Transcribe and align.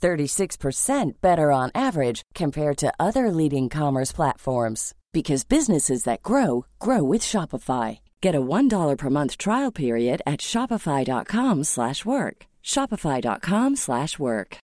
36% 0.00 1.20
better 1.20 1.52
on 1.52 1.70
average 1.74 2.22
compared 2.34 2.78
to 2.78 2.92
other 2.98 3.30
leading 3.30 3.68
commerce 3.68 4.12
platforms 4.12 4.94
because 5.12 5.44
businesses 5.44 6.04
that 6.04 6.22
grow 6.22 6.64
grow 6.78 7.02
with 7.02 7.22
Shopify. 7.22 7.98
Get 8.20 8.34
a 8.34 8.40
$1 8.40 8.96
per 8.96 9.10
month 9.10 9.36
trial 9.36 9.72
period 9.72 10.22
at 10.26 10.40
shopify.com/work. 10.40 12.46
shopify.com/work. 12.64 14.58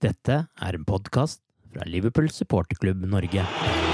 Dette 0.00 0.46
er 0.62 0.74
en 0.74 0.84
podkast 0.84 1.40
fra 1.72 1.82
Liverpool 1.86 2.30
supporterklubb 2.30 3.04
Norge. 3.10 3.87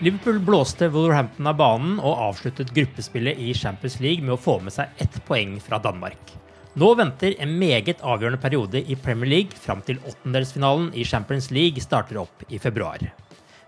Liverpool 0.00 0.38
blåste 0.38 0.86
Wolverhampton 0.94 1.46
av 1.50 1.56
banen 1.58 1.96
og 1.98 2.20
avsluttet 2.28 2.68
gruppespillet 2.70 3.40
i 3.42 3.48
Champions 3.50 3.96
League 3.98 4.22
med 4.22 4.36
å 4.36 4.38
få 4.38 4.60
med 4.62 4.70
seg 4.70 5.00
ett 5.02 5.18
poeng 5.26 5.56
fra 5.58 5.80
Danmark. 5.82 6.30
Nå 6.78 6.92
venter 7.00 7.34
en 7.42 7.56
meget 7.58 8.04
avgjørende 8.06 8.38
periode 8.38 8.78
i 8.78 8.94
Premier 8.94 9.32
League 9.32 9.58
fram 9.58 9.82
til 9.82 9.98
åttendelsfinalen 10.06 10.92
i 10.94 11.02
Champions 11.02 11.50
League 11.50 11.82
starter 11.82 12.22
opp 12.22 12.46
i 12.46 12.62
februar. 12.62 13.02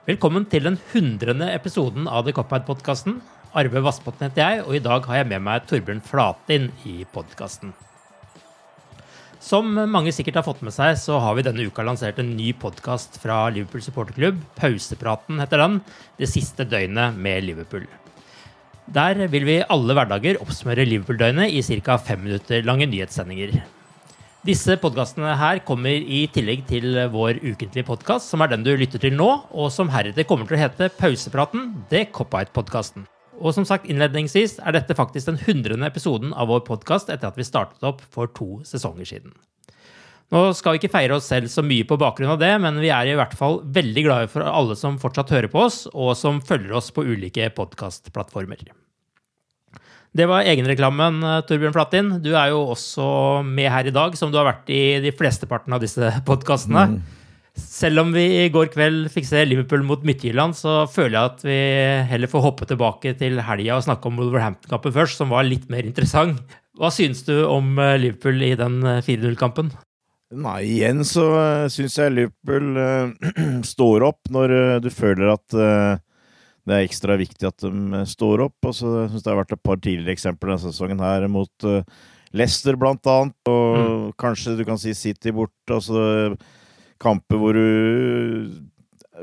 Velkommen 0.07 0.47
til 0.47 0.71
den 0.71 0.79
hundrende 0.95 1.51
episoden 1.51 2.07
av 2.07 2.29
The 2.29 2.39
Cop-Out-podkasten. 2.39 3.19
Arve 3.51 3.83
Vassbotn 3.83 4.29
heter 4.29 4.45
jeg, 4.45 4.67
og 4.69 4.79
i 4.79 4.87
dag 4.87 5.11
har 5.11 5.25
jeg 5.25 5.33
med 5.35 5.49
meg 5.51 5.67
Torbjørn 5.67 6.07
Flatin 6.07 6.71
i 6.87 7.01
podkasten. 7.11 7.75
Som 9.41 9.73
mange 9.73 10.13
sikkert 10.13 10.37
har 10.37 10.45
fått 10.45 10.61
med 10.61 10.75
seg, 10.75 10.99
så 11.01 11.17
har 11.25 11.33
vi 11.37 11.45
denne 11.47 11.65
uka 11.65 11.81
lansert 11.87 12.19
en 12.21 12.35
ny 12.37 12.51
podkast 12.61 13.17
fra 13.23 13.47
Liverpool 13.49 13.81
supporterklubb. 13.81 14.43
Pausepraten 14.59 15.41
heter 15.41 15.63
den. 15.63 15.79
Det 16.21 16.29
siste 16.29 16.67
døgnet 16.69 17.17
med 17.17 17.47
Liverpool. 17.47 17.87
Der 18.93 19.17
vil 19.33 19.47
vi 19.49 19.61
alle 19.65 19.97
hverdager 19.97 20.37
oppsummere 20.45 20.85
Liverpool-døgnet 20.85 21.55
i 21.57 21.63
ca. 21.81 21.97
fem 21.97 22.21
minutter 22.27 22.67
lange 22.69 22.85
nyhetssendinger. 22.91 23.63
Disse 24.45 24.77
podkastene 24.81 25.33
her 25.37 25.63
kommer 25.65 25.93
i 25.93 26.27
tillegg 26.33 26.67
til 26.69 26.99
vår 27.13 27.41
ukentlige 27.41 27.89
podkast, 27.89 28.29
som 28.29 28.45
er 28.45 28.53
den 28.53 28.67
du 28.67 28.75
lytter 28.77 29.01
til 29.01 29.17
nå, 29.17 29.31
og 29.53 29.73
som 29.73 29.89
heretter 29.89 30.29
kommer 30.29 30.49
til 30.49 30.59
å 30.59 30.63
hete 30.67 30.91
Pausepraten, 31.01 31.73
The 31.89 32.05
Cop-Out-podkasten. 32.13 33.09
Og 33.41 33.55
som 33.57 33.65
sagt 33.65 33.89
innledningsvis 33.89 34.59
er 34.61 34.77
dette 34.77 34.97
faktisk 34.97 35.31
den 35.31 35.41
hundrende 35.47 35.89
episoden 35.89 36.35
av 36.37 36.51
vår 36.53 36.67
podkast 36.67 37.09
etter 37.09 37.31
at 37.31 37.39
vi 37.41 37.47
startet 37.47 37.87
opp 37.89 38.03
for 38.13 38.31
to 38.37 38.61
sesonger 38.69 39.09
siden. 39.09 39.33
Nå 40.31 40.43
skal 40.55 40.77
vi 40.77 40.83
ikke 40.85 40.93
feire 40.93 41.17
oss 41.17 41.27
selv 41.27 41.51
så 41.51 41.63
mye 41.67 41.87
på 41.89 41.99
bakgrunn 41.99 42.31
av 42.37 42.39
det, 42.39 42.53
men 42.63 42.77
vi 42.79 42.93
er 42.95 43.09
i 43.11 43.17
hvert 43.19 43.33
fall 43.35 43.59
veldig 43.67 44.05
glade 44.07 44.29
for 44.31 44.47
alle 44.47 44.77
som 44.79 45.01
fortsatt 45.03 45.33
hører 45.35 45.51
på 45.51 45.65
oss, 45.65 45.83
og 45.91 46.13
som 46.19 46.39
følger 46.45 46.77
oss 46.79 46.93
på 46.95 47.03
ulike 47.03 47.49
podkastplattformer. 47.57 48.63
Det 50.11 50.27
var 50.27 50.47
egenreklamen, 50.47 51.19
Torbjørn 51.47 51.75
Flatin. 51.75 52.13
Du 52.23 52.31
er 52.35 52.51
jo 52.51 52.63
også 52.75 53.07
med 53.47 53.71
her 53.71 53.91
i 53.91 53.95
dag, 53.95 54.15
som 54.19 54.31
du 54.31 54.39
har 54.39 54.47
vært 54.49 54.71
i 54.71 55.01
de 55.03 55.13
flesteparten 55.15 55.75
av 55.75 55.83
disse 55.83 56.13
podkastene. 56.27 57.01
Selv 57.59 58.05
om 58.05 58.13
vi 58.15 58.25
i 58.45 58.49
går 58.53 58.71
kveld 58.73 59.09
fikk 59.13 59.27
se 59.29 59.43
Liverpool 59.47 59.83
mot 59.87 60.03
Midtjylland, 60.07 60.55
så 60.59 60.85
føler 60.91 61.17
jeg 61.17 61.31
at 61.33 61.45
vi 61.47 61.59
heller 62.13 62.31
får 62.31 62.45
hoppe 62.47 62.69
tilbake 62.71 63.15
til 63.19 63.41
helga 63.45 63.79
og 63.79 63.87
snakke 63.87 64.11
om 64.11 64.21
Wolverhampton-kampen 64.21 64.95
først, 64.95 65.21
som 65.21 65.35
var 65.35 65.49
litt 65.49 65.67
mer 65.73 65.87
interessant. 65.89 66.41
Hva 66.79 66.93
synes 66.95 67.25
du 67.27 67.35
om 67.45 67.75
eh, 67.83 67.99
Liverpool 68.01 68.39
i 68.47 68.55
den 68.59 68.79
eh, 68.87 69.03
4-0-kampen? 69.05 69.73
Nei, 70.41 70.61
igjen 70.77 71.03
så 71.03 71.27
synes 71.67 71.91
syns 71.91 71.99
jeg 71.99 72.15
Liverpool 72.15 72.79
uh, 72.79 73.33
står 73.73 74.07
opp 74.07 74.31
når 74.31 74.55
eh, 74.55 74.77
du 74.85 74.87
føler 74.95 75.33
at 75.35 75.59
uh, 75.59 75.99
det 76.69 76.77
er 76.77 76.87
ekstra 76.87 77.17
viktig 77.19 77.49
at 77.49 77.65
de 77.65 78.01
eh, 78.01 78.07
står 78.09 78.47
opp. 78.47 78.69
Og 78.69 78.77
så 78.77 78.95
syns 79.11 79.25
det 79.25 79.33
har 79.33 79.41
vært 79.41 79.57
et 79.57 79.67
par 79.67 79.81
tidligere 79.81 80.15
eksempler 80.17 80.55
denne 80.55 80.65
sesongen 80.69 81.05
her 81.05 81.27
mot 81.33 81.69
eh, 81.69 81.85
Leicester, 82.37 82.79
blant 82.79 83.07
annet. 83.11 83.37
Og 83.51 84.11
kanskje 84.21 84.59
du 84.59 84.65
kan 84.69 84.81
si 84.81 84.95
City 84.97 85.35
borte. 85.35 85.55
Altså 85.75 86.37
kamper 87.01 87.41
hvor 87.41 87.57
du 87.57 88.51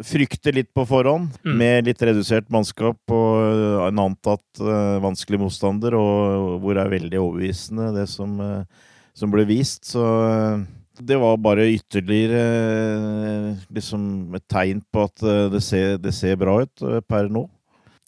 frykter 0.06 0.54
litt 0.54 0.70
på 0.76 0.86
forhånd, 0.86 1.32
Mm. 1.44 1.58
med 1.58 1.86
litt 1.88 2.02
redusert 2.02 2.50
mannskap 2.54 2.98
og 3.10 3.38
eh, 3.42 3.88
en 3.88 4.00
antatt 4.00 4.62
uh, 4.62 5.00
vanskelig 5.02 5.40
motstander, 5.42 5.96
og 5.98 6.60
hvor 6.62 6.76
det 6.78 6.84
er 6.84 6.94
veldig 6.94 7.20
overbevisende, 7.22 7.94
det 7.96 8.08
som, 8.10 8.40
uh, 8.40 8.64
som 9.18 9.32
ble 9.34 9.46
vist. 9.50 9.86
Så 9.90 10.04
uh, 10.04 10.62
det 11.02 11.18
var 11.18 11.38
bare 11.38 11.66
ytterligere 11.74 13.58
liksom 13.74 14.36
et 14.38 14.46
tegn 14.50 14.82
på 14.92 15.04
at 15.06 15.26
det 15.54 15.62
ser, 15.62 15.98
det 16.02 16.14
ser 16.14 16.38
bra 16.42 16.62
ut 16.64 17.06
per 17.08 17.30
nå. 17.30 17.48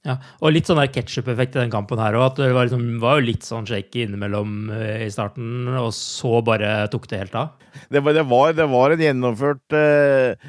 Ja, 0.07 0.15
og 0.39 0.53
litt 0.55 0.69
sånn 0.69 0.79
ketsjup-effekt 0.79 1.57
i 1.57 1.59
den 1.59 1.73
kampen 1.73 1.99
her 1.99 2.15
òg. 2.15 2.37
Det 2.37 2.47
var, 2.55 2.69
liksom, 2.69 2.85
var 3.01 3.19
jo 3.19 3.25
litt 3.27 3.43
sånn 3.43 3.67
shaky 3.67 4.05
innimellom 4.05 4.69
eh, 4.71 5.03
i 5.05 5.11
starten, 5.11 5.67
og 5.75 5.89
så 5.95 6.39
bare 6.45 6.87
tok 6.93 7.09
det 7.11 7.19
helt 7.25 7.35
av. 7.35 7.49
Det 7.91 7.99
var, 8.05 8.15
det 8.15 8.23
var, 8.29 8.53
det 8.55 8.67
var 8.71 8.95
en 8.95 9.03
gjennomført 9.03 9.75
eh, 9.75 10.47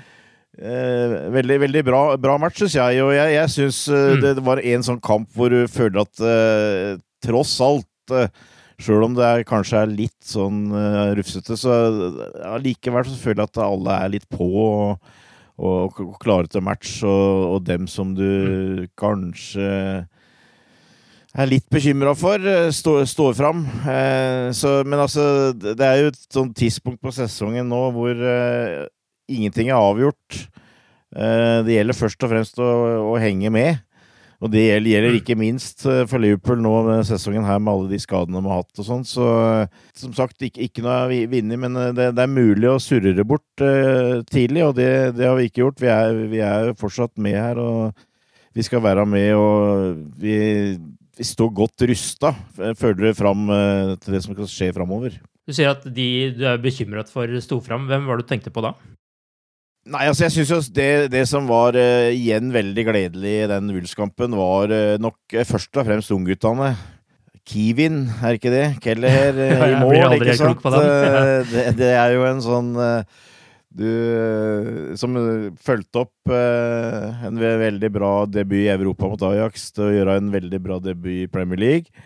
eh, 0.60 1.16
veldig, 1.34 1.58
veldig 1.66 1.82
bra, 1.90 2.02
bra 2.22 2.38
match, 2.38 2.62
syns 2.62 2.78
jeg. 2.78 3.02
Og 3.02 3.10
jeg, 3.16 3.34
jeg 3.36 3.54
syns 3.56 3.82
eh, 3.90 4.06
Mm. 4.14 4.22
det, 4.28 4.46
var 4.46 4.62
en 4.62 4.86
sånn 4.86 5.02
kamp 5.02 5.28
hvor 5.34 5.50
du 5.52 5.64
føler 5.70 6.04
at 6.06 6.22
eh, 6.22 6.94
tross 7.26 7.58
alt 7.64 8.14
eh, 8.16 8.30
Sjøl 8.80 9.02
om 9.04 9.12
det 9.12 9.26
er, 9.26 9.42
kanskje 9.44 9.76
er 9.82 9.90
litt 9.92 10.24
sånn 10.24 10.70
uh, 10.72 11.10
rufsete, 11.12 11.52
så 11.60 11.74
allikevel 12.48 13.04
så 13.04 13.18
føler 13.20 13.42
jeg 13.42 13.50
at 13.50 13.58
alle 13.60 13.96
er 14.06 14.12
litt 14.14 14.24
på 14.32 14.46
og, 14.56 15.10
og, 15.60 16.00
og 16.00 16.16
klare 16.22 16.48
til 16.50 16.64
match, 16.64 17.02
og, 17.04 17.56
og 17.56 17.66
dem 17.68 17.86
som 17.90 18.14
du 18.16 18.86
kanskje 18.98 19.68
er 21.30 21.46
litt 21.46 21.68
bekymra 21.70 22.14
for, 22.18 22.42
eh, 22.42 22.70
står, 22.74 23.04
stå 23.06 23.28
fram. 23.38 23.62
Eh, 23.86 24.50
så, 24.56 24.80
men 24.86 24.98
altså, 24.98 25.52
det 25.54 25.76
det 25.78 25.86
er 25.86 26.00
jo 26.00 26.08
et 26.10 26.24
sånt 26.32 26.56
tidspunkt 26.58 27.02
på 27.04 27.12
sesongen 27.14 27.70
nå 27.70 27.84
hvor 27.94 28.10
eh, 28.16 28.88
ingenting 29.30 29.70
er 29.70 29.78
avgjort. 29.78 30.40
Eh, 31.14 31.60
det 31.66 31.76
gjelder 31.76 31.98
først 31.98 32.26
og 32.26 32.32
fremst 32.34 32.58
å, 32.62 32.70
å 33.12 33.14
henge 33.22 33.52
med. 33.54 33.78
Og 34.40 34.48
det 34.48 34.62
gjelder, 34.64 35.18
ikke 35.18 35.36
minst 35.36 35.82
eh, 35.88 36.06
for 36.08 36.22
Liverpool 36.22 36.62
nå 36.64 36.72
med 36.86 37.02
sesongen 37.08 37.44
her 37.44 37.58
med 37.60 37.74
alle 37.74 37.90
de 37.90 37.98
skadene 38.00 38.40
de 38.40 38.48
har 38.48 38.62
hatt 38.62 38.80
og 38.80 38.86
sånn. 38.86 39.02
Så 39.04 39.26
eh, 39.36 39.80
som 40.00 40.14
sagt, 40.16 40.38
ikke, 40.46 40.62
ikke 40.64 40.84
noe 40.84 41.02
å 41.04 41.10
vinne, 41.10 41.58
men 41.60 41.76
eh, 41.76 41.90
det, 41.96 42.06
det 42.16 42.24
er 42.24 42.32
mulig 42.32 42.70
å 42.70 42.78
surre 42.80 43.12
det 43.16 43.26
bort 43.28 43.64
uh, 43.64 44.22
tidlig, 44.32 44.62
og 44.64 44.78
det, 44.78 44.88
det 45.18 45.28
har 45.28 45.36
vi 45.36 45.50
ikke 45.50 45.64
gjort. 45.66 45.82
Vi 45.84 45.90
er, 45.92 46.22
vi 46.32 46.40
er 46.46 46.72
fortsatt 46.80 47.12
med 47.20 47.36
her, 47.36 47.60
og 47.60 48.06
vi 48.56 48.64
skal 48.64 48.82
være 48.84 49.04
med, 49.08 49.34
og 49.36 50.00
vi 50.20 50.38
vi 51.20 51.26
står 51.26 51.50
godt 51.52 51.82
rusta, 51.84 52.30
føler 52.56 52.94
dere, 52.96 53.16
fram 53.18 53.42
uh, 53.52 53.90
til 54.00 54.14
det 54.14 54.22
som 54.24 54.32
skal 54.32 54.46
skje 54.48 54.70
framover. 54.72 55.18
Du 55.44 55.52
sier 55.52 55.68
at 55.74 55.82
de 55.84 56.06
du 56.32 56.46
er 56.48 56.62
bekymret 56.62 57.10
for 57.12 57.28
sto 57.44 57.58
fram. 57.60 57.84
Hvem 57.90 58.06
var 58.08 58.16
det 58.16 58.24
du 58.24 58.30
tenkte 58.30 58.52
på 58.54 58.62
da? 58.64 58.70
Nei, 59.88 60.04
altså 60.10 60.26
jeg 60.26 60.34
synes 60.34 60.50
jo 60.52 60.58
det, 60.76 60.90
det 61.08 61.22
som 61.28 61.46
var 61.48 61.76
uh, 61.78 62.12
igjen 62.12 62.50
veldig 62.52 62.82
gledelig 62.84 63.32
i 63.32 63.48
den 63.48 63.70
Wulfskampen, 63.72 64.36
var 64.36 64.72
uh, 64.74 65.00
nok 65.00 65.16
uh, 65.32 65.44
først 65.48 65.72
og 65.80 65.86
fremst 65.88 66.12
ungguttene. 66.12 66.74
Kivin, 67.48 68.02
er 68.20 68.36
ikke 68.36 68.52
det? 68.52 68.66
Kelleher 68.84 69.40
i 69.70 69.78
mål, 69.80 70.18
ikke 70.18 70.36
sant? 70.36 70.60
det, 71.48 71.64
det, 71.78 71.88
er 71.96 72.12
jo 72.12 72.26
en 72.28 72.42
sånn 72.44 72.68
du 73.70 73.86
Som 74.98 75.16
fulgte 75.62 76.02
opp 76.02 76.30
en 76.34 77.38
veldig 77.40 77.90
bra 77.94 78.12
debut 78.28 78.66
i 78.66 78.70
Europa 78.70 79.08
mot 79.08 79.24
Ajax 79.30 79.70
til 79.72 79.86
å 79.86 79.94
gjøre 79.94 80.18
en 80.20 80.30
veldig 80.34 80.60
bra 80.62 80.78
debut 80.82 81.24
i 81.24 81.30
Premier 81.30 81.62
League. 81.62 82.04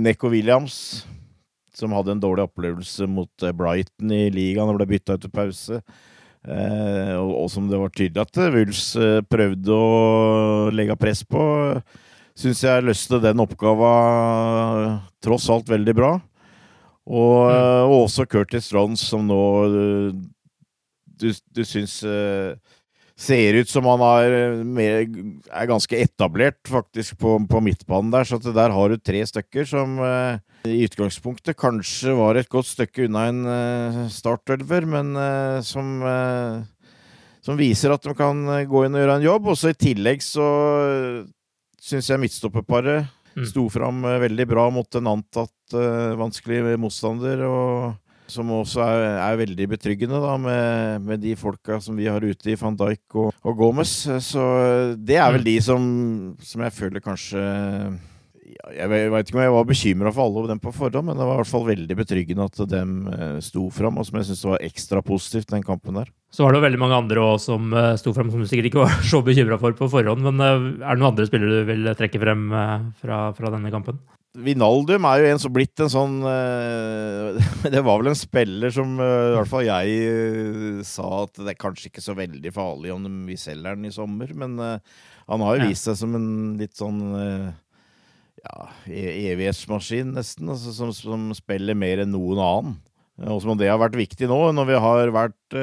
Neko 0.00 0.32
Williams 0.32 0.80
som 1.80 1.96
hadde 1.96 2.14
en 2.14 2.22
dårlig 2.22 2.46
opplevelse 2.48 3.08
mot 3.10 3.44
eh, 3.44 3.54
Brighton 3.56 4.14
i 4.14 4.28
ligaen 4.34 4.70
og 4.70 4.78
ble 4.78 4.88
bytta 4.92 5.16
ut 5.16 5.24
til 5.24 5.34
pause. 5.34 5.80
Eh, 6.40 7.14
og, 7.18 7.34
og, 7.42 7.48
som 7.52 7.66
det 7.68 7.80
var 7.80 7.92
tydelig 7.92 8.22
at 8.22 8.40
eh, 8.40 8.60
eh, 9.04 9.18
prøvde 9.28 9.76
å 9.76 10.70
legge 10.72 10.96
press 11.00 11.20
på, 11.28 11.42
syns 12.38 12.64
jeg 12.64 12.86
løste 12.86 13.20
den 13.20 13.42
oppgava 13.42 13.92
tross 15.20 15.50
alt 15.52 15.68
veldig 15.68 15.96
bra. 15.96 16.14
Og, 17.10 17.36
mm. 17.50 17.90
og 17.90 17.96
også 18.04 18.28
Curtis 18.30 18.70
Rons, 18.76 19.02
som 19.10 19.24
nå 19.26 19.40
du, 21.20 21.28
du 21.52 21.62
syns 21.66 22.00
eh, 22.06 22.56
ser 23.20 23.58
ut 23.60 23.68
som 23.68 23.84
han 23.90 24.00
er, 24.00 24.34
mer, 24.64 25.02
er 25.04 25.68
ganske 25.68 25.98
etablert 25.98 26.60
faktisk 26.68 27.18
på, 27.20 27.34
på, 27.50 27.60
midtbanen 27.64 28.12
der. 28.14 28.24
Så 28.24 28.40
der 28.40 28.72
har 28.72 28.88
du 28.88 28.96
tre 28.96 29.20
stykker 29.28 29.68
som 29.68 29.98
eh, 30.04 30.40
i 30.70 30.86
utgangspunktet 30.86 31.58
kanskje 31.60 32.16
var 32.16 32.40
et 32.40 32.50
godt 32.50 32.70
stykke 32.70 33.08
unna 33.08 33.26
en 33.28 33.42
eh, 33.52 34.00
startelver, 34.12 34.88
men 34.88 35.12
eh, 35.20 35.60
som, 35.66 36.00
som 37.44 37.60
viser 37.60 37.92
at 37.92 38.08
de 38.08 38.16
kan 38.16 38.44
gå 38.68 38.86
inn 38.86 38.96
og 38.96 39.04
gjøre 39.04 39.20
en 39.20 39.28
jobb. 39.28 39.52
Og 39.52 39.60
så 39.60 39.74
i 39.74 39.80
tillegg 39.88 40.24
så 40.24 40.48
syns 41.80 42.08
jeg 42.12 42.20
midtstopperparet 42.24 43.04
mm. 43.36 43.48
sto 43.52 43.68
fram 43.72 44.04
veldig 44.24 44.48
bra 44.48 44.68
mot 44.72 44.96
en 44.96 45.12
antatt 45.12 45.76
vanskelig 46.20 46.78
motstander. 46.80 47.44
og 47.44 48.09
som 48.32 48.52
også 48.54 48.82
er, 48.84 49.06
er 49.20 49.40
veldig 49.40 49.66
betryggende 49.74 50.20
da, 50.22 50.36
med, 50.40 51.08
med, 51.08 51.22
de 51.24 51.34
folka 51.38 51.80
som 51.82 51.98
vi 51.98 52.08
har 52.10 52.22
ute 52.22 52.52
i 52.52 52.58
van 52.60 52.78
Dijk 52.78 53.18
og, 53.20 53.34
og 53.44 53.58
Gomez. 53.58 53.94
Så 54.24 54.44
det 54.96 55.18
er 55.18 55.34
vel 55.34 55.44
mm. 55.44 55.48
de 55.50 55.58
som, 55.64 55.90
som 56.52 56.64
jeg 56.66 56.76
føler 56.78 57.04
kanskje 57.04 57.44
jeg 58.70 58.88
veit 58.90 59.28
ikke 59.28 59.38
om 59.38 59.42
jeg 59.42 59.54
var 59.54 59.66
bekymra 59.68 60.12
for 60.14 60.26
alle 60.26 60.50
dem 60.50 60.60
på 60.62 60.72
forhånd, 60.74 61.06
men 61.06 61.18
det 61.18 61.26
var 61.26 61.36
i 61.36 61.40
hvert 61.40 61.50
fall 61.50 61.66
veldig 61.68 61.96
betryggende 61.98 62.46
at 62.46 62.60
dem 62.70 62.94
eh, 63.12 63.38
sto 63.44 63.66
fram, 63.74 63.98
og 63.98 64.06
som 64.06 64.20
jeg 64.20 64.30
syns 64.30 64.44
var 64.46 64.64
ekstra 64.66 65.02
positivt, 65.06 65.50
den 65.52 65.64
kampen 65.66 65.98
der. 66.00 66.10
Så 66.34 66.44
var 66.44 66.52
det 66.52 66.60
jo 66.60 66.66
veldig 66.66 66.80
mange 66.82 66.98
andre 66.98 67.24
også 67.24 67.54
som 67.54 67.74
eh, 67.74 67.92
sto 68.00 68.14
fram, 68.16 68.30
som 68.32 68.42
du 68.42 68.48
sikkert 68.50 68.70
ikke 68.70 68.84
var 68.84 68.96
så 69.12 69.22
bekymra 69.26 69.58
for 69.62 69.76
på 69.78 69.90
forhånd. 69.92 70.24
Men 70.26 70.44
eh, 70.44 70.70
er 70.80 70.94
det 70.94 71.02
noen 71.02 71.10
andre 71.12 71.28
spillere 71.28 71.62
du 71.62 71.70
vil 71.70 71.92
trekke 71.98 72.22
frem 72.22 72.48
fra, 73.00 73.22
fra 73.36 73.54
denne 73.54 73.72
kampen? 73.74 74.00
Vinaldum 74.38 75.06
er 75.10 75.24
jo 75.24 75.30
en 75.32 75.40
som 75.42 75.50
blitt 75.50 75.80
en 75.82 75.90
sånn 75.90 76.20
uh, 76.22 77.34
Det 77.74 77.80
var 77.82 77.98
vel 77.98 78.12
en 78.12 78.18
spiller 78.18 78.70
som 78.70 78.92
uh, 79.02 79.32
i 79.32 79.34
hvert 79.34 79.50
fall 79.50 79.64
jeg 79.66 79.96
uh, 80.06 80.82
sa 80.86 81.24
at 81.24 81.40
det 81.40 81.50
er 81.50 81.58
kanskje 81.58 81.88
ikke 81.90 82.04
så 82.04 82.14
veldig 82.14 82.52
farlig 82.54 82.92
om 82.94 83.08
vi 83.26 83.38
selger 83.40 83.74
den 83.74 83.88
i 83.88 83.94
sommer, 83.94 84.30
men 84.30 84.54
han 84.60 85.42
har 85.46 85.58
jo 85.58 85.66
vist 85.70 85.88
seg 85.88 85.98
som 85.98 86.14
en 86.18 86.30
litt 86.60 86.78
sånn 86.78 87.00
ja, 87.10 88.68
e-, 88.86 89.32
evighetsmaskin, 89.32 90.14
nesten, 90.14 90.50
altså, 90.50 90.74
som, 90.74 90.92
som, 90.94 91.26
spiller 91.36 91.76
mer 91.78 92.02
enn 92.02 92.14
noen 92.14 92.40
annen. 92.42 92.78
Og 93.30 93.42
som 93.42 93.52
om 93.52 93.58
det 93.60 93.68
har 93.68 93.78
vært 93.82 93.98
viktig 93.98 94.30
nå, 94.30 94.38
når 94.56 94.68
vi 94.70 94.78
har 94.80 95.12
vært 95.12 95.58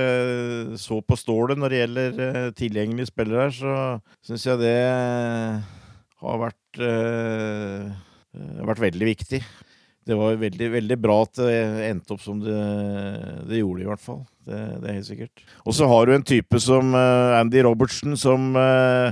så 0.79 0.99
på 1.01 1.17
stålet 1.19 1.59
når 1.59 1.73
det 1.73 1.79
gjelder 1.81 2.51
tilgjengelige 2.59 3.09
spillere 3.09 3.47
her, 3.47 3.55
så 3.57 3.77
syns 4.29 4.45
jeg 4.45 4.61
det 4.61 4.75
har 6.21 6.43
vært 6.43 6.83
har 8.35 8.69
vært 8.71 8.83
veldig 8.87 9.07
viktig. 9.07 9.41
Det 10.07 10.15
var 10.15 10.39
veldig, 10.39 10.67
veldig 10.71 10.97
bra 11.03 11.17
at 11.25 11.39
det 11.41 11.55
endte 11.89 12.15
opp 12.15 12.21
som 12.23 12.39
det, 12.39 12.57
det 13.49 13.59
gjorde, 13.59 13.83
i 13.83 13.89
hvert 13.89 14.03
fall. 14.03 14.21
Det, 14.47 14.59
det, 14.79 14.87
er 14.87 14.97
helt 14.97 15.09
sikkert. 15.09 15.43
Og 15.67 15.75
så 15.75 15.89
har 15.91 16.07
du 16.07 16.13
en 16.15 16.27
type 16.27 16.61
som 16.63 16.95
uh, 16.95 17.35
Andy 17.41 17.63
Robertsen, 17.67 18.15
som 18.19 18.55
uh, 18.55 19.11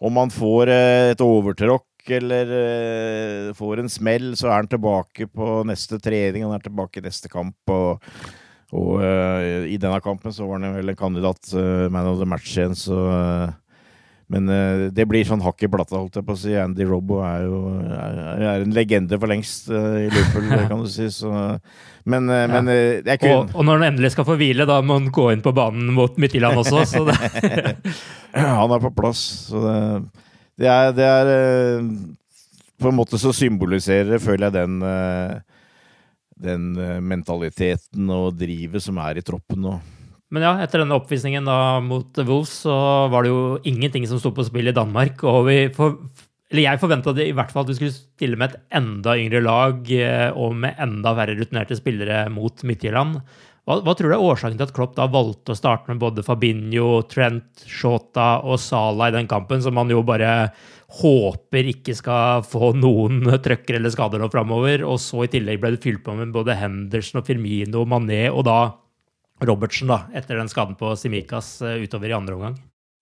om 0.00 0.16
han 0.16 0.32
får 0.32 0.72
et 0.72 1.24
overtråkk 1.24 1.86
eller 2.16 3.52
får 3.54 3.82
en 3.82 3.90
smell, 3.92 4.30
så 4.40 4.48
er 4.48 4.62
han 4.62 4.70
tilbake 4.72 5.26
på 5.28 5.58
neste 5.68 5.98
trening, 6.00 6.46
han 6.46 6.56
er 6.56 6.64
tilbake 6.64 7.02
i 7.02 7.04
neste 7.04 7.28
kamp. 7.28 7.58
og 7.68 8.00
og 8.76 9.00
uh, 9.02 9.66
i 9.66 9.78
denne 9.82 9.98
kampen 10.02 10.34
så 10.34 10.46
var 10.46 10.62
han 10.62 10.76
vel 10.76 10.92
en 10.92 10.98
kandidat 10.98 11.50
uh, 11.56 11.88
man 11.90 12.06
of 12.06 12.20
the 12.20 12.28
match 12.28 12.52
igjen, 12.54 12.76
så 12.78 12.98
uh, 13.10 13.56
men 14.30 14.46
uh, 14.46 14.86
det 14.94 15.06
blir 15.10 15.26
sånn 15.26 15.42
hakk 15.42 15.64
i 15.66 15.68
plata, 15.70 15.96
holdt 15.98 16.20
jeg 16.20 16.26
på 16.26 16.36
å 16.36 16.38
si. 16.38 16.52
Andy 16.54 16.86
Robbo 16.86 17.18
er 17.26 17.48
jo 17.48 17.56
er, 17.82 18.20
er 18.38 18.62
en 18.62 18.76
legende 18.76 19.18
for 19.18 19.30
lengst 19.30 19.66
uh, 19.72 19.98
i 19.98 20.06
Liverpool, 20.06 20.46
kan 20.70 20.84
du 20.84 20.90
si. 20.92 21.08
Så, 21.10 21.32
men, 22.06 22.30
uh, 22.30 22.44
men 22.52 22.70
jeg 22.70 23.18
kunne 23.24 23.40
og, 23.40 23.56
og, 23.56 23.66
når 23.66 23.80
han 23.80 23.88
endelig 23.88 24.12
skal 24.14 24.28
få 24.28 24.38
hvile, 24.38 24.68
da 24.70 24.78
må 24.86 25.00
han 25.00 25.10
gå 25.14 25.26
inn 25.34 25.42
på 25.42 25.54
banen 25.56 25.90
mot 25.96 26.14
Midtjylland 26.22 26.62
også, 26.62 26.84
så 26.92 27.04
det 27.10 27.18
Han 28.38 28.70
er 28.70 28.82
på 28.86 28.94
plass, 28.94 29.26
så 29.50 29.64
det, 29.66 29.76
det 30.62 30.70
er, 30.70 30.92
det 30.94 31.06
er 31.10 31.30
På 32.78 32.92
en 32.92 33.00
måte 33.00 33.18
så 33.18 33.34
symboliserer, 33.34 34.22
føler 34.22 34.46
jeg, 34.46 34.60
den 34.60 35.46
den 36.40 36.70
mentaliteten 37.04 38.06
og 38.14 38.38
drivet 38.38 38.80
som 38.80 38.96
er 39.02 39.18
i 39.20 39.24
troppen 39.26 39.60
nå. 39.60 39.74
Men 40.30 40.46
ja, 40.46 40.50
etter 40.62 40.84
denne 40.84 40.94
oppvisningen 40.94 41.46
da 41.48 41.80
mot 41.82 42.18
Wolves, 42.22 42.52
så 42.64 42.74
var 43.10 43.26
det 43.26 43.32
jo 43.32 43.44
ingenting 43.66 44.06
som 44.06 44.20
sto 44.22 44.30
på 44.34 44.46
spill 44.46 44.70
i 44.70 44.76
Danmark. 44.76 45.24
Og 45.26 45.42
vi 45.48 45.56
for, 45.74 45.98
eller 46.50 46.66
jeg 46.66 46.82
forventa 46.82 47.14
i 47.22 47.34
hvert 47.34 47.50
fall 47.54 47.66
at 47.66 47.70
vi 47.72 47.78
skulle 47.78 47.94
stille 47.96 48.38
med 48.38 48.54
et 48.54 48.78
enda 48.80 49.16
yngre 49.18 49.42
lag 49.42 49.92
eh, 49.94 50.28
og 50.30 50.54
med 50.62 50.78
enda 50.82 51.14
færre 51.18 51.34
rutinerte 51.38 51.78
spillere 51.78 52.24
mot 52.34 52.62
Midtjylland. 52.66 53.20
Hva, 53.68 53.76
hva, 53.84 53.94
tror 53.94 54.10
du 54.10 54.16
er 54.16 54.24
årsaken 54.24 54.58
til 54.58 54.66
at 54.66 54.74
Klopp 54.74 54.96
da 54.96 55.06
valgte 55.10 55.54
å 55.54 55.58
starte 55.58 55.92
med 55.92 56.00
både 56.02 56.24
Fabinho, 56.26 57.04
Trent, 57.10 57.66
Shota 57.68 58.40
og 58.42 58.58
Sala 58.62 59.10
i 59.10 59.14
den 59.14 59.28
kampen, 59.30 59.62
som 59.62 59.76
man 59.78 59.92
jo 59.92 60.02
bare 60.06 60.50
håper 61.00 61.68
ikke 61.70 61.94
skal 61.94 62.42
få 62.42 62.72
noen 62.78 63.22
trøkker 63.44 63.78
eller 63.78 63.94
skader 63.94 64.22
nå 64.22 64.30
framover? 64.32 64.82
Og 64.86 64.98
så 65.02 65.26
i 65.26 65.30
tillegg 65.30 65.62
ble 65.62 65.76
det 65.76 65.82
fylt 65.84 66.02
på 66.06 66.16
med 66.18 66.34
både 66.34 66.58
Henderson 66.58 67.22
og 67.22 67.30
Firmino 67.30 67.86
Mané, 67.86 68.24
og 68.30 68.46
da 68.48 68.60
Robertsen, 69.40 69.88
da, 69.90 70.04
etter 70.16 70.38
den 70.40 70.50
skaden 70.50 70.76
på 70.78 70.92
Simikas 70.98 71.58
eh, 71.64 71.80
utover 71.84 72.10
i 72.10 72.16
andre 72.16 72.36
omgang? 72.36 72.58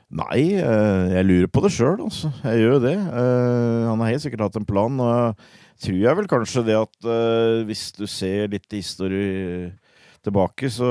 Nei, 0.08 0.54
eh, 0.56 1.08
jeg 1.12 1.26
lurer 1.28 1.50
på 1.52 1.62
det 1.64 1.72
sjøl, 1.74 1.98
altså. 2.06 2.30
Jeg 2.46 2.62
gjør 2.62 2.76
jo 2.76 2.84
det. 2.86 2.94
Eh, 2.96 3.82
han 3.90 4.00
har 4.00 4.12
helt 4.12 4.24
sikkert 4.24 4.46
hatt 4.46 4.60
en 4.60 4.68
plan. 4.68 5.02
og 5.02 5.42
tror 5.78 5.98
jeg 6.00 6.18
vel 6.18 6.30
kanskje 6.30 6.64
det 6.66 6.74
at 6.74 7.08
hvis 7.68 7.92
du 7.94 8.02
ser 8.10 8.48
litt 8.50 8.66
historie 8.74 9.68
tilbake, 10.26 10.66
så 10.74 10.88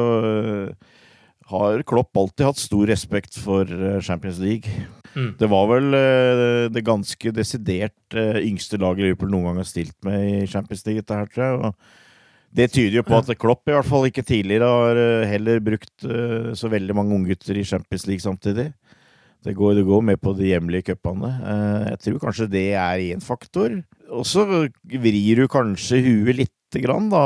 har 1.52 1.84
Klopp 1.84 2.16
alltid 2.16 2.46
hatt 2.48 2.62
stor 2.62 2.88
respekt 2.88 3.36
for 3.36 3.68
Champions 4.00 4.40
League. 4.40 4.72
Mm. 5.12 5.34
Det 5.42 5.50
var 5.52 5.68
vel 5.74 5.92
det 6.72 6.86
ganske 6.88 7.34
desidert 7.36 8.16
yngste 8.16 8.80
laget 8.80 9.10
Liverpool 9.10 9.34
noen 9.36 9.50
gang 9.50 9.60
har 9.60 9.68
stilt 9.68 9.98
med 10.08 10.24
i 10.24 10.48
Champions 10.48 10.88
League, 10.88 11.04
dette 11.04 11.20
her, 11.20 11.28
tror 11.36 11.44
jeg. 11.44 11.60
og 11.68 12.07
det 12.58 12.72
tyder 12.74 13.00
jo 13.00 13.06
på 13.06 13.20
at 13.20 13.30
Klopp 13.38 13.70
i 13.70 13.76
hvert 13.76 13.86
fall 13.86 14.08
ikke 14.10 14.26
tidligere 14.26 14.68
har 14.72 15.00
eh, 15.00 15.30
heller 15.30 15.62
brukt 15.62 16.06
uh, 16.10 16.54
så 16.58 16.70
veldig 16.72 16.96
mange 16.98 17.14
unggutter 17.14 17.58
i 17.60 17.66
Champions 17.68 18.08
League 18.10 18.24
samtidig. 18.24 18.72
Det 19.46 19.54
går, 19.54 19.76
det 19.78 19.84
går 19.86 20.02
med 20.08 20.18
på 20.18 20.34
de 20.34 20.50
hjemlige 20.50 20.90
cupene. 20.90 21.30
Uh, 21.44 21.84
jeg 21.92 22.00
tror 22.06 22.24
kanskje 22.26 22.48
det 22.50 22.66
er 22.74 23.04
én 23.12 23.22
faktor. 23.22 23.76
Og 24.10 24.26
så 24.26 24.48
vrir 24.48 25.44
du 25.44 25.46
kanskje 25.52 26.02
huet 26.02 26.40
lite 26.40 26.82
grann, 26.82 27.12
da. 27.12 27.22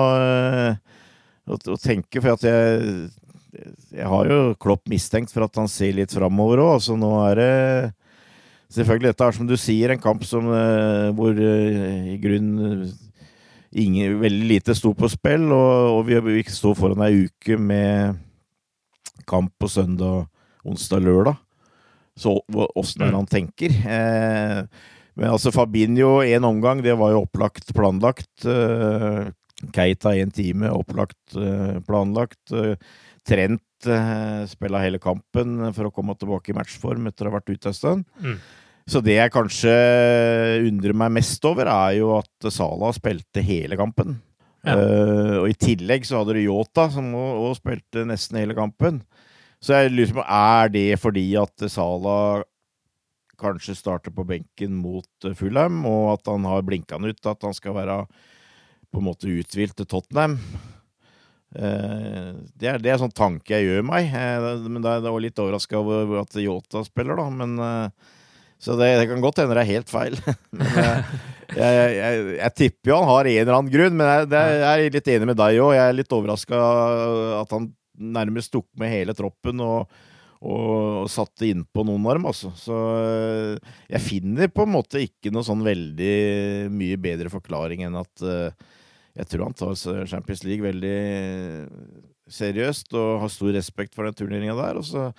Og, 1.47 1.63
og 1.63 1.79
tenker, 1.81 2.21
for 2.21 2.35
at 2.35 2.45
jeg 2.45 3.09
Jeg 3.91 4.07
har 4.07 4.27
jo 4.31 4.53
Klopp 4.59 4.87
mistenkt 4.87 5.31
for 5.31 5.43
at 5.43 5.57
han 5.59 5.67
ser 5.67 5.95
litt 5.95 6.13
framover 6.15 6.61
òg. 6.63 6.77
så 6.83 6.95
nå 6.95 7.11
er 7.29 7.39
det 7.39 7.53
Selvfølgelig, 8.71 9.11
dette 9.11 9.25
er 9.27 9.35
som 9.35 9.47
du 9.47 9.57
sier, 9.59 9.91
en 9.91 9.99
kamp 9.99 10.23
som, 10.23 10.45
hvor 11.17 11.35
i 11.35 12.15
grunnen 12.23 12.85
ingen, 13.71 14.19
veldig 14.21 14.47
lite 14.49 14.75
sto 14.77 14.93
på 14.97 15.09
spill, 15.11 15.47
og, 15.55 15.97
og 15.97 16.01
vi, 16.09 16.19
vi 16.27 16.43
sto 16.51 16.73
foran 16.77 17.03
ei 17.05 17.25
uke 17.27 17.57
med 17.59 18.19
kamp 19.29 19.53
på 19.59 19.69
søndag, 19.71 20.27
onsdag, 20.67 21.03
lørdag. 21.05 21.39
Så 22.19 22.35
åssen 22.49 23.05
er 23.05 23.13
det 23.13 23.19
han 23.19 23.29
tenker? 23.29 23.75
Eh, 23.95 24.63
men 25.19 25.31
altså 25.31 25.53
Fabinho 25.53 26.19
én 26.23 26.45
omgang, 26.47 26.81
det 26.83 26.97
var 26.99 27.13
jo 27.13 27.23
opplagt 27.25 27.71
planlagt. 27.75 28.45
Eh, 28.45 29.31
Keita 29.75 30.15
én 30.17 30.31
time, 30.33 30.71
opplagt 30.73 31.37
eh, 31.37 31.77
planlagt. 31.87 32.41
Eh, 32.51 32.75
Trent 33.27 33.85
eh, 33.85 34.41
spilla 34.49 34.81
hele 34.81 34.99
kampen 35.01 35.59
for 35.75 35.87
å 35.87 35.93
komme 35.93 36.15
tilbake 36.17 36.51
i 36.51 36.57
matchform 36.57 37.09
etter 37.09 37.27
å 37.27 37.31
ha 37.31 37.37
vært 37.37 37.51
ute 37.53 37.69
en 37.69 37.77
stund. 37.77 38.07
Mm. 38.19 38.39
Så 38.91 38.99
det 38.99 39.15
jeg 39.15 39.31
kanskje 39.31 39.71
undrer 40.67 40.95
meg 40.99 41.13
mest 41.15 41.45
over, 41.47 41.69
er 41.71 41.95
jo 42.01 42.11
at 42.17 42.51
Salah 42.51 42.91
spilte 42.97 43.43
hele 43.45 43.77
kampen. 43.79 44.17
Ja. 44.67 44.75
Uh, 44.75 45.35
og 45.41 45.47
i 45.49 45.55
tillegg 45.57 46.03
så 46.05 46.19
hadde 46.19 46.35
du 46.35 46.41
Yota, 46.43 46.89
som 46.91 47.07
òg 47.15 47.55
spilte 47.57 48.03
nesten 48.09 48.41
hele 48.41 48.57
kampen. 48.57 48.99
Så 49.63 49.77
jeg 49.77 49.93
lurer 49.93 50.17
på, 50.17 50.25
er 50.25 50.73
det 50.73 50.87
fordi 50.99 51.23
at 51.39 51.65
Salah 51.71 52.43
kanskje 53.41 53.77
starter 53.79 54.13
på 54.13 54.25
benken 54.27 54.75
mot 54.83 55.31
Fulham, 55.39 55.85
og 55.87 56.17
at 56.17 56.29
han 56.29 56.45
har 56.49 56.67
blinka 56.67 56.99
han 56.99 57.09
ut 57.09 57.31
at 57.31 57.47
han 57.47 57.55
skal 57.57 57.77
være 57.79 58.03
på 58.91 58.99
en 58.99 59.07
måte 59.07 59.31
uthvilt 59.31 59.77
til 59.79 59.87
Tottenham? 59.87 60.35
Eh, 61.55 62.31
det 62.59 62.69
er, 62.69 62.81
det 62.81 62.91
er 62.91 62.99
sånn 63.01 63.15
tanke 63.15 63.55
jeg 63.55 63.69
gjør 63.69 63.87
meg. 63.87 64.11
Eh, 64.11 64.65
men 64.67 64.83
det 64.83 64.97
er, 64.97 65.07
er 65.07 65.23
litt 65.23 65.39
overraska 65.41 65.79
over 65.79 66.25
at 66.25 66.35
Yota 66.43 66.83
spiller, 66.85 67.17
da. 67.17 67.29
Men, 67.31 67.55
så 68.61 68.77
det, 68.77 68.91
det 68.99 69.09
kan 69.09 69.23
godt 69.23 69.41
hende 69.41 69.57
det 69.57 69.63
er 69.63 69.73
helt 69.73 69.89
feil. 69.91 70.17
men, 70.57 70.67
eh, 70.69 71.13
jeg, 71.51 71.71
jeg, 71.75 71.95
jeg, 71.97 72.23
jeg 72.37 72.55
tipper 72.59 72.91
jo 72.91 72.99
han 73.01 73.09
har 73.09 73.29
en 73.31 73.41
eller 73.41 73.57
annen 73.57 73.73
grunn, 73.73 73.97
men 73.97 74.11
jeg, 74.11 74.29
det, 74.31 74.41
jeg 74.61 74.71
er 74.71 74.95
litt 74.97 75.11
enig 75.15 75.29
med 75.31 75.39
deg 75.41 75.59
òg. 75.63 75.73
Jeg 75.75 75.87
er 75.87 75.97
litt 75.97 76.15
overraska 76.15 76.61
at 77.41 77.55
han 77.57 77.71
nærmest 78.01 78.53
tok 78.53 78.67
med 78.79 78.93
hele 78.93 79.15
troppen 79.17 79.61
og, 79.65 79.97
og, 80.41 80.69
og 81.03 81.09
satte 81.11 81.49
innpå 81.49 81.85
noen 81.87 82.05
arm, 82.13 82.29
altså. 82.29 82.53
Så 82.57 82.77
eh, 83.01 83.73
jeg 83.95 84.05
finner 84.05 84.53
på 84.53 84.67
en 84.67 84.75
måte 84.77 85.01
ikke 85.01 85.33
noe 85.33 85.45
sånn 85.47 85.65
veldig 85.65 86.13
mye 86.73 87.01
bedre 87.01 87.33
forklaring 87.33 87.85
enn 87.87 87.97
at 87.99 88.25
uh, 88.25 88.77
jeg 89.17 89.27
tror 89.27 89.49
han 89.49 89.57
tar 89.57 89.75
Champions 90.07 90.45
League 90.47 90.63
veldig 90.63 90.97
seriøst 92.31 92.93
og 92.95 93.25
har 93.25 93.31
stor 93.33 93.51
respekt 93.57 93.97
for 93.97 94.07
den 94.07 94.15
turneringa 94.15 94.55
der. 94.55 94.79
Og 94.79 94.87
så 94.87 95.09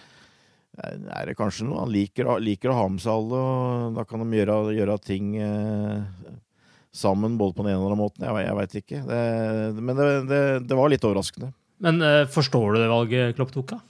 er 0.81 1.29
det 1.29 1.37
kanskje 1.37 1.67
noe 1.69 1.83
han 1.83 1.93
liker, 1.93 2.31
liker 2.41 2.73
å 2.73 2.79
ha 2.79 2.87
med 2.88 3.02
seg 3.02 3.12
alle, 3.12 3.41
og 3.41 3.99
da 3.99 4.07
kan 4.09 4.23
de 4.25 4.38
gjøre, 4.38 4.57
gjøre 4.76 4.99
ting 5.05 5.35
eh, 5.37 6.31
sammen 6.97 7.37
både 7.41 7.57
på 7.57 7.67
den 7.67 7.75
ene 7.75 7.83
og 7.83 7.91
den 7.91 7.93
andre 7.93 8.00
måten. 8.00 8.25
Jeg, 8.25 8.47
jeg 8.47 8.59
veit 8.59 8.76
ikke. 8.81 9.02
Det, 9.09 9.23
men 9.81 9.99
det, 9.99 10.09
det, 10.31 10.43
det 10.71 10.79
var 10.79 10.93
litt 10.93 11.05
overraskende. 11.09 11.52
Men 11.83 12.00
eh, 12.07 12.25
forstår 12.31 12.73
du 12.73 12.81
det 12.81 12.93
valget 12.93 13.37
Klopp 13.37 13.52
tok, 13.55 13.75
da? 13.75 13.81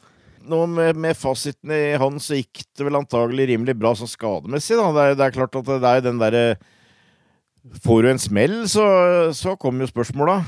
Nå 0.42 0.64
med, 0.66 0.98
med 0.98 1.14
fasiten 1.14 1.70
i 1.70 1.94
hånd 2.02 2.18
så 2.22 2.40
gikk 2.40 2.64
det 2.74 2.86
vel 2.88 2.98
antagelig 2.98 3.46
rimelig 3.52 3.76
bra 3.78 3.92
sånn 3.94 4.10
skademessig. 4.10 4.74
Da. 4.74 4.88
Det, 4.90 5.04
er, 5.04 5.18
det 5.18 5.26
er 5.26 5.36
klart 5.36 5.58
at 5.60 5.68
det 5.70 5.96
er 5.96 6.06
den 6.08 6.22
derre 6.22 6.46
Får 7.84 8.00
du 8.02 8.08
en 8.10 8.18
smell, 8.18 8.54
så, 8.66 8.84
så 9.38 9.52
kommer 9.54 9.84
jo 9.84 9.92
spørsmåla. 9.92 10.40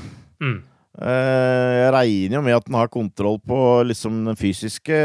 Mm. 0.43 0.57
Eh, 0.95 1.73
Jeg 1.81 1.91
regner 1.91 2.37
jo 2.37 2.43
med 2.45 2.55
at 2.55 2.69
han 2.69 2.77
har 2.79 2.91
kontroll 2.91 3.39
på 3.43 3.57
liksom 3.83 4.21
den 4.29 4.37
fysiske 4.39 4.95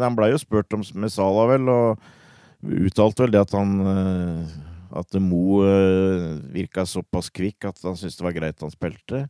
Han 0.00 0.16
blei 0.16 0.30
jo 0.32 0.40
spurt 0.40 0.72
om 0.72 0.84
med 0.96 1.12
Sala, 1.12 1.44
vel, 1.50 1.68
og 1.68 2.00
uttalte 2.86 3.26
vel 3.26 3.34
det 3.34 3.42
at 3.44 3.52
han 3.52 3.74
eh, 3.84 4.54
At 4.96 5.18
Mo 5.20 5.60
eh, 5.66 6.38
virka 6.56 6.86
såpass 6.88 7.28
kvikk 7.28 7.68
at 7.68 7.84
han 7.84 7.98
syntes 8.00 8.16
det 8.16 8.24
var 8.24 8.36
greit 8.38 8.64
han 8.64 8.72
spilte. 8.72 9.26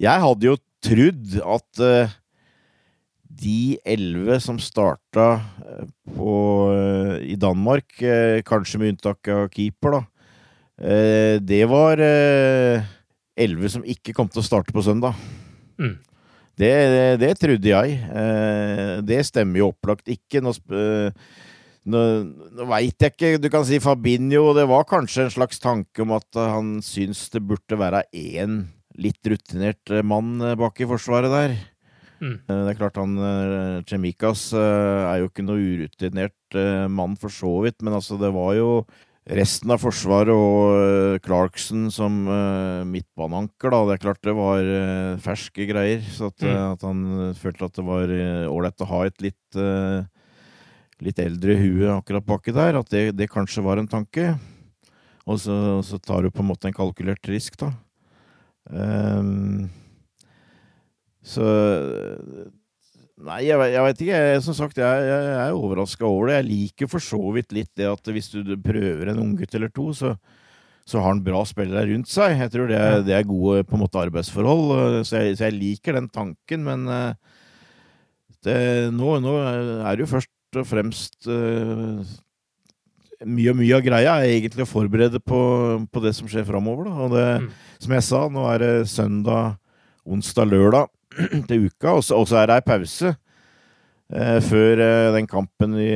Jeg 0.00 0.20
hadde 0.20 0.50
jo 0.50 0.58
trodd 0.84 1.38
at 1.40 1.80
de 3.40 3.78
elleve 3.88 4.36
som 4.42 4.58
starta 4.60 5.26
på, 6.16 6.34
i 7.24 7.36
Danmark, 7.40 7.94
kanskje 8.48 8.80
med 8.80 8.94
unntak 8.94 9.28
av 9.32 9.46
keeper, 9.54 9.96
da, 9.96 10.02
det 11.44 11.60
var 11.70 12.02
elleve 13.40 13.70
som 13.72 13.86
ikke 13.86 14.14
kom 14.16 14.28
til 14.30 14.42
å 14.42 14.46
starte 14.46 14.74
på 14.74 14.84
søndag. 14.84 15.16
Mm. 15.80 15.96
Det, 16.60 16.72
det, 16.92 17.04
det 17.22 17.30
trodde 17.40 17.70
jeg. 17.70 17.94
Eh, 17.96 18.98
det 19.06 19.22
stemmer 19.28 19.62
jo 19.62 19.70
opplagt 19.70 20.10
ikke. 20.12 20.42
Nå, 20.44 20.52
eh, 20.76 21.22
nå, 21.88 22.02
nå 22.58 22.68
veit 22.68 23.00
jeg 23.00 23.14
ikke. 23.14 23.32
Du 23.40 23.48
kan 23.52 23.64
si 23.66 23.80
Fabinho 23.80 24.50
Det 24.56 24.66
var 24.68 24.88
kanskje 24.88 25.26
en 25.26 25.34
slags 25.38 25.62
tanke 25.62 26.04
om 26.04 26.12
at 26.18 26.28
han 26.36 26.78
syns 26.84 27.28
det 27.32 27.44
burde 27.46 27.80
være 27.80 28.04
én 28.12 28.64
litt 29.00 29.24
rutinert 29.24 29.92
eh, 29.94 30.04
mann 30.04 30.36
bak 30.60 30.82
i 30.82 30.88
forsvaret 30.90 31.32
der. 31.32 31.58
Mm. 32.20 32.34
Det 32.44 32.72
er 32.74 32.76
klart 32.76 32.98
han 33.00 33.14
Chemikas 33.88 34.50
er 34.52 35.22
jo 35.22 35.30
ikke 35.30 35.40
noe 35.40 35.56
urutinert 35.56 36.56
mann 36.92 37.14
for 37.16 37.32
så 37.32 37.54
vidt, 37.64 37.78
men 37.80 37.96
altså 37.96 38.18
det 38.20 38.28
var 38.34 38.50
jo 38.58 38.66
resten 39.28 39.70
av 39.70 39.82
Forsvaret 39.82 40.32
og 40.32 40.76
eh, 40.80 41.18
Clarkson 41.24 41.88
som 41.92 42.22
eh, 42.30 42.86
midtbaneanker, 42.88 43.72
da. 43.72 43.82
Det 43.86 43.96
er 43.96 44.04
klart 44.06 44.22
det 44.26 44.36
var 44.38 44.64
eh, 44.64 45.18
ferske 45.22 45.66
greier. 45.68 46.00
Så 46.08 46.30
at, 46.30 46.40
Mm. 46.40 46.56
at 46.72 46.86
han 46.86 47.34
følte 47.36 47.68
at 47.68 47.76
det 47.76 47.84
var 47.84 48.14
ålreit 48.48 48.80
å 48.80 48.90
ha 48.90 49.04
et 49.06 49.20
litt 49.20 49.60
litt 51.00 51.16
eldre 51.22 51.54
hue 51.56 51.88
akkurat 51.88 52.24
baki 52.26 52.52
der. 52.52 52.76
At 52.76 52.90
det, 52.92 53.16
det 53.16 53.30
kanskje 53.32 53.64
var 53.64 53.80
en 53.80 53.88
tanke. 53.88 54.34
Og 55.26 55.38
så, 55.40 55.80
så 55.86 56.00
tar 56.00 56.24
du 56.24 56.30
på 56.30 56.42
en 56.42 56.50
måte 56.50 56.68
en 56.68 56.76
kalkulert 56.76 57.24
risk, 57.28 57.56
da. 57.60 57.70
Um, 58.68 59.70
så 61.24 61.44
Nei, 63.20 63.40
jeg, 63.44 63.58
jeg 63.74 63.84
veit 63.84 63.98
ikke. 64.00 64.18
Jeg, 64.24 64.42
som 64.46 64.54
sagt, 64.56 64.78
jeg, 64.80 65.06
jeg, 65.10 65.24
jeg 65.28 65.40
er 65.50 65.56
overraska 65.56 66.06
over 66.08 66.30
det. 66.30 66.36
Jeg 66.38 66.48
liker 66.50 66.88
for 66.88 67.04
så 67.04 67.18
vidt 67.34 67.50
litt 67.52 67.70
det 67.76 67.88
at 67.90 68.08
hvis 68.14 68.30
du 68.32 68.54
prøver 68.64 69.10
en 69.12 69.20
unggutt 69.20 69.54
eller 69.58 69.68
to, 69.76 69.90
så, 69.96 70.14
så 70.88 71.02
har 71.02 71.12
han 71.12 71.20
bra 71.26 71.42
spillere 71.48 71.84
rundt 71.90 72.08
seg. 72.08 72.38
Jeg 72.40 72.52
tror 72.54 72.70
det 72.70 72.78
er, 72.80 73.02
det 73.04 73.14
er 73.18 73.28
gode 73.28 73.66
på 73.68 73.76
en 73.76 73.82
måte 73.84 74.00
arbeidsforhold, 74.00 75.02
så 75.04 75.20
jeg, 75.26 75.36
så 75.40 75.50
liker 75.52 75.98
den 75.98 76.08
tanken. 76.14 76.64
Men 76.64 76.88
eh, 76.88 77.12
det, 78.46 78.56
nå, 78.96 79.18
nå 79.20 79.36
er 79.44 79.90
det 80.00 80.06
jo 80.06 80.12
først 80.16 80.32
og 80.60 80.66
fremst 80.66 81.28
eh, 81.30 82.16
Mye 83.20 83.52
mye 83.52 83.74
av 83.76 83.82
greia 83.84 84.14
er 84.22 84.30
egentlig 84.32 84.64
å 84.64 84.70
forberede 84.70 85.18
på, 85.20 85.38
på 85.92 86.00
det 86.00 86.14
som 86.16 86.24
skjer 86.30 86.46
framover. 86.48 86.86
Og 86.88 87.12
det, 87.12 87.26
Mm. 87.42 87.50
som 87.84 87.92
jeg 87.92 88.04
sa, 88.06 88.20
nå 88.32 88.46
er 88.48 88.62
det 88.62 88.70
søndag, 88.88 89.58
onsdag, 90.08 90.48
lørdag 90.48 90.88
til 91.48 91.66
uka, 91.68 91.96
og 91.98 92.04
så, 92.04 92.40
er 92.40 92.50
det 92.50 92.58
ei 92.60 92.66
pause. 92.66 93.12
Eh, 94.10 94.38
før 94.42 94.80
eh, 94.82 95.08
den 95.14 95.28
kampen 95.30 95.76
i, 95.78 95.90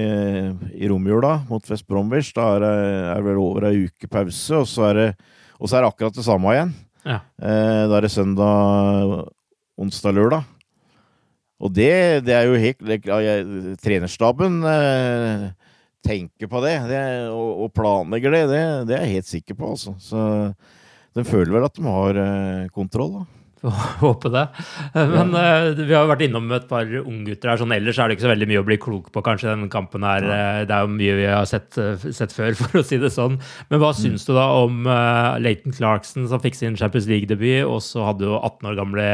i 0.78 0.88
romjula 0.90 1.40
mot 1.48 1.66
West 1.70 1.86
Bromwich. 1.90 2.30
Da 2.36 2.52
er 2.56 2.62
det 2.62 2.72
er 3.16 3.24
vel 3.26 3.40
over 3.42 3.66
ei 3.72 3.86
uke 3.88 4.10
pause, 4.10 4.60
og 4.62 4.68
så 4.70 4.88
er 4.92 5.00
det, 5.00 5.08
så 5.64 5.76
er 5.78 5.82
det 5.86 5.90
akkurat 5.92 6.18
det 6.20 6.26
samme 6.26 6.54
igjen. 6.54 6.74
Ja. 7.04 7.18
Eh, 7.42 7.82
da 7.90 7.98
er 7.98 8.06
det 8.06 8.12
søndag, 8.14 9.16
onsdag, 9.80 10.14
lørdag. 10.16 10.46
Og 11.64 11.70
det, 11.72 12.24
det 12.26 12.34
er 12.34 12.48
jo 12.50 12.56
helt 12.60 12.80
det- 12.84 13.78
Trenerstaben 13.80 14.58
eh, 14.68 15.44
tenker 16.04 16.50
på 16.50 16.60
det, 16.64 16.74
det 16.90 17.02
og, 17.32 17.64
og 17.64 17.70
planlegger 17.72 18.34
det, 18.34 18.42
det, 18.50 18.62
det 18.90 18.96
er 18.98 19.04
jeg 19.06 19.14
helt 19.18 19.30
sikker 19.30 19.56
på, 19.58 19.70
altså. 19.74 19.94
Så 20.02 20.20
de 21.14 21.24
føler 21.24 21.54
vel 21.54 21.64
at 21.66 21.78
de 21.78 21.86
har 21.86 22.18
eh, 22.20 22.66
kontroll, 22.74 23.20
da. 23.20 23.24
Får 23.64 23.84
Håpe 24.04 24.30
det. 24.32 24.44
Men 24.92 25.32
Men 25.32 25.34
uh, 25.36 25.78
vi 25.78 25.94
har 25.94 26.08
vært 26.10 26.24
innom 26.26 26.50
et 26.52 26.66
par 26.68 26.88
unggutter 27.00 27.50
her. 27.50 27.60
Sånn, 27.60 27.72
ellers 27.72 27.98
er 27.98 28.10
det 28.10 28.18
ikke 28.18 28.26
så 28.26 28.32
veldig 28.34 28.48
mye 28.50 28.60
å 28.60 28.66
bli 28.66 28.78
klok 28.80 29.08
på, 29.14 29.22
kanskje, 29.24 29.50
denne 29.52 29.70
kampen 29.72 30.04
her. 30.04 30.26
Ja. 30.28 30.42
Det 30.68 30.76
er 30.76 30.84
jo 30.84 30.92
mye 30.92 31.16
vi 31.16 31.26
har 31.30 31.48
sett, 31.48 31.70
eh, 31.80 32.06
sett 32.12 32.34
før, 32.36 32.52
for 32.60 32.80
å 32.80 32.84
si 32.84 33.00
det 33.00 33.12
sånn. 33.14 33.38
Men 33.70 33.80
hva 33.82 33.94
syns 33.96 34.26
du 34.28 34.34
da 34.36 34.46
om 34.60 34.84
uh, 34.88 35.40
Leighton 35.42 35.74
Clarkson, 35.76 36.28
som 36.30 36.42
fikk 36.42 36.58
sin 36.58 36.76
Champions 36.80 37.08
League-debut, 37.10 37.64
og 37.64 37.80
så 37.84 38.04
hadde 38.10 38.28
jo 38.28 38.36
18 38.36 38.70
år 38.70 38.78
gamle 38.82 39.08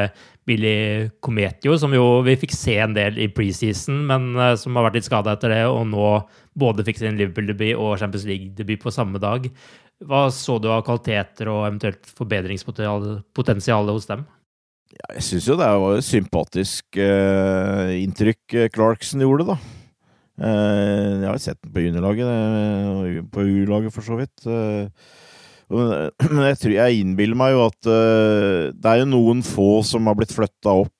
Billy 0.48 1.10
Cometio, 1.22 1.76
som 1.78 1.94
jo 1.94 2.06
vi 2.26 2.34
fikk 2.40 2.56
se 2.56 2.74
en 2.82 2.96
del 2.96 3.20
i 3.22 3.28
preseason, 3.30 4.02
men 4.10 4.32
uh, 4.38 4.56
som 4.58 4.74
har 4.74 4.88
vært 4.88 4.98
litt 4.98 5.10
skada 5.10 5.36
etter 5.36 5.54
det, 5.54 5.62
og 5.70 5.86
nå 5.92 6.10
både 6.58 6.84
fikk 6.88 6.98
sin 6.98 7.20
Liverpool-debut 7.20 7.76
og 7.78 8.00
Champions 8.02 8.26
League-debut 8.26 8.82
på 8.82 8.94
samme 8.94 9.22
dag. 9.22 9.46
Hva 10.10 10.26
så 10.32 10.56
du 10.58 10.70
av 10.72 10.82
kvaliteter 10.86 11.50
og 11.52 11.66
eventuelt 11.68 12.08
forbedringspotensial 12.16 13.90
hos 13.92 14.08
dem? 14.08 14.24
Ja, 14.90 15.14
jeg 15.14 15.22
syns 15.22 15.46
jo 15.46 15.56
det 15.58 15.68
var 15.70 15.96
et 15.96 16.06
sympatisk 16.06 16.98
uh, 16.98 17.90
inntrykk 17.94 18.56
eh, 18.58 18.70
Clarkson 18.74 19.22
gjorde, 19.22 19.52
da. 19.52 19.56
Uh, 20.40 21.20
jeg 21.20 21.28
har 21.28 21.42
sett 21.42 21.60
den 21.62 21.74
på 21.74 21.84
juniorlaget, 21.84 23.28
på 23.30 23.44
U-laget 23.44 23.94
for 23.94 24.06
så 24.06 24.18
vidt. 24.18 24.46
Uh, 24.46 24.90
men 26.34 26.42
jeg 26.48 26.58
tror 26.58 26.74
jeg 26.74 27.04
innbiller 27.04 27.38
meg 27.38 27.54
jo 27.54 27.62
at 27.68 27.86
det 27.86 28.90
er 28.90 29.04
jo 29.04 29.12
noen 29.12 29.44
få 29.46 29.84
som 29.86 30.08
har 30.10 30.16
blitt 30.18 30.34
flytta 30.34 30.72
opp. 30.82 30.96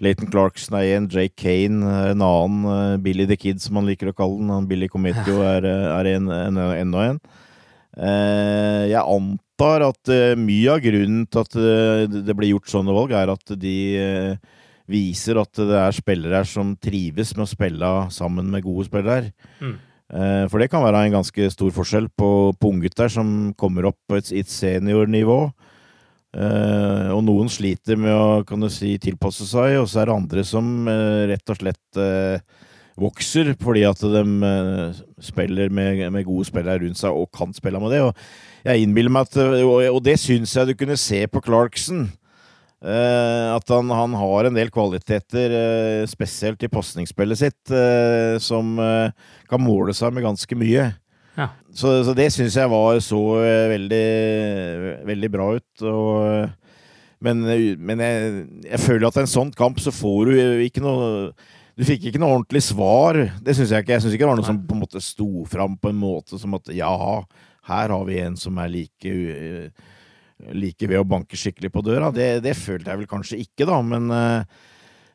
Leighton 0.00 0.30
Clarkson 0.32 0.78
er 0.78 0.94
en, 0.94 1.10
Jake 1.12 1.36
Kane 1.36 1.84
er 1.84 2.14
en 2.14 2.24
annen, 2.24 3.02
Billy 3.04 3.26
the 3.28 3.36
Kid 3.36 3.60
som 3.60 3.76
han 3.76 3.90
liker 3.90 4.08
å 4.08 4.16
kalle 4.16 4.40
den. 4.40 4.70
Billy 4.70 4.88
Cometio 4.88 5.42
er, 5.52 5.68
er 5.68 6.08
en, 6.14 6.32
en, 6.32 6.62
enda 6.80 7.04
en. 7.10 7.20
Eh, 7.20 7.43
jeg 7.94 9.02
antar 9.04 9.86
at 9.86 10.10
eh, 10.10 10.34
mye 10.38 10.72
av 10.72 10.82
grunnen 10.82 11.24
til 11.30 11.44
at 11.44 11.56
eh, 11.56 12.04
det 12.10 12.34
blir 12.34 12.54
gjort 12.54 12.70
sånne 12.72 12.94
valg, 12.94 13.14
er 13.14 13.30
at 13.30 13.54
de 13.60 13.78
eh, 14.00 14.54
viser 14.90 15.38
at 15.40 15.54
det 15.56 15.80
er 15.80 15.96
spillere 15.96 16.42
her 16.42 16.48
som 16.48 16.74
trives 16.76 17.34
med 17.36 17.46
å 17.46 17.50
spille 17.50 17.92
sammen 18.14 18.50
med 18.50 18.64
gode 18.66 18.88
spillere. 18.88 19.30
Mm. 19.60 19.76
Eh, 20.14 20.42
for 20.50 20.60
det 20.60 20.68
kan 20.72 20.84
være 20.84 21.06
en 21.06 21.20
ganske 21.20 21.50
stor 21.54 21.70
forskjell 21.74 22.10
på, 22.18 22.30
på 22.58 22.72
unggutter 22.74 23.08
som 23.12 23.54
kommer 23.56 23.88
opp 23.88 24.00
på 24.08 24.18
et, 24.18 24.32
et 24.42 24.50
seniornivå. 24.50 25.38
Eh, 26.34 27.08
og 27.14 27.22
noen 27.24 27.50
sliter 27.52 27.98
med 28.00 28.14
å 28.14 28.42
kan 28.46 28.62
du 28.62 28.68
si, 28.72 28.96
tilpasse 28.98 29.46
seg, 29.46 29.78
og 29.78 29.88
så 29.90 30.02
er 30.02 30.10
det 30.10 30.18
andre 30.18 30.44
som 30.46 30.88
eh, 30.90 31.26
rett 31.30 31.54
og 31.54 31.60
slett 31.60 32.00
eh, 32.02 32.42
vokser, 33.00 33.52
fordi 33.60 33.84
at 33.88 34.02
de 34.02 34.24
eh, 34.48 34.98
spiller 35.22 35.72
med, 35.72 36.04
med, 36.14 36.26
gode 36.26 36.46
spillere 36.48 36.82
rundt 36.84 37.00
seg 37.00 37.14
og 37.14 37.30
kan 37.34 37.54
spille 37.56 37.80
med 37.82 37.94
det. 37.94 38.02
Og 38.06 38.12
jeg 38.64 38.84
innbiller 38.84 39.12
meg 39.12 39.26
at 39.28 39.38
Og, 39.64 39.80
og 39.96 40.02
det 40.04 40.18
syns 40.22 40.54
jeg 40.56 40.70
du 40.70 40.76
kunne 40.78 40.98
se 41.00 41.24
på 41.26 41.42
Clarkson. 41.44 42.06
Eh, 42.84 43.46
at 43.54 43.70
han, 43.72 43.88
han, 43.88 44.16
har 44.20 44.44
en 44.44 44.58
del 44.58 44.68
kvaliteter, 44.72 45.54
eh, 45.56 46.02
spesielt 46.10 46.60
i 46.62 46.68
pasningsspillet 46.68 47.40
sitt, 47.40 47.62
eh, 47.72 48.36
som 48.44 48.76
eh, 48.76 49.14
kan 49.48 49.62
måle 49.64 49.94
seg 49.96 50.12
med 50.12 50.26
ganske 50.26 50.58
mye. 50.60 50.90
Ja. 51.34 51.48
Så, 51.72 51.96
så, 52.04 52.12
det 52.14 52.28
syns 52.34 52.58
jeg 52.60 52.70
var 52.70 53.00
så 53.02 53.22
eh, 53.40 53.70
veldig, 53.72 54.04
veldig 55.08 55.32
bra 55.32 55.48
ut. 55.56 55.86
Og 55.88 56.52
men, 57.24 57.40
men 57.80 58.04
jeg, 58.04 58.32
jeg, 58.68 58.80
føler 58.84 59.08
at 59.08 59.16
en 59.22 59.30
sånn 59.32 59.54
kamp 59.56 59.78
så 59.80 59.94
får 59.94 60.28
du 60.28 60.64
ikke 60.66 60.82
noe 60.84 61.30
Du 61.74 61.82
fikk 61.86 62.08
ikke 62.08 62.20
noe 62.22 62.36
ordentlig 62.36 62.62
svar. 62.62 63.18
Det 63.42 63.56
syns 63.56 63.72
jeg 63.74 63.84
ikke. 63.84 63.96
Jeg 63.96 64.04
syns 64.04 64.14
ikke 64.14 64.26
det 64.26 64.30
var 64.30 64.38
noe 64.38 64.46
som 64.46 64.60
på 64.62 64.76
en 64.76 64.84
måte 64.84 65.02
sto 65.02 65.46
fram 65.50 65.74
på 65.80 65.90
en 65.90 65.98
måte 65.98 66.38
som 66.38 66.54
at 66.58 66.70
ja, 66.74 66.92
her 67.70 67.94
har 67.96 68.06
vi 68.06 68.20
en 68.22 68.38
som 68.38 68.60
er 68.62 68.70
like 68.70 69.16
like 70.52 70.88
ved 70.90 71.00
å 71.00 71.06
banke 71.08 71.38
skikkelig 71.38 71.70
på 71.72 71.82
døra. 71.86 72.10
Det, 72.14 72.38
det 72.44 72.56
følte 72.58 72.90
jeg 72.90 73.02
vel 73.02 73.10
kanskje 73.10 73.40
ikke, 73.44 73.66
da, 73.68 73.78
men, 73.86 74.10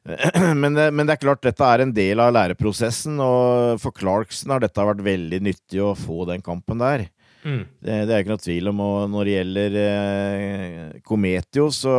men, 0.61 0.79
men 0.79 1.05
det 1.05 1.15
er 1.15 1.21
klart 1.21 1.43
dette 1.45 1.65
er 1.65 1.83
en 1.83 1.93
del 1.95 2.23
av 2.23 2.33
læreprosessen, 2.35 3.19
og 3.23 3.79
for 3.83 3.95
Clarkson 3.95 4.55
har 4.55 4.63
dette 4.63 4.89
vært 4.91 5.05
veldig 5.05 5.41
nyttig 5.49 5.83
å 5.83 5.95
få 5.97 6.25
den 6.29 6.43
kampen 6.45 6.81
der. 6.81 7.07
Mm. 7.39 7.61
Det, 7.79 7.93
det, 8.07 8.13
er 8.13 8.23
ikke 8.23 8.33
noe 8.33 8.43
tvil 8.43 8.71
om. 8.71 8.81
Og 8.83 8.97
når 9.13 9.27
det 9.27 9.35
gjelder 9.37 9.77
eh, 9.83 10.97
Kometio, 11.07 11.69
så 11.71 11.93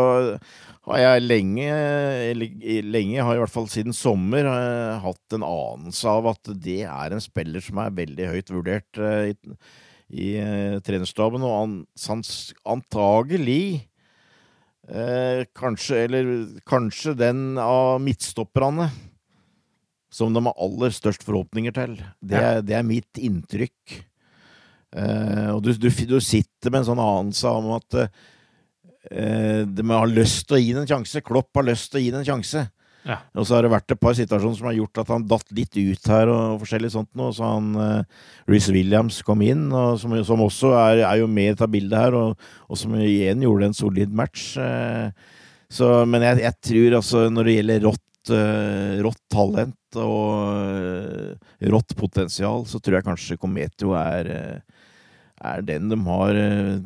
har 0.91 1.01
jeg 1.03 1.27
lenge, 1.27 1.69
lenge 2.87 3.27
har 3.27 3.37
i 3.37 3.43
hvert 3.43 3.53
fall 3.53 3.69
siden 3.71 3.95
sommer, 3.97 4.47
eh, 4.51 5.03
hatt 5.03 5.37
en 5.37 5.47
anelse 5.47 6.11
av 6.11 6.31
at 6.33 6.51
det 6.63 6.83
er 6.89 7.15
en 7.15 7.23
spiller 7.23 7.65
som 7.65 7.81
er 7.83 7.95
veldig 7.97 8.31
høyt 8.33 8.53
vurdert 8.55 9.01
eh, 9.01 9.31
i, 9.33 9.61
i 10.11 10.33
eh, 10.43 10.79
trenerstaben, 10.87 11.45
og 11.47 11.55
an, 11.57 11.77
antagelig 12.77 13.63
eh, 14.89 15.47
kanskje, 15.57 16.05
eller 16.07 16.33
kanskje 16.69 17.17
den 17.19 17.55
av 17.63 18.01
midtstopperne 18.03 18.91
som 20.11 20.35
de 20.35 20.43
har 20.43 20.59
aller 20.59 20.95
størst 20.95 21.23
forhåpninger 21.27 21.75
til. 21.75 21.97
Det, 22.19 22.41
ja. 22.41 22.61
det 22.65 22.77
er 22.77 22.87
mitt 22.87 23.21
inntrykk. 23.21 24.01
Eh, 24.91 25.49
og 25.55 25.63
du, 25.63 25.73
du, 25.79 25.87
du, 25.89 26.19
sitter 26.19 26.73
med 26.73 26.83
en 26.83 26.89
sånn 26.91 27.03
anelse 27.03 27.53
om 27.55 27.69
at 27.77 27.99
uh, 28.01 28.09
de 29.11 29.85
har 29.91 30.07
lyst 30.07 30.45
til 30.47 30.55
å 30.55 30.61
gi 30.61 30.69
den 30.75 30.85
en 30.85 30.91
sjanse. 30.91 31.23
Klopp 31.27 31.59
har 31.59 31.67
lyst 31.67 31.91
til 31.91 31.99
å 31.99 32.03
gi 32.05 32.13
den 32.13 32.23
en 32.23 32.29
sjanse. 32.29 32.69
Ja. 33.09 33.17
Og 33.39 33.47
så 33.49 33.57
har 33.57 33.65
det 33.65 33.73
vært 33.73 33.95
et 33.95 34.01
par 34.01 34.15
situasjoner 34.17 34.59
som 34.59 34.69
har 34.69 34.77
gjort 34.77 35.01
at 35.01 35.11
han 35.15 35.25
datt 35.29 35.55
litt 35.57 35.77
ut 35.79 36.11
her, 36.13 36.31
og 36.33 36.61
forskjellig 36.63 36.93
sånt 36.93 37.11
nå. 37.17 37.31
Så 37.37 37.47
han 37.47 37.71
uh, 37.79 38.27
Reece 38.51 38.75
Williams 38.77 39.21
kom 39.27 39.45
inn, 39.45 39.69
og 39.73 39.97
som, 40.03 40.15
som 40.27 40.45
også 40.45 40.75
er, 40.77 41.05
er, 41.07 41.17
jo 41.23 41.31
med 41.31 41.49
i 41.49 41.55
dette 41.55 41.71
bildet 41.73 41.97
her, 41.97 42.19
og, 42.19 42.51
og, 42.69 42.79
som 42.79 42.97
igjen 43.01 43.47
gjorde 43.47 43.71
en 43.71 43.81
solid 43.81 44.15
match. 44.23 44.53
Uh, 44.61 45.09
så, 45.71 45.91
men 46.09 46.27
jeg, 46.27 46.43
jeg, 46.45 46.59
tror 46.69 47.01
altså, 47.01 47.27
når 47.33 47.49
det 47.49 47.57
gjelder 47.57 47.85
rått, 47.89 48.35
uh, 48.35 48.95
rått 49.07 49.23
talent 49.33 50.01
og 50.01 51.67
rått 51.73 51.97
potensial, 51.99 52.63
så 52.69 52.79
tror 52.79 53.01
jeg 53.01 53.09
kanskje 53.09 53.41
Cometio 53.41 53.97
er 53.99 54.61
er 55.41 55.63
den 55.65 55.89
de 55.89 55.99
har 56.05 56.37
eh, 56.37 56.81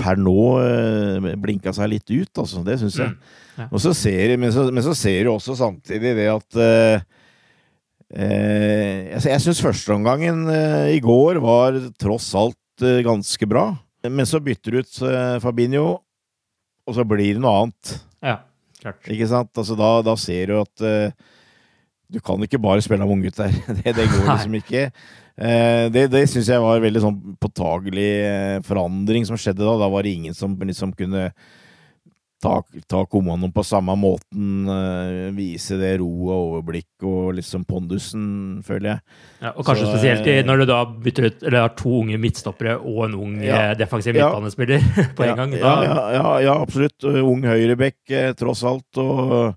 per 0.00 0.18
nå 0.20 0.34
eh, 0.64 1.30
blinka 1.40 1.72
seg 1.76 1.92
litt 1.92 2.08
ut, 2.08 2.30
altså. 2.42 2.64
Det 2.66 2.78
syns 2.80 2.98
jeg. 2.98 3.12
Mm, 3.12 3.38
ja. 3.60 3.68
Og 3.68 3.82
så 3.84 3.92
ser, 3.96 4.34
men, 4.40 4.52
så, 4.54 4.66
men 4.72 4.84
så 4.86 4.94
ser 4.96 5.26
du 5.26 5.34
også 5.34 5.56
samtidig 5.58 6.14
det 6.16 6.28
at 6.32 6.60
eh, 6.64 7.06
eh, 8.16 9.18
Jeg 9.20 9.42
syns 9.44 9.62
førsteomgangen 9.64 10.46
eh, 10.50 10.92
i 10.96 11.00
går 11.04 11.40
var 11.44 11.76
tross 12.00 12.30
alt 12.38 12.86
eh, 12.86 13.02
ganske 13.06 13.50
bra. 13.50 13.70
Men 14.08 14.28
så 14.28 14.40
bytter 14.40 14.72
du 14.72 14.80
ut 14.80 15.02
eh, 15.04 15.34
Fabinho, 15.44 15.88
og 16.88 16.96
så 16.96 17.04
blir 17.04 17.36
det 17.36 17.44
noe 17.44 17.66
annet. 17.66 17.98
Ja, 18.24 18.38
klart. 18.80 19.04
Ikke 19.12 19.28
sant? 19.28 19.52
Altså, 19.52 19.76
da, 19.78 19.92
da 20.06 20.16
ser 20.18 20.48
du 20.50 20.56
at 20.62 20.88
du 22.10 22.20
kan 22.24 22.42
ikke 22.42 22.60
bare 22.62 22.82
spille 22.84 23.06
av 23.06 23.12
unggutter. 23.12 23.54
Det, 23.80 23.94
det 23.94 24.08
går 24.10 24.26
liksom 24.26 24.58
ikke. 24.58 24.90
Eh, 25.40 25.86
det 25.92 26.08
det 26.12 26.26
syns 26.28 26.50
jeg 26.52 26.60
var 26.60 26.76
en 26.76 26.84
veldig 26.84 27.00
sånn 27.04 27.18
påtagelig 27.40 28.10
eh, 28.26 28.58
forandring 28.66 29.24
som 29.28 29.38
skjedde 29.40 29.64
da. 29.64 29.78
Da 29.80 29.88
var 29.92 30.04
det 30.04 30.14
ingen 30.18 30.36
som 30.36 30.58
liksom 30.58 30.92
kunne 30.98 31.30
ta, 32.40 32.58
ta 32.88 33.00
kommandoen 33.08 33.52
på 33.52 33.64
samme 33.64 33.92
måten, 34.00 34.68
uh, 34.68 35.28
vise 35.36 35.76
det 35.76 35.90
ro 36.00 36.08
og 36.08 36.36
overblikk 36.36 37.04
og 37.04 37.34
liksom 37.36 37.66
pondusen, 37.68 38.22
føler 38.64 38.94
jeg. 38.94 39.02
Ja, 39.42 39.50
og 39.52 39.66
kanskje 39.68 39.84
så, 39.84 39.90
spesielt 39.98 40.48
når 40.48 40.62
du 40.62 40.66
da 40.70 40.78
bytter 40.88 41.28
ut 41.28 41.44
eller 41.44 41.66
har 41.66 41.74
to 41.76 41.98
unge 41.98 42.20
midtstoppere 42.22 42.78
og 42.78 43.02
en 43.10 43.18
ung 43.18 43.34
ja, 43.44 43.74
defensiv 43.76 44.16
midtbanespiller 44.16 44.80
ja, 44.80 45.04
på 45.18 45.28
en 45.28 45.36
gang. 45.42 45.58
Da. 45.58 45.74
Ja, 46.16 46.24
ja, 46.46 46.56
absolutt. 46.56 47.04
Ung 47.04 47.44
høyrebekk, 47.44 48.00
tross 48.40 48.64
alt. 48.64 48.88
og 49.00 49.52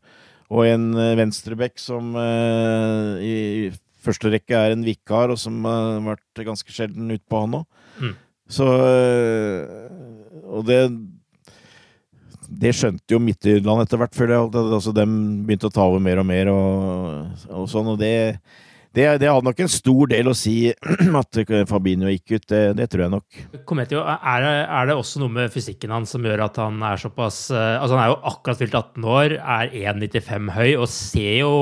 og 0.53 0.67
en 0.69 0.91
venstrebekk 1.17 1.81
som 1.81 2.13
uh, 2.13 3.17
i 3.17 3.71
første 4.03 4.29
rekke 4.33 4.59
er 4.59 4.75
en 4.75 4.85
vikar, 4.85 5.31
og 5.33 5.39
som 5.41 5.63
har 5.65 6.01
vært 6.05 6.45
ganske 6.45 6.75
sjelden 6.75 7.13
utpå 7.15 7.43
han 7.45 7.59
òg. 7.61 7.67
Mm. 8.03 8.13
Så 8.53 8.65
øh, 8.67 9.63
Og 10.43 10.65
det 10.67 10.81
det 12.53 12.73
skjønte 12.77 13.15
jo 13.15 13.21
Midtjylland 13.23 13.81
etter 13.81 13.97
hvert, 13.97 14.13
føler 14.13 14.35
jeg. 14.35 14.49
Altså, 14.61 14.91
de 14.93 15.05
begynte 15.47 15.69
å 15.71 15.73
ta 15.73 15.87
over 15.87 16.01
mer 16.03 16.19
og 16.21 16.27
mer 16.27 16.51
og, 16.51 17.39
og 17.49 17.65
sånn. 17.71 17.89
Og 17.93 17.97
det, 17.97 18.11
det, 18.93 19.05
det, 19.23 19.29
hadde 19.29 19.47
nok 19.47 19.61
en 19.63 19.71
stor 19.71 20.09
del 20.11 20.29
å 20.29 20.35
si 20.37 20.55
at 21.21 21.39
Fabinho 21.69 22.11
gikk 22.11 22.35
ut, 22.35 22.43
det, 22.51 22.61
det 22.77 22.85
tror 22.91 23.05
jeg 23.05 23.13
nok. 23.15 23.39
Kometio, 23.69 24.03
er, 24.05 24.45
er, 24.61 24.89
det 24.89 24.97
også 24.99 25.21
noe 25.23 25.33
med 25.33 25.53
fysikken 25.53 25.93
hans 25.95 26.13
som 26.13 26.25
gjør 26.25 26.45
at 26.45 26.59
han 26.61 26.77
er 26.85 27.01
såpass 27.01 27.39
eh, 27.53 27.79
Altså 27.79 27.97
Han 27.97 28.03
er 28.03 28.11
jo 28.11 28.19
akkurat 28.29 28.61
fylt 28.61 28.77
18 28.77 29.07
år, 29.15 29.35
er 29.39 29.73
1,95 29.97 30.53
høy 30.53 30.69
og 30.75 30.85
ser 30.93 31.39
jo 31.39 31.53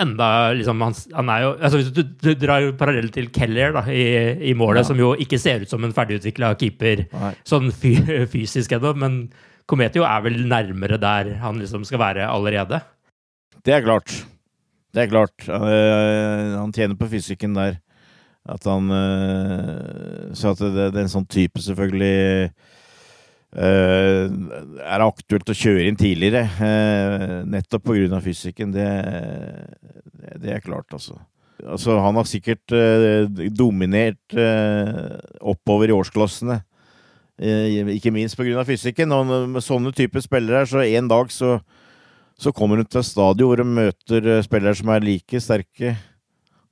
enda 0.00 0.30
liksom 0.56 0.86
Han, 0.86 0.96
han 1.18 1.34
er 1.34 1.44
jo 1.44 1.52
altså 1.58 1.82
Hvis 1.82 1.92
du, 1.96 2.02
du 2.24 2.32
drar 2.40 2.70
parallell 2.80 3.12
til 3.12 3.28
Keller 3.34 3.76
da, 3.76 3.84
i, 3.92 4.06
i 4.50 4.56
målet, 4.56 4.84
ja. 4.84 4.88
som 4.92 5.00
jo 5.02 5.12
ikke 5.20 5.40
ser 5.40 5.66
ut 5.66 5.72
som 5.72 5.84
en 5.84 5.94
ferdigutvikla 5.96 6.54
keeper 6.60 7.04
Nei. 7.12 7.34
sånn 7.48 7.68
fy, 7.74 7.98
fysisk 8.32 8.78
ennå, 8.78 8.96
men 8.96 9.22
Kometio 9.70 10.02
er 10.08 10.24
vel 10.24 10.40
nærmere 10.50 10.96
der 10.98 11.36
han 11.44 11.60
liksom 11.60 11.84
skal 11.86 12.00
være 12.02 12.26
allerede? 12.32 12.80
Det 13.62 13.76
er 13.76 13.84
klart. 13.84 14.14
Det 14.90 15.04
er 15.04 15.10
klart. 15.10 15.46
Uh, 15.46 16.58
han 16.58 16.74
tjener 16.74 16.98
på 16.98 17.08
fysikken 17.10 17.54
der. 17.54 17.78
At 18.50 18.64
han 18.64 18.88
uh, 18.90 20.30
Så 20.34 20.54
at 20.54 20.62
det, 20.64 20.90
er 20.90 21.02
en 21.04 21.12
sånn 21.12 21.28
type, 21.30 21.60
selvfølgelig 21.60 22.48
uh, 23.54 24.24
Er 24.80 25.04
aktuelt 25.04 25.52
å 25.52 25.56
kjøre 25.56 25.86
inn 25.86 26.00
tidligere. 26.00 26.46
nettopp 27.50 27.86
på 27.86 27.98
grunn 27.98 28.16
av 28.18 28.26
fysikken. 28.26 28.72
Det, 28.74 28.88
det, 30.40 30.56
er 30.56 30.64
klart, 30.64 30.90
altså. 30.96 31.20
Altså, 31.60 31.98
han 32.00 32.16
har 32.16 32.24
sikkert 32.24 32.72
dominert 33.52 34.36
oppover 35.44 35.90
i 35.90 35.94
årsklassene. 35.94 36.62
ikke 37.36 38.14
minst 38.14 38.38
på 38.38 38.46
grunn 38.48 38.62
av 38.62 38.70
fysikken. 38.70 39.12
Og 39.12 39.28
med 39.52 39.62
sånne 39.62 39.92
typer 39.92 40.24
spillere 40.24 40.64
så 40.66 40.82
en 40.86 41.12
dag 41.12 41.30
så 41.34 41.58
så 42.40 42.52
kommer 42.56 42.80
hun 42.80 42.88
til 42.88 43.02
et 43.02 43.08
stadion 43.10 43.50
hvor 43.50 43.60
hun 43.62 43.74
møter 43.76 44.28
eh, 44.36 44.44
spillere 44.46 44.78
som 44.78 44.92
er 44.94 45.04
like 45.04 45.40
sterke, 45.44 45.94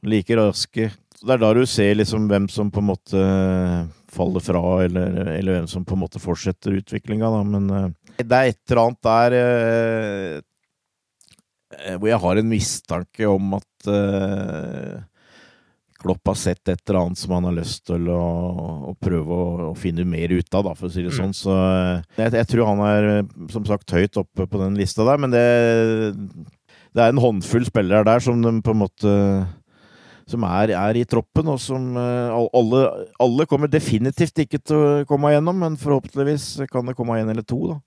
like 0.07 0.39
raske. 0.39 0.89
Det 1.19 1.35
er 1.35 1.41
da 1.43 1.51
du 1.57 1.65
ser 1.69 1.99
liksom 1.99 2.29
hvem 2.31 2.47
som 2.53 2.71
på 2.73 2.81
en 2.81 2.89
måte 2.89 3.23
faller 4.15 4.43
fra, 4.45 4.63
eller, 4.87 5.19
eller 5.35 5.59
hvem 5.59 5.69
som 5.71 5.85
på 5.85 5.97
en 5.97 6.03
måte 6.07 6.23
fortsetter 6.23 6.79
utviklinga, 6.79 7.29
da. 7.35 7.43
Men 7.45 7.69
uh, 7.69 8.15
det 8.17 8.29
er 8.33 8.53
et 8.53 8.63
eller 8.71 8.83
annet 8.87 9.03
der 9.09 9.31
hvor 12.01 12.09
jeg 12.09 12.21
har 12.23 12.39
en 12.41 12.49
mistanke 12.49 13.29
om 13.29 13.59
at 13.59 13.89
Klopp 15.99 16.31
har 16.31 16.37
sett 16.39 16.71
et 16.71 16.83
eller 16.87 17.01
annet 17.01 17.19
som 17.19 17.35
han 17.35 17.49
har 17.49 17.57
lyst 17.57 17.85
til 17.91 18.07
å, 18.13 18.23
å 18.91 18.93
prøve 19.03 19.35
å, 19.35 19.47
å, 19.71 19.73
finne 19.79 20.07
mer 20.07 20.31
ut 20.31 20.55
av, 20.55 20.69
da, 20.69 20.75
for 20.79 20.87
å 20.89 20.93
si 20.95 21.03
det 21.03 21.11
mm. 21.11 21.19
sånn. 21.19 21.35
Så 21.35 21.55
eh, 21.55 22.05
jeg, 22.21 22.35
jeg, 22.39 22.49
tror 22.53 22.71
han 22.71 22.83
er 22.87 23.09
som 23.53 23.67
sagt 23.67 23.97
høyt 23.97 24.21
oppe 24.21 24.47
på 24.47 24.63
den 24.63 24.79
lista 24.79 25.07
der, 25.09 25.19
men 25.19 25.35
det, 25.35 25.47
det 26.95 27.03
er 27.03 27.15
en 27.15 27.23
håndfull 27.23 27.67
spillere 27.67 28.07
der 28.07 28.23
som 28.23 28.39
de 28.45 28.55
på 28.63 28.77
en 28.77 28.83
måte 28.85 29.17
som 30.29 30.45
er, 30.45 30.75
er 30.77 30.99
i 31.01 31.07
troppen, 31.09 31.49
og 31.49 31.61
som 31.63 31.97
eh, 31.97 32.39
alle, 32.61 32.83
alle 33.25 33.47
kommer 33.49 33.71
definitivt 33.73 34.45
ikke 34.45 34.61
til 34.61 34.79
å 34.79 35.05
komme 35.09 35.33
igjennom, 35.33 35.57
men 35.65 35.79
forhåpentligvis 35.81 36.69
kan 36.73 36.89
det 36.89 36.97
komme 36.99 37.17
en 37.21 37.33
eller 37.33 37.47
to, 37.49 37.63
da. 37.73 37.79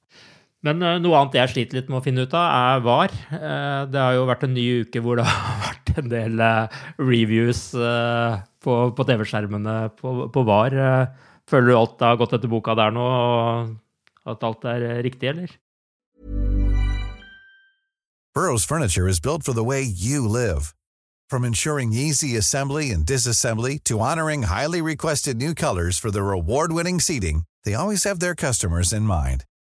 Men 0.65 0.83
uh, 0.85 0.97
noe 1.01 1.17
annet 1.17 1.39
jeg 1.39 1.51
sliter 1.55 1.79
litt 1.79 1.89
med 1.89 1.99
å 2.01 2.03
finne 2.05 2.27
ut 2.27 2.35
av, 2.37 2.45
er 2.45 2.83
VAR. 2.85 3.15
Uh, 3.33 3.81
det 3.89 4.01
har 4.01 4.17
jo 4.17 4.27
vært 4.29 4.45
en 4.45 4.53
ny 4.53 4.65
uke 4.83 5.01
hvor 5.01 5.17
det 5.17 5.25
har 5.29 5.63
vært 5.65 5.93
en 5.97 6.11
del 6.11 6.43
uh, 6.43 6.83
reviews 7.01 7.63
på, 7.73 8.75
på 8.93 9.07
TV-skjermene 9.09 9.75
på, 9.97 10.13
på, 10.33 10.45
VAR. 10.45 10.77
føler 11.49 11.71
du 11.71 11.77
alt 11.79 12.05
har 12.05 12.21
gått 12.21 12.37
etter 12.37 12.51
boka 12.51 12.77
der 12.77 12.93
nå, 12.93 13.07
og 13.09 14.29
at 14.29 14.45
alt 14.45 14.69
er 14.69 15.01
riktig, 15.01 15.33
eller? 15.33 15.57
Burrows 18.33 18.63
furniture 18.63 19.09
is 19.09 19.19
built 19.19 19.43
for 19.43 19.51
the 19.51 19.63
way 19.63 19.81
you 19.81 20.25
live. 20.25 20.73
From 21.29 21.43
ensuring 21.43 21.91
easy 21.91 22.37
assembly 22.37 22.91
and 22.91 23.05
disassembly 23.05 23.83
to 23.85 23.99
honoring 23.99 24.43
highly 24.43 24.81
requested 24.81 25.37
new 25.37 25.55
colors 25.55 25.97
for 25.97 26.11
their 26.11 26.31
award-winning 26.31 26.99
seating, 26.99 27.43
they 27.65 27.73
always 27.73 28.03
have 28.05 28.19
their 28.19 28.35
customers 28.35 28.93
in 28.93 29.03
mind. 29.03 29.43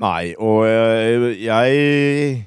Nei, 0.00 0.32
og 0.40 0.62
eh, 0.64 1.44
jeg 1.44 2.46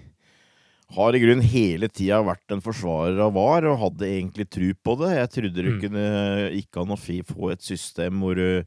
har 0.94 1.14
i 1.18 1.22
grunnen 1.22 1.46
hele 1.46 1.88
tida 1.90 2.18
vært 2.26 2.50
en 2.54 2.62
forsvarer 2.66 3.20
av 3.22 3.34
VAR, 3.36 3.66
og 3.70 3.80
hadde 3.82 4.10
egentlig 4.10 4.48
tru 4.50 4.74
på 4.74 4.96
det. 5.04 5.12
Jeg 5.20 5.30
trodde 5.38 5.62
det 5.62 5.74
Mm. 5.74 5.80
kunne 5.82 6.06
gikk 6.54 6.78
an 6.82 6.94
å 6.94 6.98
få 6.98 7.52
et 7.54 7.62
system 7.62 8.20
hvor 8.22 8.36
du 8.38 8.64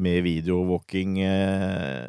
med 0.00 0.22
videoovervåking 0.24 1.18
eh, 1.26 2.06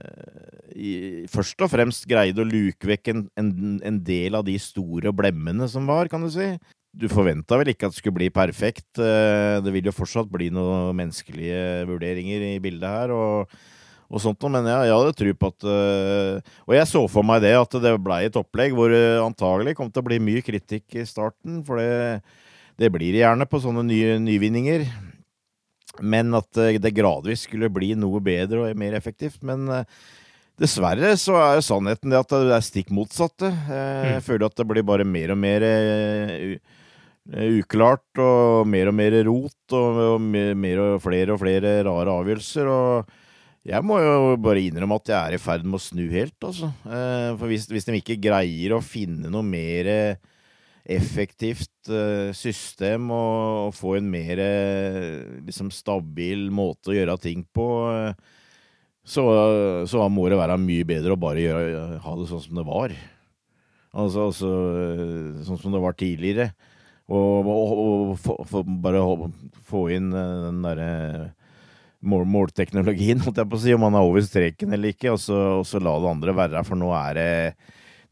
først 1.28 1.62
og 1.66 1.70
fremst 1.74 2.06
greide 2.08 2.42
å 2.42 2.46
luke 2.48 2.88
vekk 2.88 3.08
en, 3.12 3.24
en, 3.42 3.50
en 3.84 3.98
del 4.06 4.36
av 4.38 4.46
de 4.46 4.54
store 4.62 5.12
blemmene 5.12 5.68
som 5.68 5.86
var, 5.90 6.08
kan 6.08 6.22
du 6.22 6.30
si. 6.30 6.54
Du 6.94 7.08
forventa 7.10 7.58
vel 7.58 7.68
ikke 7.74 7.86
at 7.90 7.94
det 7.96 8.00
skulle 8.02 8.20
bli 8.20 8.30
perfekt. 8.30 9.00
eh, 9.00 9.60
Det 9.64 9.74
vil 9.74 9.86
jo 9.90 9.96
fortsatt 9.96 10.30
bli 10.32 10.50
noen 10.54 10.94
menneskelige 10.96 11.86
vurderinger 11.90 12.42
i 12.54 12.60
bildet 12.64 12.90
her. 12.90 13.12
og 13.12 13.50
og 14.12 14.20
sånt 14.20 14.44
noe, 14.44 14.52
men 14.58 14.68
jeg, 14.68 14.90
jeg 14.90 14.98
hadde 15.00 15.18
tro 15.22 15.34
på 15.40 15.50
at 15.54 15.68
øh, 15.72 16.54
Og 16.68 16.76
jeg 16.76 16.90
så 16.92 17.02
for 17.08 17.24
meg 17.24 17.42
det, 17.46 17.54
at 17.56 17.78
det 17.84 17.94
blei 18.04 18.26
et 18.28 18.40
opplegg 18.40 18.76
hvor 18.76 18.92
det 18.92 19.04
antagelig 19.24 19.78
kom 19.80 19.92
til 19.92 20.04
å 20.04 20.08
bli 20.10 20.20
mye 20.20 20.44
kritikk 20.44 21.00
i 21.00 21.08
starten, 21.08 21.62
for 21.64 21.80
det, 21.80 22.20
det 22.82 22.92
blir 22.92 23.16
det 23.16 23.24
gjerne 23.24 23.48
på 23.48 23.62
sånne 23.64 23.86
nye 23.88 24.18
nyvinninger. 24.20 24.84
Men 26.04 26.36
at 26.36 26.60
øh, 26.60 26.76
det 26.84 26.96
gradvis 26.98 27.48
skulle 27.48 27.72
bli 27.72 27.94
noe 28.00 28.20
bedre 28.24 28.68
og 28.68 28.84
mer 28.84 29.00
effektivt. 29.00 29.40
Men 29.48 29.70
dessverre 30.62 31.16
så 31.20 31.38
er 31.40 31.56
jo 31.58 31.66
sannheten 31.66 32.12
det 32.12 32.20
at 32.20 32.36
det 32.36 32.54
er 32.56 32.66
stikk 32.66 32.92
motsatte. 32.94 33.50
Eh, 33.50 34.12
Jeg 34.18 34.26
føler 34.28 34.48
at 34.48 34.60
det 34.60 34.68
blir 34.70 34.86
bare 34.86 35.08
mer 35.08 35.34
og 35.34 35.40
mer 35.42 35.66
eh, 35.66 36.60
eh, 37.32 37.58
uklart, 37.62 38.06
og 38.22 38.68
mer 38.70 38.92
og 38.92 38.98
mer 38.98 39.18
rot, 39.28 39.78
og, 39.78 40.22
mer 40.22 40.84
og 40.86 41.02
flere 41.04 41.36
og 41.36 41.42
flere 41.42 41.76
rare 41.88 42.20
avgjørelser. 42.22 42.70
og 42.70 43.18
jeg 43.68 43.86
må 43.86 44.00
jo 44.02 44.36
bare 44.42 44.64
innrømme 44.66 44.98
at 44.98 45.12
jeg 45.12 45.20
er 45.20 45.38
i 45.38 45.42
ferd 45.42 45.66
med 45.68 45.78
å 45.78 45.84
snu 45.84 46.04
helt, 46.10 46.38
altså. 46.42 46.72
Eh, 46.88 47.30
For 47.38 47.52
hvis, 47.52 47.68
hvis 47.70 47.86
de 47.86 48.00
ikke 48.00 48.18
greier 48.24 48.74
å 48.74 48.82
finne 48.82 49.30
noe 49.30 49.46
mer 49.46 49.92
effektivt 50.82 51.92
eh, 51.94 52.32
system 52.34 53.12
og, 53.14 53.68
og 53.68 53.76
få 53.78 53.96
en 54.00 54.08
mer 54.10 54.42
eh, 54.42 55.42
liksom 55.46 55.70
stabil 55.74 56.48
måte 56.54 56.90
å 56.90 56.96
gjøre 56.98 57.20
ting 57.22 57.46
på, 57.54 57.68
så, 59.06 59.26
så 59.90 60.08
må 60.14 60.26
det 60.30 60.42
være 60.42 60.58
mye 60.62 60.88
bedre 60.90 61.14
å 61.14 61.22
bare 61.22 61.46
gjøre, 61.46 62.02
ha 62.02 62.16
det 62.18 62.28
sånn 62.30 62.44
som 62.48 62.58
det 62.58 62.66
var. 62.66 62.96
Altså, 63.92 64.28
altså 64.30 64.52
sånn 65.46 65.62
som 65.62 65.74
det 65.76 65.82
var 65.84 65.98
tidligere. 66.00 66.50
Og, 67.12 67.46
og, 67.50 67.72
og 67.78 68.12
for, 68.24 68.42
for 68.48 68.74
bare 68.82 69.02
få 69.68 69.86
inn 69.98 70.10
den 70.14 70.62
derre 70.64 70.92
målteknologien, 72.02 73.22
holdt 73.22 73.42
jeg 73.42 73.50
på 73.50 73.60
å 73.60 73.62
si, 73.62 73.76
om 73.76 73.86
han 73.86 73.98
er 73.98 74.08
over 74.08 74.24
streken 74.26 74.74
eller 74.74 74.96
ikke, 74.96 75.14
og 75.14 75.22
så, 75.22 75.38
og 75.60 75.68
så 75.70 75.82
la 75.84 75.94
det 76.02 76.12
andre 76.12 76.36
være, 76.38 76.64
for 76.68 76.80
nå 76.80 76.90
er 76.98 77.20
det 77.20 77.30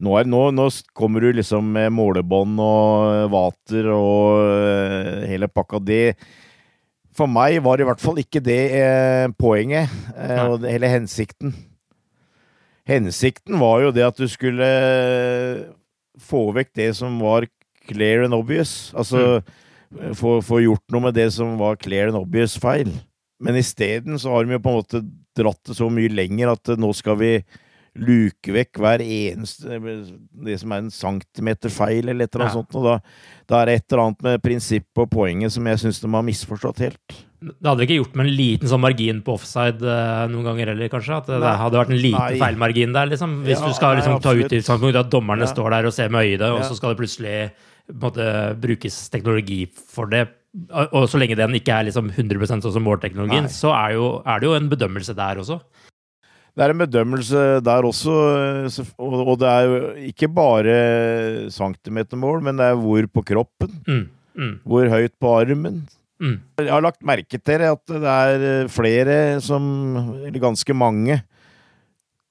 nå, 0.00 0.14
er, 0.16 0.28
nå, 0.30 0.42
nå 0.56 0.68
kommer 0.96 1.24
du 1.24 1.34
liksom 1.36 1.72
med 1.74 1.92
målebånd 1.92 2.60
og 2.64 3.32
vater 3.34 3.90
og 3.92 4.38
eh, 4.46 5.26
hele 5.28 5.50
pakka. 5.52 5.80
Det 5.84 6.04
For 7.16 7.28
meg 7.28 7.58
var 7.66 7.82
i 7.82 7.88
hvert 7.88 8.00
fall 8.00 8.22
ikke 8.22 8.40
det 8.44 8.60
eh, 8.78 9.26
poenget, 9.36 9.92
eh, 10.16 10.40
og 10.46 10.64
hele 10.64 10.88
hensikten. 10.88 11.52
Hensikten 12.88 13.60
var 13.60 13.84
jo 13.84 13.92
det 13.94 14.06
at 14.06 14.16
du 14.16 14.24
skulle 14.30 14.66
eh, 14.66 15.66
få 16.16 16.48
vekk 16.56 16.72
det 16.80 16.90
som 16.96 17.20
var 17.20 17.44
clear 17.90 18.24
and 18.24 18.34
obvious. 18.34 18.94
Altså 18.96 19.42
få, 20.16 20.38
få 20.40 20.62
gjort 20.64 20.84
noe 20.94 21.10
med 21.10 21.16
det 21.18 21.28
som 21.34 21.58
var 21.60 21.76
clear 21.76 22.08
and 22.08 22.16
obvious 22.16 22.56
feil. 22.56 22.88
Men 23.40 23.56
isteden 23.56 24.18
så 24.20 24.34
har 24.34 24.44
de 24.44 24.52
jo 24.58 24.62
på 24.62 24.70
en 24.74 24.80
måte 24.82 25.02
dratt 25.40 25.62
det 25.64 25.76
så 25.78 25.88
mye 25.92 26.12
lenger 26.12 26.52
at 26.52 26.68
eh, 26.74 26.76
nå 26.80 26.92
skal 26.96 27.16
vi 27.20 27.32
luke 27.98 28.52
vekk 28.54 28.78
hver 28.78 29.02
eneste 29.02 29.78
Det 29.80 30.58
som 30.60 30.70
er 30.72 30.82
en 30.84 30.92
centimeter 30.94 31.72
feil, 31.74 32.06
eller 32.08 32.24
et 32.28 32.34
eller 32.36 32.46
annet 32.46 32.54
Ja. 32.54 32.60
sånt. 32.60 32.76
Og 32.78 32.84
da, 32.86 32.94
da 33.50 33.62
er 33.62 33.66
det 33.66 33.74
et 33.80 33.92
eller 33.92 34.04
annet 34.04 34.22
med 34.28 34.42
prinsippet 34.44 35.02
og 35.02 35.10
poenget 35.10 35.52
som 35.52 35.66
jeg 35.66 35.80
syns 35.82 36.00
de 36.00 36.12
har 36.12 36.22
misforstått 36.22 36.84
helt. 36.84 37.16
Det 37.40 37.64
hadde 37.66 37.86
ikke 37.86 37.96
gjort 37.96 38.14
med 38.20 38.26
en 38.28 38.36
liten 38.36 38.68
sånn 38.68 38.82
margin 38.84 39.22
på 39.24 39.32
offside 39.32 39.80
uh, 39.80 40.26
noen 40.28 40.44
ganger 40.44 40.74
heller, 40.74 40.90
kanskje? 40.92 41.16
At 41.22 41.30
det 41.32 41.38
Nei. 41.40 41.54
hadde 41.56 41.80
vært 41.80 41.90
en 41.94 42.02
liten 42.04 42.20
Nei. 42.20 42.38
feilmargin 42.38 42.92
der, 42.92 43.06
liksom? 43.10 43.38
Hvis 43.46 43.58
Ja, 43.58 43.66
du 43.66 43.72
skal 43.74 43.96
liksom, 43.96 44.18
nei, 44.18 44.20
ta 44.20 44.34
ut 44.36 44.52
i 44.52 44.98
at 45.00 45.10
dommerne 45.10 45.48
Ja. 45.48 45.52
står 45.54 45.70
der 45.70 45.88
og 45.88 45.92
ser 45.96 46.10
med 46.12 46.28
øyet, 46.28 46.44
og 46.46 46.60
så 46.68 46.76
skal 46.76 46.92
det 46.94 47.00
plutselig 47.00 47.50
måte, 47.90 48.26
brukes 48.60 49.08
teknologi 49.10 49.64
for 49.72 50.06
det. 50.06 50.28
Og 50.90 51.04
så 51.06 51.18
lenge 51.20 51.38
den 51.38 51.54
ikke 51.54 51.76
er 51.76 51.86
liksom 51.86 52.08
100 52.10 52.48
sånn 52.50 52.64
som 52.64 52.82
målteknologien, 52.82 53.46
Nei. 53.46 53.54
så 53.54 53.70
er, 53.70 53.94
jo, 53.94 54.08
er 54.26 54.40
det 54.42 54.48
jo 54.48 54.56
en 54.56 54.70
bedømmelse 54.72 55.14
der 55.14 55.38
også. 55.38 55.60
Det 56.58 56.64
er 56.64 56.72
en 56.74 56.82
bedømmelse 56.82 57.42
der 57.62 57.86
også, 57.86 58.14
eh, 58.66 58.88
og 58.98 59.28
og 59.30 59.36
det 59.38 59.50
er 59.50 59.68
jo 59.68 59.76
ikke 60.10 60.28
bare 60.34 60.74
centimetermål, 61.54 62.42
men 62.42 62.58
det 62.58 62.66
er 62.66 62.80
hvor 62.80 63.06
på 63.06 63.22
kroppen. 63.30 63.78
Mm. 63.86 64.02
Mm. 64.34 64.54
Hvor 64.66 64.90
høyt 64.90 65.14
på 65.20 65.34
armen. 65.38 65.84
Mm. 66.20 66.36
Jeg 66.58 66.68
har 66.68 66.82
lagt 66.84 67.06
merke 67.06 67.38
til 67.38 67.62
at 67.64 67.80
det 67.88 68.02
er 68.02 68.46
eh, 68.48 68.68
flere 68.68 69.40
som, 69.40 69.62
eller 70.26 70.42
ganske 70.42 70.74
mange, 70.74 71.20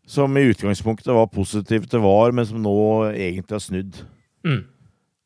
som 0.10 0.36
i 0.38 0.46
utgangspunktet 0.50 1.14
var 1.14 1.32
positive 1.32 1.88
til 1.88 2.04
VAR, 2.04 2.36
men 2.36 2.46
som 2.46 2.62
nå 2.62 2.76
egentlig 3.14 3.56
har 3.56 3.64
snudd. 3.64 4.04
Mm. 4.44 4.62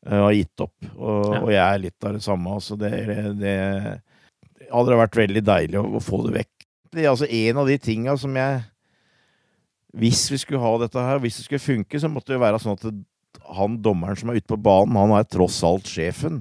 Eh, 0.06 0.18
Har 0.20 0.32
gitt 0.36 0.60
opp. 0.64 0.74
Og, 0.96 1.34
Ja. 1.34 1.40
og 1.40 1.50
jeg 1.52 1.62
er 1.64 1.78
litt 1.82 2.04
av 2.04 2.12
det 2.16 2.22
samme. 2.22 2.54
Altså 2.54 2.76
det, 2.78 2.92
det 3.40 3.56
hadde 4.70 5.00
vært 5.00 5.18
veldig 5.18 5.42
deilig 5.44 5.80
å, 5.80 5.84
å 5.98 6.02
få 6.02 6.22
det 6.26 6.34
vekk. 6.40 6.66
Det 6.94 7.02
er 7.04 7.10
altså 7.10 7.26
en 7.26 7.58
av 7.58 7.66
de 7.66 7.76
tinga 7.82 8.14
som 8.20 8.36
jeg 8.38 8.62
Hvis 9.94 10.24
vi 10.30 10.38
skulle 10.42 10.62
ha 10.62 10.72
dette 10.82 10.98
her, 10.98 11.20
hvis 11.22 11.36
det 11.38 11.44
skulle 11.46 11.62
funke, 11.62 11.98
så 12.02 12.08
måtte 12.10 12.32
det 12.32 12.38
jo 12.38 12.42
være 12.42 12.58
sånn 12.58 12.74
at 12.74 12.82
det, 12.88 13.04
han 13.54 13.76
dommeren 13.82 14.16
som 14.18 14.30
er 14.32 14.40
ute 14.40 14.50
på 14.50 14.58
banen, 14.58 14.96
han 14.98 15.12
er 15.14 15.26
tross 15.30 15.60
alt 15.66 15.86
sjefen. 15.86 16.40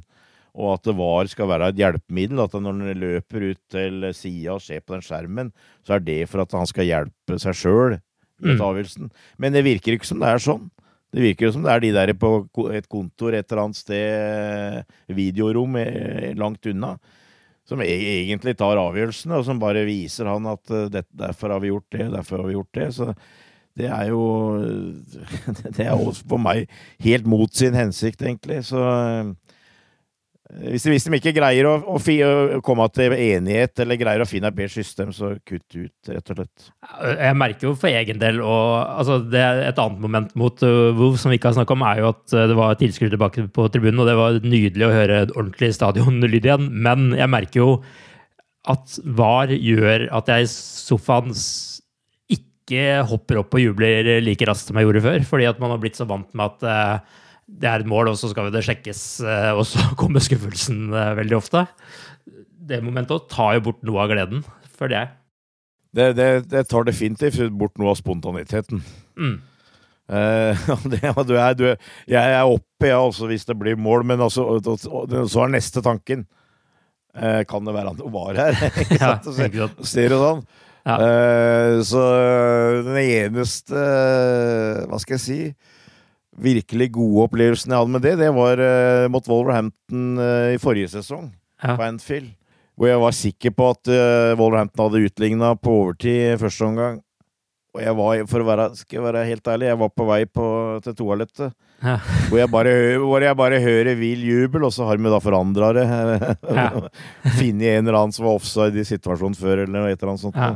Og 0.57 0.71
at 0.75 0.83
det 0.87 0.95
var 0.97 1.29
skal 1.29 1.49
være 1.49 1.67
et 1.69 1.77
hjelpemiddel. 1.81 2.41
At 2.41 2.53
når 2.57 2.79
han 2.81 2.99
løper 3.01 3.45
ut 3.51 3.59
til 3.73 4.07
sida 4.17 4.55
og 4.55 4.61
ser 4.65 4.81
på 4.81 4.95
den 4.95 5.05
skjermen, 5.05 5.51
så 5.85 5.97
er 5.97 6.03
det 6.05 6.19
for 6.29 6.41
at 6.41 6.53
han 6.57 6.69
skal 6.69 6.89
hjelpe 6.89 7.39
seg 7.41 7.57
sjøl 7.57 7.99
Mm. 8.43 9.09
Men 9.39 9.53
det 9.53 9.61
virker 9.63 9.93
ikke 9.95 10.07
som 10.09 10.19
det 10.19 10.27
er 10.27 10.41
sånn. 10.41 10.65
Det 11.13 11.21
virker 11.21 11.47
jo 11.47 11.53
som 11.53 11.65
det 11.65 11.73
er 11.73 11.83
de 11.83 11.91
der 11.93 12.13
på 12.17 12.31
et 12.73 12.87
kontor 12.89 13.35
et 13.37 13.45
eller 13.45 13.67
annet 13.67 13.77
sted, 13.77 14.95
videorom 15.13 15.77
eh, 15.77 16.31
langt 16.39 16.65
unna, 16.71 16.95
som 17.69 17.83
e- 17.85 17.91
egentlig 18.25 18.55
tar 18.57 18.81
avgjørelsene, 18.81 19.37
og 19.37 19.45
som 19.45 19.61
bare 19.61 19.85
viser 19.85 20.31
han 20.31 20.49
at 20.49 20.73
eh, 20.73 21.03
derfor 21.13 21.53
har 21.53 21.61
vi 21.61 21.69
gjort 21.69 21.89
det, 21.93 22.09
derfor 22.15 22.41
har 22.41 22.49
vi 22.49 22.57
gjort 22.57 22.79
det. 22.79 22.89
Så 22.97 23.11
det 23.77 23.89
er 23.93 24.09
jo 24.09 24.23
Det 25.77 25.85
er 25.85 25.93
også 25.93 26.25
for 26.33 26.41
meg 26.41 26.65
helt 27.05 27.29
mot 27.29 27.53
sin 27.53 27.77
hensikt, 27.77 28.25
egentlig. 28.25 28.63
Så 28.65 28.81
eh, 28.81 29.33
hvis 30.51 30.83
de, 30.83 30.91
hvis 30.91 31.05
de 31.07 31.17
ikke 31.17 31.31
greier 31.37 31.65
å, 31.65 31.73
å, 31.95 31.97
fi, 32.03 32.17
å 32.21 32.59
komme 32.65 32.85
til 32.93 33.15
enighet, 33.15 33.79
eller 33.79 33.97
greier 33.97 34.21
å 34.21 34.27
finne 34.27 34.49
et 34.51 34.57
bedre 34.57 34.73
system, 34.73 35.13
så 35.15 35.31
kutt 35.47 35.77
ut, 35.77 36.09
rett 36.11 36.31
og 36.33 36.39
slett. 36.39 36.65
Jeg 37.15 37.37
merker 37.39 37.69
jo 37.69 37.73
for 37.79 37.89
egen 37.89 38.19
del, 38.21 38.41
og 38.43 38.83
altså, 38.83 39.21
et 39.31 39.79
annet 39.79 40.03
moment 40.03 40.35
mot 40.39 40.65
uh, 40.67 40.91
Wolves 40.99 41.23
som 41.23 41.31
vi 41.31 41.39
ikke 41.39 41.53
har 41.53 41.57
snakket 41.57 41.77
om, 41.77 41.85
er 41.87 42.03
jo 42.03 42.11
at 42.11 42.35
uh, 42.35 42.43
det 42.51 42.59
var 42.59 42.77
tilskuere 42.79 43.15
tilbake 43.15 43.47
på 43.55 43.67
tribunen, 43.71 44.03
og 44.03 44.11
det 44.11 44.17
var 44.19 44.41
nydelig 44.43 44.87
å 44.89 44.93
høre 44.93 45.21
ordentlig 45.31 45.71
stadionlyd 45.79 46.41
igjen. 46.41 46.69
Men 46.85 47.13
jeg 47.17 47.31
merker 47.31 47.63
jo 47.63 47.69
at 48.69 48.99
VAR 49.15 49.55
gjør 49.55 50.09
at 50.19 50.29
jeg 50.35 50.45
i 50.45 50.51
sofaen 50.51 51.33
ikke 52.31 53.01
hopper 53.09 53.41
opp 53.41 53.55
og 53.55 53.63
jubler 53.63 54.17
like 54.23 54.45
raskt 54.47 54.69
som 54.69 54.77
jeg 54.79 54.89
gjorde 54.89 55.07
før, 55.07 55.27
fordi 55.33 55.49
at 55.49 55.59
man 55.63 55.71
har 55.71 55.81
blitt 55.81 55.99
så 55.99 56.07
vant 56.09 56.29
med 56.35 56.51
at 56.51 56.67
uh, 56.67 57.19
det 57.47 57.69
er 57.69 57.83
et 57.83 57.89
mål, 57.89 58.11
og 58.11 58.19
så 58.19 58.29
skal 58.31 58.51
det 58.53 58.63
sjekkes, 58.65 59.03
uh, 59.25 59.51
og 59.57 59.65
så 59.69 59.83
kommer 59.99 60.23
skuffelsen 60.23 60.85
uh, 60.93 61.13
veldig 61.19 61.39
ofte. 61.39 61.65
Det 62.63 62.79
momentet 62.83 63.27
tar 63.31 63.57
jo 63.57 63.67
bort 63.69 63.81
noe 63.83 64.03
av 64.05 64.13
gleden, 64.13 64.45
føler 64.77 64.99
jeg. 64.99 65.13
Det, 65.93 66.05
det, 66.17 66.29
det 66.49 66.67
tar 66.71 66.87
definitivt 66.87 67.51
bort 67.53 67.75
noe 67.77 67.91
av 67.93 67.99
spontaniteten. 67.99 68.81
Mm. 69.19 69.35
Eh, 70.09 70.63
det, 70.91 70.99
du 71.27 71.35
er, 71.37 71.53
du 71.55 71.67
jeg 71.71 72.19
er 72.35 72.43
oppe, 72.43 72.89
jeg, 72.89 72.97
også 72.97 73.29
hvis 73.29 73.45
det 73.47 73.55
blir 73.59 73.79
mål, 73.79 74.03
men 74.05 74.21
altså, 74.21 74.59
så 74.59 75.45
er 75.45 75.53
neste 75.53 75.79
tanken 75.85 76.25
eh, 77.15 77.45
Kan 77.47 77.63
det 77.63 77.75
være 77.75 77.93
han 77.93 78.11
var 78.11 78.35
her? 78.35 78.57
Ja, 78.99 79.13
så-. 79.23 79.87
Ser 79.87 80.11
du 80.11 80.17
sånn? 80.19 80.43
Ja. 80.83 80.97
Eh, 80.99 81.77
så 81.87 82.01
den 82.83 82.99
eneste 82.99 83.79
eh, 83.79 84.83
Hva 84.91 84.99
skal 84.99 85.15
jeg 85.15 85.23
si 85.23 85.39
virkelig 86.41 86.91
gode 86.95 87.27
opplevelsen 87.27 87.71
jeg 87.73 87.79
hadde 87.83 87.93
med 87.93 88.03
det, 88.05 88.13
det 88.21 88.29
var 88.33 88.61
uh, 88.61 89.07
mot 89.13 89.27
Wolverhampton 89.29 90.05
uh, 90.17 90.51
i 90.53 90.59
forrige 90.61 90.89
sesong, 90.95 91.31
Ja. 91.63 91.75
på 91.77 91.83
Anfield. 91.85 92.31
Hvor 92.73 92.89
jeg 92.89 93.01
var 93.03 93.13
sikker 93.13 93.51
på 93.53 93.69
at 93.69 93.89
uh, 93.93 94.33
Wolverhampton 94.39 94.87
hadde 94.87 95.03
utligna 95.05 95.53
på 95.61 95.75
overtid 95.83 96.39
første 96.41 96.65
omgang. 96.65 97.01
Og 97.73 97.81
jeg 97.81 97.93
var, 97.97 98.23
for 98.29 98.43
å 98.43 98.45
være, 98.45 98.65
skal 98.77 98.99
jeg 98.99 99.03
være 99.07 99.21
helt 99.25 99.47
ærlig, 99.49 99.67
jeg 99.71 99.79
var 99.81 99.89
på 99.97 100.05
vei 100.05 100.19
på, 100.29 100.47
til 100.85 100.93
toalettet. 100.97 101.53
Ja. 101.83 101.95
Hvor, 102.29 102.37
jeg 102.37 102.49
bare, 102.53 102.73
hvor 103.01 103.23
jeg 103.25 103.37
bare 103.39 103.61
hører 103.63 103.95
vill 103.97 104.21
jubel, 104.27 104.65
og 104.67 104.73
så 104.75 104.85
har 104.87 105.01
vi 105.01 105.09
da 105.09 105.17
forandra 105.21 105.71
det. 105.73 105.85
Ja. 106.53 106.67
Funnet 107.39 107.65
en 107.73 107.87
eller 107.87 107.97
annen 107.97 108.13
som 108.13 108.27
var 108.27 108.37
offside 108.37 108.77
i 108.77 108.85
situasjonen 108.87 109.37
før, 109.37 109.63
eller 109.65 109.89
et 109.89 109.97
eller 109.97 110.13
annet 110.13 110.21
sånt. 110.21 110.37
Ja. 110.37 110.53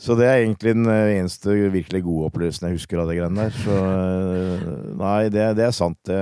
Så 0.00 0.16
det 0.16 0.24
er 0.26 0.38
egentlig 0.40 0.72
den 0.78 0.88
eh, 0.88 1.18
eneste 1.18 1.52
virkelig 1.74 2.00
gode 2.06 2.30
opplevelsen 2.30 2.70
jeg 2.70 2.78
husker 2.78 3.02
av 3.02 3.10
de 3.10 3.18
greiene 3.18 3.44
der. 3.44 3.56
Så 3.60 3.76
eh, 3.76 4.68
nei, 4.96 5.18
det, 5.32 5.46
det 5.58 5.66
er 5.66 5.74
sant. 5.76 5.98
Det, 6.08 6.20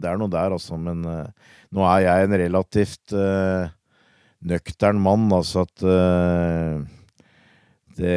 det 0.00 0.08
er 0.08 0.20
noe 0.20 0.32
der, 0.32 0.54
altså. 0.56 0.78
Men 0.80 1.02
eh, 1.04 1.50
nå 1.76 1.84
er 1.84 2.06
jeg 2.06 2.26
en 2.26 2.36
relativt 2.40 3.12
uh, 3.12 3.66
nøktern 4.46 5.00
mann, 5.02 5.26
altså 5.34 5.66
at 5.66 5.82
uh, 5.84 6.78
det, 7.98 8.14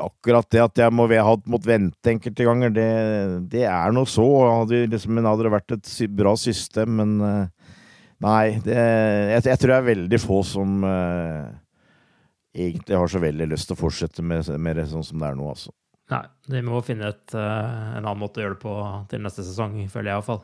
akkurat 0.00 0.48
det 0.54 0.62
at 0.64 0.82
jeg 0.82 0.94
må, 0.94 1.06
jeg 1.12 1.26
hadde 1.26 1.52
måttet 1.52 1.70
vente 1.70 2.12
enkelte 2.14 2.48
ganger, 2.48 2.74
det, 2.74 2.88
det 3.52 3.62
er 3.68 3.94
noe 3.94 4.10
så. 4.10 4.26
Hadde, 4.62 4.86
liksom, 4.90 5.22
hadde 5.22 5.46
det 5.46 5.54
vært 5.54 5.76
et 5.76 5.94
bra 6.18 6.34
system, 6.40 6.98
men 6.98 7.14
uh, 7.22 7.72
nei. 8.26 8.58
Det, 8.64 8.74
jeg, 8.74 9.46
jeg 9.52 9.62
tror 9.62 9.74
det 9.76 9.78
er 9.78 9.90
veldig 9.92 10.22
få 10.24 10.42
som 10.56 10.82
egentlig 12.54 12.96
har 12.96 13.10
så 13.10 13.20
veldig 13.22 13.50
lyst 13.50 13.70
til 13.70 13.76
å 13.76 13.82
fortsette 13.82 14.24
med, 14.24 14.48
med 14.58 14.80
det 14.80 14.88
sånn 14.90 15.06
som 15.06 15.20
det 15.20 15.30
er 15.30 15.38
nå, 15.38 15.48
altså. 15.52 15.74
Nei, 16.08 16.24
de 16.48 16.60
må 16.64 16.80
finne 16.84 17.10
et, 17.12 17.34
eh, 17.36 17.88
en 17.98 18.04
annen 18.04 18.20
måte 18.20 18.40
å 18.40 18.46
gjøre 18.46 18.56
det 18.56 18.62
på 18.62 18.76
til 19.10 19.20
neste 19.24 19.44
sesong, 19.44 19.74
føler 19.92 20.10
jeg 20.12 20.16
iallfall. 20.16 20.40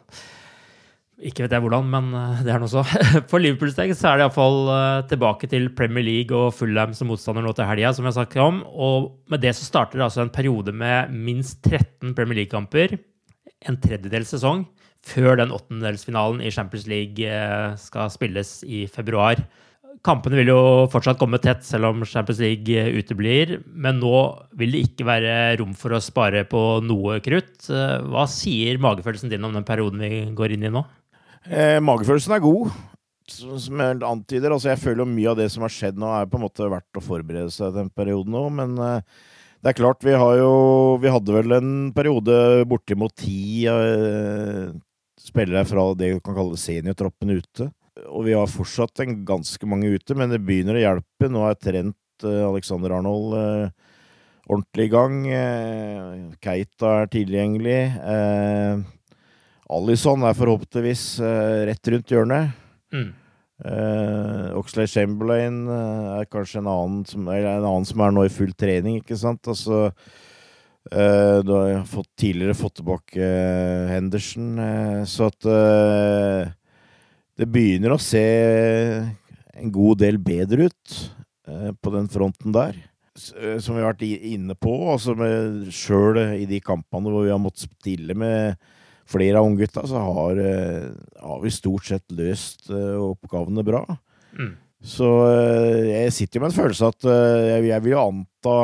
Ikke 1.24 1.44
vet 1.44 1.54
jeg 1.54 1.62
hvordan, 1.62 1.86
men 1.88 2.10
eh, 2.18 2.42
det 2.44 2.52
er 2.52 2.60
noe 2.60 2.70
så. 2.70 2.82
For 3.30 3.40
Liverpools 3.40 3.76
del 3.78 3.94
er 3.94 4.18
det 4.18 4.26
iallfall 4.26 4.58
uh, 4.68 5.04
tilbake 5.08 5.48
til 5.50 5.70
Premier 5.78 6.04
League 6.04 6.36
og 6.36 6.52
Fulham 6.56 6.92
som 6.96 7.08
motstander 7.08 7.44
nå 7.46 7.54
til 7.56 7.68
helga, 7.68 7.94
som 7.94 8.08
jeg 8.08 8.16
snakket 8.18 8.42
om. 8.44 8.60
Og 8.66 9.08
med 9.32 9.44
det 9.44 9.54
så 9.56 9.64
starter 9.64 10.00
det 10.00 10.08
altså 10.08 10.24
en 10.24 10.34
periode 10.34 10.74
med 10.74 11.14
minst 11.14 11.62
13 11.62 12.12
Premier 12.18 12.42
League-kamper, 12.42 12.98
en 13.64 13.78
tredjedel 13.80 14.26
sesong, 14.28 14.66
før 15.04 15.38
den 15.40 15.54
åttendelsfinalen 15.54 16.42
i 16.44 16.52
Champions 16.52 16.88
League 16.90 17.24
eh, 17.24 17.76
skal 17.80 18.12
spilles 18.12 18.58
i 18.66 18.84
februar. 18.90 19.40
Kampene 20.04 20.36
vil 20.36 20.50
jo 20.52 20.62
fortsatt 20.92 21.16
komme 21.20 21.38
tett, 21.40 21.62
selv 21.64 21.88
om 21.88 22.02
Champions 22.04 22.42
League 22.42 22.76
eh, 22.76 22.92
uteblir. 23.00 23.54
Men 23.72 24.02
nå 24.02 24.16
vil 24.58 24.74
det 24.74 24.82
ikke 24.90 25.06
være 25.08 25.36
rom 25.60 25.72
for 25.78 25.96
å 25.96 26.02
spare 26.04 26.42
på 26.48 26.60
noe 26.84 27.20
krutt. 27.24 27.70
Eh, 27.72 28.02
Hva 28.12 28.26
sier 28.28 28.80
magefølelsen 28.84 29.32
din 29.32 29.46
om 29.48 29.54
den 29.56 29.64
perioden 29.64 30.04
vi 30.04 30.26
går 30.36 30.56
inn 30.56 30.66
i 30.68 30.72
nå? 30.74 30.84
Eh, 31.48 31.78
magefølelsen 31.84 32.36
er 32.36 32.42
god, 32.44 32.74
som 33.32 33.80
jeg 33.80 34.02
antyder. 34.04 34.52
Altså, 34.52 34.70
jeg 34.74 34.82
føler 34.82 35.08
mye 35.08 35.30
av 35.32 35.40
det 35.40 35.48
som 35.52 35.64
har 35.64 35.72
skjedd 35.72 36.00
nå, 36.00 36.10
er 36.12 36.28
på 36.28 36.36
en 36.40 36.44
måte 36.44 36.68
verdt 36.72 37.00
å 37.00 37.04
forberede 37.04 37.52
seg 37.52 37.72
den 37.76 37.88
perioden 37.92 38.36
nå, 38.36 38.44
men 38.60 38.76
eh, 38.80 39.22
det 39.64 39.72
er 39.72 39.78
klart, 39.78 40.04
vi 40.04 40.12
har 40.12 40.34
jo 40.36 40.50
Vi 41.00 41.08
hadde 41.08 41.32
vel 41.32 41.54
en 41.56 41.70
periode 41.96 42.34
bortimot 42.68 43.14
ti 43.16 43.64
eh, 43.72 44.68
spillere 45.16 45.64
fra 45.64 45.86
det 45.96 46.10
du 46.12 46.20
kan 46.20 46.36
kalle 46.36 46.60
seniortroppen 46.60 47.32
ute. 47.32 47.70
Og 48.10 48.24
vi 48.26 48.34
har 48.34 48.50
fortsatt 48.50 49.04
en 49.04 49.20
ganske 49.26 49.68
mange 49.70 49.92
ute, 49.94 50.16
men 50.18 50.32
det 50.32 50.42
begynner 50.42 50.78
å 50.78 50.82
hjelpe. 50.82 51.30
Nå 51.30 51.44
er 51.46 51.58
Trent 51.60 52.26
eh, 52.26 52.42
Alexander 52.42 52.96
Arnold 52.96 53.36
eh, 53.38 53.90
ordentlig 54.48 54.88
i 54.88 54.92
gang. 54.92 55.20
Eh, 55.30 56.24
Keita 56.42 56.94
er 57.02 57.12
tilgjengelig. 57.12 57.80
Alison 59.74 60.26
er 60.26 60.34
forhåpentligvis 60.36 61.04
rett 61.70 61.92
rundt 61.94 62.12
hjørnet. 62.12 62.56
Mm. 62.94 63.12
Eh, 63.64 64.50
Oxlade 64.58 64.90
Chamberlain 64.90 65.62
er 65.70 66.26
kanskje 66.26 66.58
en 66.60 66.68
annen, 66.68 67.00
som, 67.06 67.28
eller 67.30 67.60
en 67.60 67.68
annen 67.68 67.86
som 67.88 68.02
er 68.02 68.14
nå 68.14 68.26
i 68.26 68.32
full 68.32 68.52
trening, 68.58 68.98
ikke 69.00 69.16
sant? 69.18 69.46
Altså, 69.50 69.86
eh, 70.90 71.38
du 71.46 71.54
har 71.54 71.86
fått, 71.88 72.10
tidligere 72.20 72.58
fått 72.58 72.80
tilbake 72.80 73.22
eh, 73.22 73.94
Henderson, 73.94 74.58
så 75.08 75.30
at 75.30 75.48
det 77.38 77.48
begynner 77.50 77.94
å 77.94 78.00
se 78.02 78.24
en 79.54 79.70
god 79.74 80.02
del 80.02 80.18
bedre 80.22 80.68
ut 80.68 80.96
eh, 81.48 81.70
på 81.74 81.92
den 81.94 82.08
fronten 82.10 82.54
der. 82.54 82.78
Eh, 83.38 83.58
Som 83.62 83.76
vi 83.76 83.82
har 83.82 83.92
vært 83.92 84.06
inne 84.06 84.56
på, 84.58 84.74
altså 84.92 85.16
sjøl 85.70 86.20
i 86.38 86.46
de 86.50 86.60
kampene 86.62 87.10
hvor 87.10 87.26
vi 87.26 87.34
har 87.34 87.42
måttet 87.42 87.68
stille 87.68 88.16
med 88.18 88.58
flere 89.10 89.38
av 89.38 89.46
unggutta, 89.46 89.84
så 89.86 90.00
har, 90.00 90.38
eh, 90.40 90.90
har 91.20 91.42
vi 91.42 91.52
stort 91.52 91.86
sett 91.90 92.14
løst 92.16 92.70
eh, 92.72 92.94
oppgavene 92.98 93.64
bra. 93.66 93.84
Mm. 94.38 94.54
Så 94.84 95.10
eh, 95.28 95.90
jeg 95.90 96.14
sitter 96.16 96.38
jo 96.38 96.44
med 96.44 96.52
en 96.52 96.58
følelse 96.62 96.88
at 96.92 97.06
eh, 97.08 97.42
jeg, 97.50 97.68
jeg 97.72 97.84
vil 97.84 97.96
jo 97.96 98.06
anta 98.06 98.56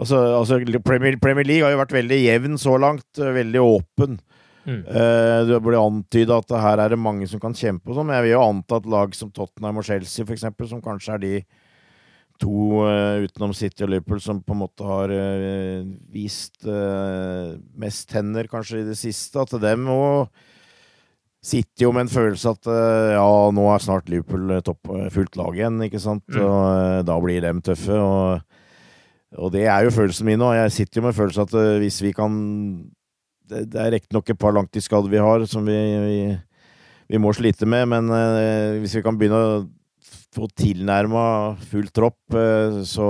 Altså, 0.00 0.16
altså 0.32 0.56
Premier, 0.80 1.18
Premier, 1.20 1.44
League 1.44 1.60
har 1.60 1.74
jo 1.74 1.80
vært 1.82 1.92
veldig 1.92 2.16
jevn 2.22 2.54
så 2.56 2.78
langt, 2.80 3.18
eh, 3.20 3.34
veldig 3.36 3.60
åpen. 3.60 4.14
Mm. 4.66 4.82
Uh, 4.84 5.40
det 5.48 5.58
blir 5.64 5.80
antyda 5.80 6.36
at 6.42 6.52
her 6.62 6.82
er 6.84 6.92
det 6.92 7.00
mange 7.00 7.28
som 7.30 7.40
kan 7.42 7.56
kjempe, 7.56 7.90
og 7.90 7.96
sånn, 7.96 8.10
men 8.10 8.18
jeg 8.18 8.26
vil 8.26 8.34
jo 8.34 8.44
anta 8.44 8.80
at 8.80 8.90
lag 8.92 9.16
som 9.16 9.32
Tottenham 9.32 9.80
og 9.80 9.86
Chelsea, 9.88 10.28
eksempel, 10.28 10.68
som 10.68 10.82
kanskje 10.84 11.16
er 11.16 11.24
de 11.24 11.32
to 12.40 12.84
uh, 12.84 13.20
utenom 13.24 13.52
City 13.56 13.84
og 13.84 13.92
Liverpool 13.92 14.20
som 14.24 14.40
på 14.44 14.56
en 14.56 14.62
måte 14.62 14.86
har 14.86 15.12
uh, 15.12 15.82
vist 16.12 16.64
mest 17.80 18.08
tenner, 18.12 18.48
kanskje, 18.52 18.84
i 18.84 18.88
det 18.92 18.98
siste, 19.00 19.40
at 19.40 19.56
dem 19.62 19.88
òg 19.92 20.46
sitter 21.40 21.86
jo 21.86 21.90
med 21.96 22.04
en 22.04 22.12
følelse 22.12 22.50
at 22.52 22.66
ja, 23.14 23.28
nå 23.56 23.62
er 23.72 23.80
snart 23.80 24.10
Liverpool 24.12 24.58
topp, 24.60 24.90
fullt 25.14 25.38
lag 25.40 25.56
igjen, 25.56 25.78
ikke 25.86 26.00
sant, 26.02 26.26
mm. 26.28 26.40
og 26.44 27.06
da 27.08 27.16
blir 27.24 27.40
dem 27.46 27.62
tøffe. 27.64 27.96
og 27.96 28.58
og 29.38 29.52
det 29.54 29.62
er 29.70 29.84
jo 29.86 29.92
følelsen 29.94 30.26
min 30.26 30.40
nå. 30.42 30.48
Jeg 30.56 30.72
sitter 30.74 30.98
jo 30.98 31.04
med 31.04 31.14
følelsen 31.14 31.44
at 31.46 31.52
hvis 31.78 32.00
vi 32.02 32.10
kan 32.10 32.32
Det, 33.50 33.66
det 33.72 33.82
er 33.82 33.92
riktignok 33.96 34.30
et 34.30 34.40
par 34.40 34.54
langtidsskader 34.56 35.12
vi 35.12 35.20
har 35.22 35.44
som 35.50 35.66
vi, 35.66 35.76
vi, 36.06 36.18
vi 37.10 37.20
må 37.22 37.32
slite 37.36 37.68
med, 37.68 37.88
men 37.90 38.10
eh, 38.14 38.80
hvis 38.80 38.96
vi 38.98 39.04
kan 39.04 39.18
begynne 39.18 39.40
å 39.40 39.60
få 40.34 40.46
tilnærma 40.54 41.22
full 41.70 41.88
tropp, 41.94 42.36
eh, 42.38 42.82
så 42.86 43.08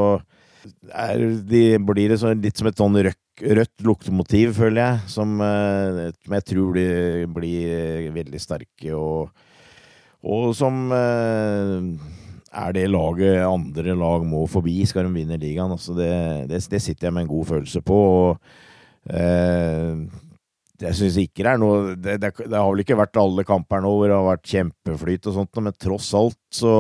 er, 0.93 1.27
de, 1.49 1.65
blir 1.85 2.13
det 2.13 2.21
så, 2.23 2.33
litt 2.37 2.61
som 2.61 2.71
et 2.71 2.81
sånn 2.81 2.97
rødt, 2.97 3.45
rødt 3.61 3.85
luktemotiv, 3.85 4.55
føler 4.57 4.83
jeg, 4.83 5.13
som, 5.13 5.39
som 5.41 6.35
jeg 6.37 6.49
tror 6.49 6.75
blir, 6.75 7.29
blir 7.33 8.11
veldig 8.13 8.41
sterke, 8.41 8.97
og, 8.97 9.31
og 10.21 10.51
som 10.57 10.91
er 12.51 12.75
det 12.75 12.89
laget 12.91 13.45
andre 13.47 13.95
lag 13.95 14.25
må 14.27 14.43
forbi, 14.51 14.81
skal 14.87 15.07
de 15.07 15.15
vinne 15.15 15.39
ligaen. 15.41 15.71
Altså 15.71 15.95
det, 15.95 16.11
det, 16.51 16.63
det, 16.71 16.83
sitter 16.83 17.09
jeg 17.09 17.15
med 17.15 17.27
en 17.27 17.31
god 17.31 17.47
følelse 17.53 17.83
på. 17.87 18.01
og 18.11 19.15
eh, 19.15 20.03
jeg 20.81 20.99
syns 20.99 21.19
ikke 21.21 21.45
det 21.45 21.51
er 21.53 21.61
noe 21.61 21.81
det, 21.95 22.19
det, 22.23 22.31
det, 22.41 22.55
har 22.57 22.69
vel 22.69 22.85
ikke 22.85 22.99
vært 23.01 23.21
alle 23.21 23.47
kamper 23.49 23.83
nå 23.85 23.91
hvor 23.95 24.09
det 24.09 24.17
har 24.17 24.29
vært 24.29 24.53
kjempeflyt 24.53 25.29
og 25.31 25.37
sånt, 25.37 25.61
men 25.61 25.77
tross 25.77 26.13
alt 26.19 26.41
så 26.55 26.77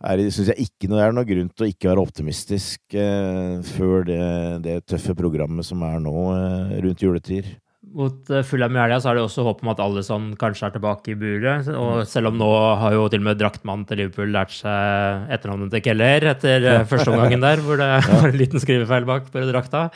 syns 0.00 0.52
jeg 0.54 0.68
ikke 0.68 0.88
det 0.88 1.00
er 1.04 1.16
noe 1.16 1.28
grunn 1.28 1.50
til 1.52 1.66
å 1.66 1.70
ikke 1.72 1.90
være 1.90 2.04
optimistisk 2.04 2.96
eh, 2.96 3.58
før 3.74 4.06
det, 4.08 4.22
det, 4.64 4.78
tøffe 4.88 5.16
programmet 5.18 5.66
som 5.66 5.82
er 5.84 5.98
nå 6.00 6.14
eh, 6.36 6.78
rundt 6.86 7.04
juletider 7.04 7.50
mot 7.96 8.30
eh, 8.30 8.44
Fulham 8.46 8.76
i 8.76 8.80
helga 8.80 8.98
så 9.02 9.10
er 9.10 9.18
det 9.18 9.24
også 9.24 9.44
håp 9.46 9.62
om 9.64 9.72
at 9.72 9.82
Alison 9.82 10.30
kanskje 10.40 10.68
er 10.68 10.74
tilbake 10.76 11.12
i 11.12 11.18
buret. 11.18 11.70
Og 11.74 12.02
selv 12.08 12.30
om 12.30 12.40
nå 12.40 12.50
har 12.82 12.96
jo 12.96 13.06
til 13.10 13.22
og 13.22 13.28
med 13.30 13.40
draktmannen 13.40 13.86
til 13.88 14.02
Liverpool 14.02 14.34
lært 14.34 14.54
seg 14.54 15.30
etternavnet 15.32 15.72
til 15.74 15.84
Keller 15.88 16.28
etter 16.34 16.68
eh, 16.74 16.84
første 16.90 17.14
omgangen 17.14 17.44
der, 17.44 17.64
hvor 17.64 17.80
det 17.80 17.88
var 18.10 18.28
en 18.30 18.38
liten 18.38 18.62
skrivefeil 18.62 19.08
bak 19.08 19.32
på 19.32 19.46
drakta. 19.48 19.88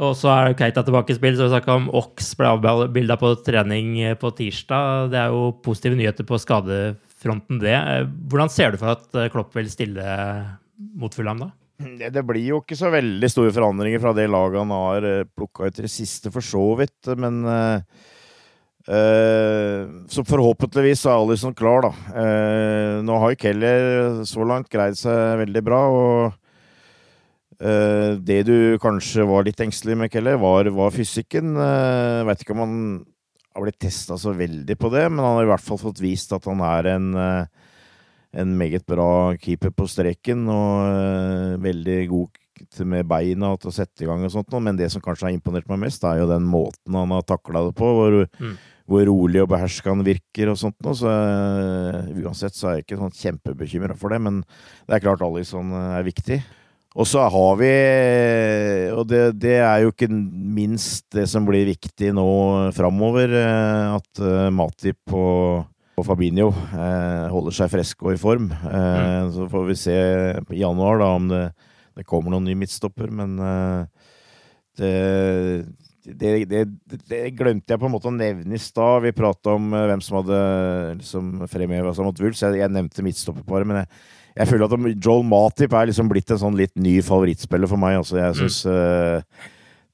Og 0.00 0.16
så 0.16 0.30
er 0.32 0.56
Keita 0.56 0.82
tilbake 0.86 1.12
i 1.12 1.18
spill, 1.18 1.36
så 1.36 1.46
vi 1.46 1.52
snakka 1.52 1.76
om 1.76 1.88
Ox 1.98 2.32
ble 2.38 2.48
avbilda 2.48 3.18
på 3.20 3.34
trening 3.44 3.98
eh, 4.00 4.16
på 4.18 4.32
tirsdag. 4.36 5.10
Det 5.12 5.20
er 5.20 5.34
jo 5.34 5.50
positive 5.64 5.98
nyheter 5.98 6.26
på 6.28 6.38
skadefronten, 6.40 7.60
det. 7.60 7.76
Hvordan 8.32 8.52
ser 8.52 8.72
du 8.72 8.80
for 8.80 8.94
at 8.96 9.32
Klopp 9.34 9.52
vil 9.58 9.68
stille 9.72 10.04
mot 10.96 11.12
Fulham 11.16 11.44
da? 11.44 11.50
Det, 11.80 12.24
blir 12.28 12.44
jo 12.44 12.60
ikke 12.60 12.76
så 12.76 12.90
veldig 12.92 13.28
store 13.32 13.52
forandringer 13.56 14.00
fra 14.02 14.12
det 14.16 14.26
laget 14.28 14.60
han 14.60 14.72
har 14.74 15.06
eh, 15.08 15.28
plukka 15.28 15.68
ut 15.68 15.78
i 15.80 15.84
det 15.86 15.92
siste, 15.92 16.32
for 16.32 16.44
så 16.44 16.64
vidt. 16.80 17.12
Men 17.20 17.44
uh, 17.44 17.80
så 20.10 20.24
forhåpentligvis 20.26 21.04
er 21.06 21.14
Alison 21.14 21.54
klar, 21.54 21.84
da. 21.84 21.92
Nå 23.04 23.18
har 23.22 23.30
jo 23.30 23.38
Keller 23.38 24.22
så 24.26 24.42
langt 24.48 24.70
greid 24.72 24.96
seg 24.98 25.44
veldig 25.44 25.62
bra. 25.62 25.82
og 25.94 26.39
det 27.60 28.38
du 28.48 28.78
kanskje 28.80 29.26
var 29.28 29.44
litt 29.44 29.58
engstelig 29.60 29.98
med 30.00 30.12
Kelle, 30.12 30.32
var, 30.40 30.70
var 30.72 30.94
fysikken. 30.94 31.52
Uh, 31.58 32.24
Veit 32.24 32.40
ikke 32.40 32.54
om 32.56 32.62
han 32.64 32.76
har 33.52 33.66
blitt 33.66 33.80
testa 33.84 34.16
så 34.16 34.32
veldig 34.32 34.76
på 34.80 34.88
det, 34.94 35.02
men 35.10 35.20
han 35.20 35.36
har 35.36 35.48
i 35.48 35.50
hvert 35.50 35.66
fall 35.66 35.80
fått 35.82 36.00
vist 36.00 36.32
at 36.32 36.48
han 36.48 36.62
er 36.64 36.94
en 36.94 37.10
en 38.32 38.52
meget 38.58 38.86
bra 38.86 39.34
keeper 39.42 39.72
på 39.74 39.88
streken 39.90 40.44
og 40.52 41.62
veldig 41.62 41.98
god 42.10 42.36
med 42.86 43.08
beina 43.08 43.54
og 43.54 43.62
til 43.62 43.70
å 43.70 43.74
sette 43.74 44.04
i 44.04 44.08
gang 44.08 44.22
og 44.26 44.32
sånt. 44.34 44.52
Men 44.62 44.78
det 44.78 44.90
som 44.92 45.02
kanskje 45.02 45.28
har 45.28 45.34
imponert 45.34 45.68
meg 45.70 45.80
mest, 45.86 46.04
er 46.04 46.20
jo 46.20 46.28
den 46.30 46.46
måten 46.46 46.98
han 46.98 47.14
har 47.14 47.24
takla 47.26 47.64
det 47.66 47.74
på. 47.78 47.88
Hvor, 47.96 48.18
mm. 48.28 48.54
hvor, 48.90 49.04
rolig 49.08 49.42
og 49.42 49.50
beherska 49.50 49.94
han 49.94 50.06
virker 50.06 50.52
og 50.52 50.60
sånt. 50.60 50.78
Så 50.78 51.10
uh, 51.10 52.10
uansett 52.20 52.56
så 52.56 52.70
er 52.70 52.78
jeg 52.78 52.86
ikke 52.86 53.00
sånn 53.00 53.16
kjempebekymra 53.16 53.98
for 53.98 54.14
det, 54.14 54.20
men 54.22 54.42
det 54.86 54.98
er 54.98 55.04
klart 55.06 55.24
Alison 55.26 55.74
er 55.80 56.06
viktig. 56.06 56.42
Og 56.98 57.06
så 57.06 57.22
har 57.30 57.58
vi, 57.60 57.70
og 58.90 59.04
det, 59.06 59.20
det, 59.38 59.58
er 59.62 59.84
jo 59.84 59.92
ikke 59.92 60.08
minst 60.10 61.06
det 61.14 61.28
som 61.30 61.44
blir 61.46 61.68
viktig 61.68 62.10
nå 62.16 62.30
framover, 62.74 63.30
eh, 63.38 63.92
at 63.94 64.22
Matip 64.50 65.14
og 65.14 65.68
og 66.00 66.06
Fabinho 66.08 66.48
eh, 66.50 67.26
holder 67.32 67.56
seg 67.56 67.72
friske 67.74 68.06
og 68.06 68.14
i 68.14 68.20
form. 68.20 68.48
Eh, 68.52 68.70
mm. 68.70 69.34
Så 69.36 69.48
får 69.52 69.66
vi 69.68 69.76
se 69.78 69.98
i 70.40 70.62
januar 70.62 71.00
da 71.02 71.10
om 71.16 71.28
det, 71.30 71.44
det 71.98 72.06
kommer 72.08 72.34
noen 72.34 72.48
ny 72.48 72.56
midtstopper, 72.58 73.10
men 73.12 73.36
eh, 73.44 73.82
det, 74.80 74.94
det, 76.06 76.30
det, 76.48 76.62
det, 77.10 77.20
glemte 77.36 77.74
jeg 77.74 77.82
på 77.82 77.88
en 77.90 77.94
måte 77.96 78.08
å 78.08 78.14
nevne 78.14 78.56
i 78.56 78.62
stad. 78.62 79.02
Vi 79.04 79.16
prata 79.16 79.56
om 79.58 79.68
eh, 79.74 79.88
hvem 79.90 80.04
som 80.04 80.20
hadde 80.22 80.40
liksom, 81.02 81.34
fremheva 81.50 81.92
seg 81.96 82.08
mot 82.08 82.24
Wulfs. 82.24 82.44
Jeg, 82.46 82.62
jeg, 82.62 82.74
nevnte 82.76 83.04
midtstopperparet, 83.04 83.68
men 83.68 83.82
jeg, 83.82 84.02
jeg, 84.36 84.48
føler 84.48 84.66
at 84.66 85.04
Joel 85.04 85.24
Matip 85.26 85.74
er 85.74 85.90
liksom 85.90 86.10
blitt 86.10 86.30
en 86.30 86.42
sånn 86.42 86.58
litt 86.58 86.74
ny 86.80 86.98
favorittspiller 87.04 87.70
for 87.70 87.80
meg. 87.80 87.98
Altså, 88.00 88.18
jeg 88.20 88.38
syns 88.40 88.60
mm. 88.66 89.30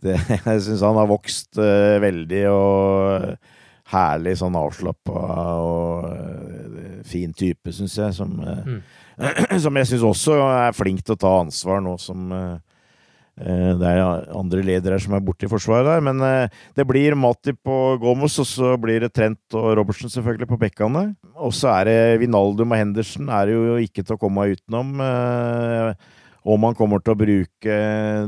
uh, 0.06 0.80
han 0.86 1.00
har 1.00 1.10
vokst 1.10 1.60
uh, 1.60 1.96
veldig. 2.04 2.42
og 2.52 3.52
herlig 3.86 4.32
sånn 4.40 4.56
avslappa 4.58 5.20
og 5.62 6.06
uh, 6.10 7.02
fin 7.06 7.30
type, 7.30 7.70
syns 7.74 7.94
jeg. 8.00 8.14
Som, 8.16 8.32
mm. 8.42 8.80
som 9.64 9.78
jeg 9.78 9.92
syns 9.92 10.06
også 10.08 10.40
er 10.42 10.74
flink 10.76 11.04
til 11.06 11.14
å 11.14 11.22
ta 11.22 11.36
ansvar 11.44 11.84
nå 11.84 11.94
som 12.02 12.34
det 13.36 13.88
er 13.90 14.30
andre 14.32 14.62
ledere 14.64 14.96
som 15.02 15.12
er 15.12 15.20
borte 15.20 15.44
i 15.44 15.50
forsvaret 15.52 15.84
der. 15.84 16.04
Men 16.04 16.22
det 16.72 16.86
blir 16.88 17.16
Matip 17.20 17.68
og 17.68 18.00
Gomos, 18.00 18.38
og 18.40 18.48
så 18.48 18.70
blir 18.80 19.04
det 19.04 19.10
Trent 19.12 19.56
og 19.58 19.74
Robertsen 19.76 20.12
selvfølgelig 20.12 20.48
på 20.48 20.60
bekkene. 20.62 21.02
Og 21.36 21.52
så 21.52 21.68
er 21.74 21.90
det 21.90 21.98
Vinaldum 22.22 22.72
og 22.72 22.80
Henderson 22.80 23.28
er 23.28 23.52
jo 23.52 23.76
ikke 23.82 24.06
til 24.06 24.16
å 24.16 24.22
komme 24.22 24.48
utenom. 24.54 24.94
Om 26.46 26.62
han 26.68 26.76
kommer 26.78 27.02
til 27.02 27.16
å 27.16 27.18
bruke 27.18 27.76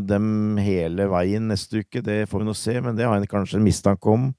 dem 0.03 0.59
hele 0.59 1.07
veien 1.13 1.45
neste 1.53 1.85
uke, 1.85 2.03
det 2.03 2.25
får 2.27 2.43
vi 2.43 2.49
nå 2.49 2.55
se, 2.59 2.75
men 2.83 2.99
det 2.99 3.07
har 3.07 3.15
jeg 3.21 3.31
kanskje 3.31 3.61
en 3.61 3.67
mistanke 3.67 4.11
om. 4.11 4.33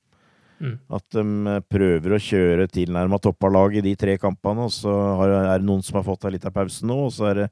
Mm. 0.60 0.74
At 0.92 1.06
de 1.16 1.24
eh, 1.24 1.62
prøver 1.72 2.16
å 2.16 2.20
kjøre 2.20 2.68
tilnærma 2.68 3.22
toppa 3.24 3.48
lag 3.48 3.78
i 3.80 3.84
de 3.86 3.94
tre 3.96 4.18
kampene, 4.20 4.68
og 4.68 4.74
så 4.76 4.92
er 5.24 5.62
det 5.62 5.68
noen 5.70 5.86
som 5.86 6.02
har 6.02 6.04
fått 6.10 6.28
litt 6.34 6.48
av 6.50 6.52
pause 6.58 6.84
nå, 6.84 6.98
og 7.06 7.14
så 7.16 7.30
er 7.32 7.40
det, 7.40 7.48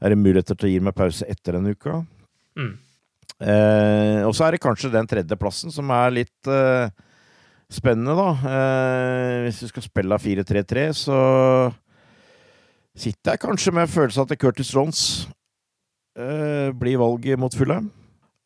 er 0.00 0.14
det 0.14 0.20
muligheter 0.22 0.56
til 0.56 0.70
å 0.70 0.72
gi 0.72 0.80
meg 0.86 0.96
pause 0.96 1.28
etter 1.28 1.58
den 1.58 1.68
uka. 1.74 1.98
Eh, 3.40 4.20
og 4.26 4.34
så 4.36 4.46
er 4.46 4.54
det 4.54 4.64
kanskje 4.64 4.92
den 4.92 5.08
tredjeplassen 5.08 5.72
som 5.72 5.88
er 5.96 6.12
litt 6.12 6.50
eh, 6.50 6.90
spennende, 7.72 8.16
da. 8.18 8.30
Eh, 8.50 9.36
hvis 9.46 9.62
vi 9.64 9.70
skal 9.70 9.86
spille 9.86 10.18
4-3-3, 10.20 10.84
så 11.06 11.20
sitter 13.00 13.34
jeg 13.34 13.42
kanskje 13.46 13.74
med 13.76 13.90
følelsen 13.90 14.26
at 14.26 14.36
Curtis 14.40 14.74
Rons 14.76 15.02
eh, 16.18 16.68
blir 16.76 17.00
valget 17.00 17.40
mot 17.40 17.54
Fulheim. 17.56 17.88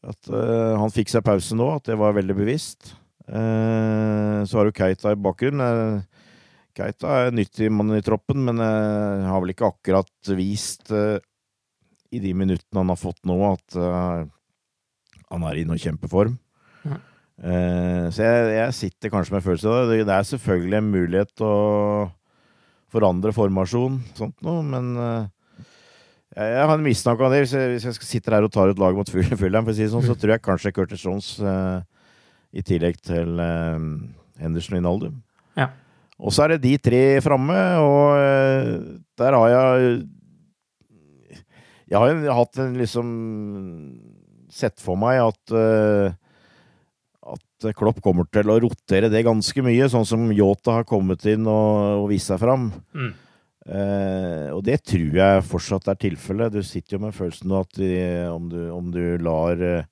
At 0.05 0.31
eh, 0.31 0.75
han 0.79 0.93
fikk 0.95 1.11
seg 1.11 1.25
pause 1.27 1.57
nå, 1.57 1.71
at 1.79 1.89
det 1.91 1.99
var 1.99 2.15
veldig 2.15 2.37
bevisst. 2.39 2.95
Eh, 3.25 4.45
så 4.45 4.61
har 4.61 4.69
du 4.69 4.77
Keita 4.77 5.15
i 5.15 5.23
bakgrunnen. 5.27 6.05
Keita 6.75 7.19
er 7.25 7.35
nyttig 7.35 7.71
mann 7.73 7.95
i 7.97 8.03
troppen, 8.05 8.47
men 8.47 8.59
har 8.59 9.39
vel 9.43 9.53
ikke 9.55 9.69
akkurat 9.71 10.35
vist 10.35 10.91
i 12.15 12.23
de 12.23 12.33
minuttene 12.37 12.81
han 12.81 12.93
har 12.93 13.01
fått 13.01 13.21
nå, 13.29 13.37
at 13.49 13.77
han 13.77 15.47
er 15.49 15.61
i 15.61 15.67
noe 15.67 15.81
kjempeform. 15.81 16.37
Ja. 16.85 16.99
så 18.15 18.23
jeg, 18.23 18.51
jeg, 18.55 18.75
sitter 18.79 19.11
kanskje 19.11 19.35
med 19.35 19.45
følelse 19.47 19.71
av 19.71 19.89
det. 19.91 20.03
Det 20.07 20.15
er 20.15 20.29
selvfølgelig 20.29 20.79
en 20.79 20.91
mulighet 20.93 21.33
til 21.35 21.47
å 21.49 22.11
forandre 22.95 23.33
formasjon, 23.35 23.99
sånt 24.15 24.37
noe, 24.47 24.63
men 24.63 24.93
jeg, 26.35 26.51
jeg 26.51 26.67
har 26.67 26.75
en 26.75 26.85
mistanke 26.85 27.25
om 27.25 27.33
det. 27.33 27.45
Hvis 27.45 27.55
jeg, 27.57 27.73
hvis 27.75 27.87
jeg 27.89 28.09
sitter 28.09 28.39
her 28.39 28.47
og 28.47 28.53
tar 28.55 28.71
ut 28.71 28.81
laget 28.83 29.01
mot 29.01 29.39
Fulham, 29.43 29.71
si 29.75 29.89
sånn, 29.91 30.07
så 30.07 30.17
tror 30.19 30.35
jeg 30.35 30.45
kanskje 30.45 30.75
Curtis 30.75 31.05
Jones 31.07 31.31
uh, 31.43 31.81
i 32.55 32.63
tillegg 32.67 33.01
til 33.03 33.39
Henderson 34.41 34.77
og 34.77 34.83
Inaldum. 34.83 35.23
Ja. 35.59 35.71
Og 36.19 36.35
så 36.35 36.45
er 36.45 36.55
det 36.55 36.65
de 36.65 36.77
tre 36.79 37.03
framme, 37.25 37.59
og 37.83 38.85
der 39.19 39.35
har 39.35 39.49
jeg 39.51 40.05
Jeg 41.91 42.01
har 42.01 42.13
jo 42.13 42.37
hatt 42.41 42.61
en 42.65 42.77
liksom 42.81 43.09
Sett 44.55 44.79
for 44.79 44.95
meg 45.01 45.19
at 45.19 45.53
uh, 45.57 46.13
at 47.35 47.67
Klopp 47.75 48.01
kommer 48.05 48.27
til 48.29 48.51
å 48.53 48.59
rotere 48.63 49.09
det 49.11 49.25
ganske 49.27 49.65
mye, 49.65 49.89
sånn 49.91 50.05
som 50.07 50.27
Yota 50.35 50.79
har 50.79 50.87
kommet 50.89 51.25
inn 51.31 51.47
og, 51.49 52.05
og 52.05 52.11
vist 52.13 52.31
seg 52.31 52.39
fram. 52.43 52.69
Mm. 52.95 53.13
Uh, 53.65 54.53
og 54.53 54.61
det 54.67 54.83
tror 54.85 55.15
jeg 55.17 55.45
fortsatt 55.49 55.89
er 55.89 56.01
tilfellet. 56.03 56.53
Du 56.53 56.61
sitter 56.67 56.99
jo 56.99 57.05
med 57.07 57.17
følelsen 57.17 57.55
av 57.55 57.65
at 57.65 57.79
de, 57.81 57.93
om, 58.29 58.49
du, 58.53 58.61
om 58.75 58.91
du 58.93 59.03
lar 59.25 59.61
uh, 59.65 59.91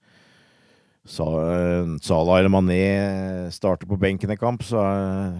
Sa, 1.09 1.25
uh, 1.27 1.95
Salah 2.05 2.39
eller 2.39 2.53
Mané 2.53 2.83
starte 3.51 3.89
på 3.91 3.97
benken 3.99 4.31
i 4.31 4.39
kamp, 4.39 4.63
så 4.63 4.85
er, 4.85 5.33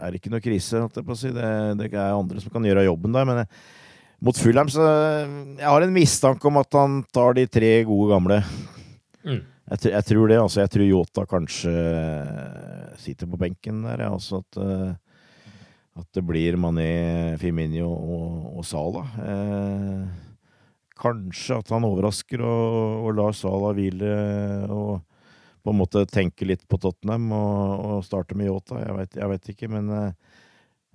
er 0.00 0.10
det 0.10 0.18
ikke 0.18 0.32
noe 0.32 0.42
krise. 0.42 0.80
Det, 0.90 1.44
det 1.78 1.90
er 1.92 2.16
andre 2.16 2.40
som 2.42 2.50
kan 2.54 2.66
gjøre 2.66 2.88
jobben 2.88 3.14
der. 3.14 3.28
Men 3.28 3.44
jeg, 3.44 3.52
mot 4.24 4.38
Fulham 4.38 4.70
så 4.72 4.84
Jeg 4.84 5.66
har 5.68 5.84
en 5.84 5.94
mistanke 5.94 6.48
om 6.48 6.58
at 6.60 6.74
han 6.74 7.02
tar 7.14 7.36
de 7.38 7.46
tre 7.46 7.72
gode 7.88 8.10
gamle. 8.12 8.40
Mm. 9.24 9.42
Jeg, 9.68 9.90
jeg 9.92 10.06
tror 10.10 10.30
det. 10.30 10.38
altså 10.40 10.62
Jeg 10.62 10.72
tror 10.74 10.88
Yota 10.88 11.26
kanskje 11.28 11.74
sitter 12.98 13.28
på 13.30 13.40
benken 13.40 13.82
der. 13.86 14.06
Ja, 14.06 14.14
altså 14.14 14.40
at, 14.42 14.60
eh, 14.62 15.52
at 15.98 16.08
det 16.16 16.24
blir 16.26 16.56
Mané, 16.60 17.36
Firmino 17.40 17.90
og, 17.92 18.48
og 18.58 18.66
Salah. 18.66 19.12
Eh, 19.22 20.08
kanskje 20.98 21.60
at 21.60 21.70
han 21.74 21.86
overrasker 21.86 22.42
og, 22.42 23.04
og 23.06 23.20
lar 23.20 23.36
Salah 23.36 23.76
hvile 23.76 24.16
og 24.72 24.98
på 25.62 25.74
en 25.74 25.80
måte 25.82 26.06
tenke 26.08 26.46
litt 26.48 26.62
på 26.70 26.78
Tottenham 26.80 27.28
og, 27.34 27.84
og 27.84 28.04
starte 28.06 28.36
med 28.38 28.48
Yota. 28.48 28.80
Jeg 28.80 28.94
vet, 28.96 29.18
jeg 29.20 29.32
vet 29.34 29.50
ikke, 29.52 29.70
men 29.74 29.90
eh, 29.92 30.27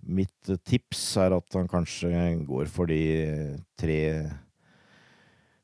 mitt 0.05 0.49
tips 0.67 1.01
er 1.23 1.35
at 1.37 1.55
han 1.57 1.67
kanskje 1.71 2.11
går 2.47 2.67
for 2.71 2.89
de 2.91 3.01
tre 3.79 3.99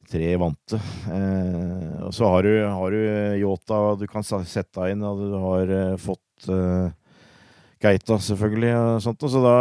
tre 0.10 0.30
vante. 0.42 0.80
Eh, 1.14 2.00
og 2.08 2.14
så 2.18 2.30
har 2.34 2.46
du, 2.48 2.54
har 2.66 2.96
du 2.96 3.02
Yota 3.44 3.82
du 4.00 4.08
kan 4.10 4.26
sette 4.26 4.74
deg 4.82 4.96
inn, 4.96 5.04
og 5.06 5.20
du 5.22 5.36
har 5.38 5.74
eh, 5.76 5.98
fått 6.02 6.50
eh, 6.50 6.90
Geita, 7.80 8.18
selvfølgelig, 8.20 8.72
og 8.76 9.04
sånt, 9.06 9.22
og 9.24 9.32
så 9.32 9.42
da, 9.44 9.54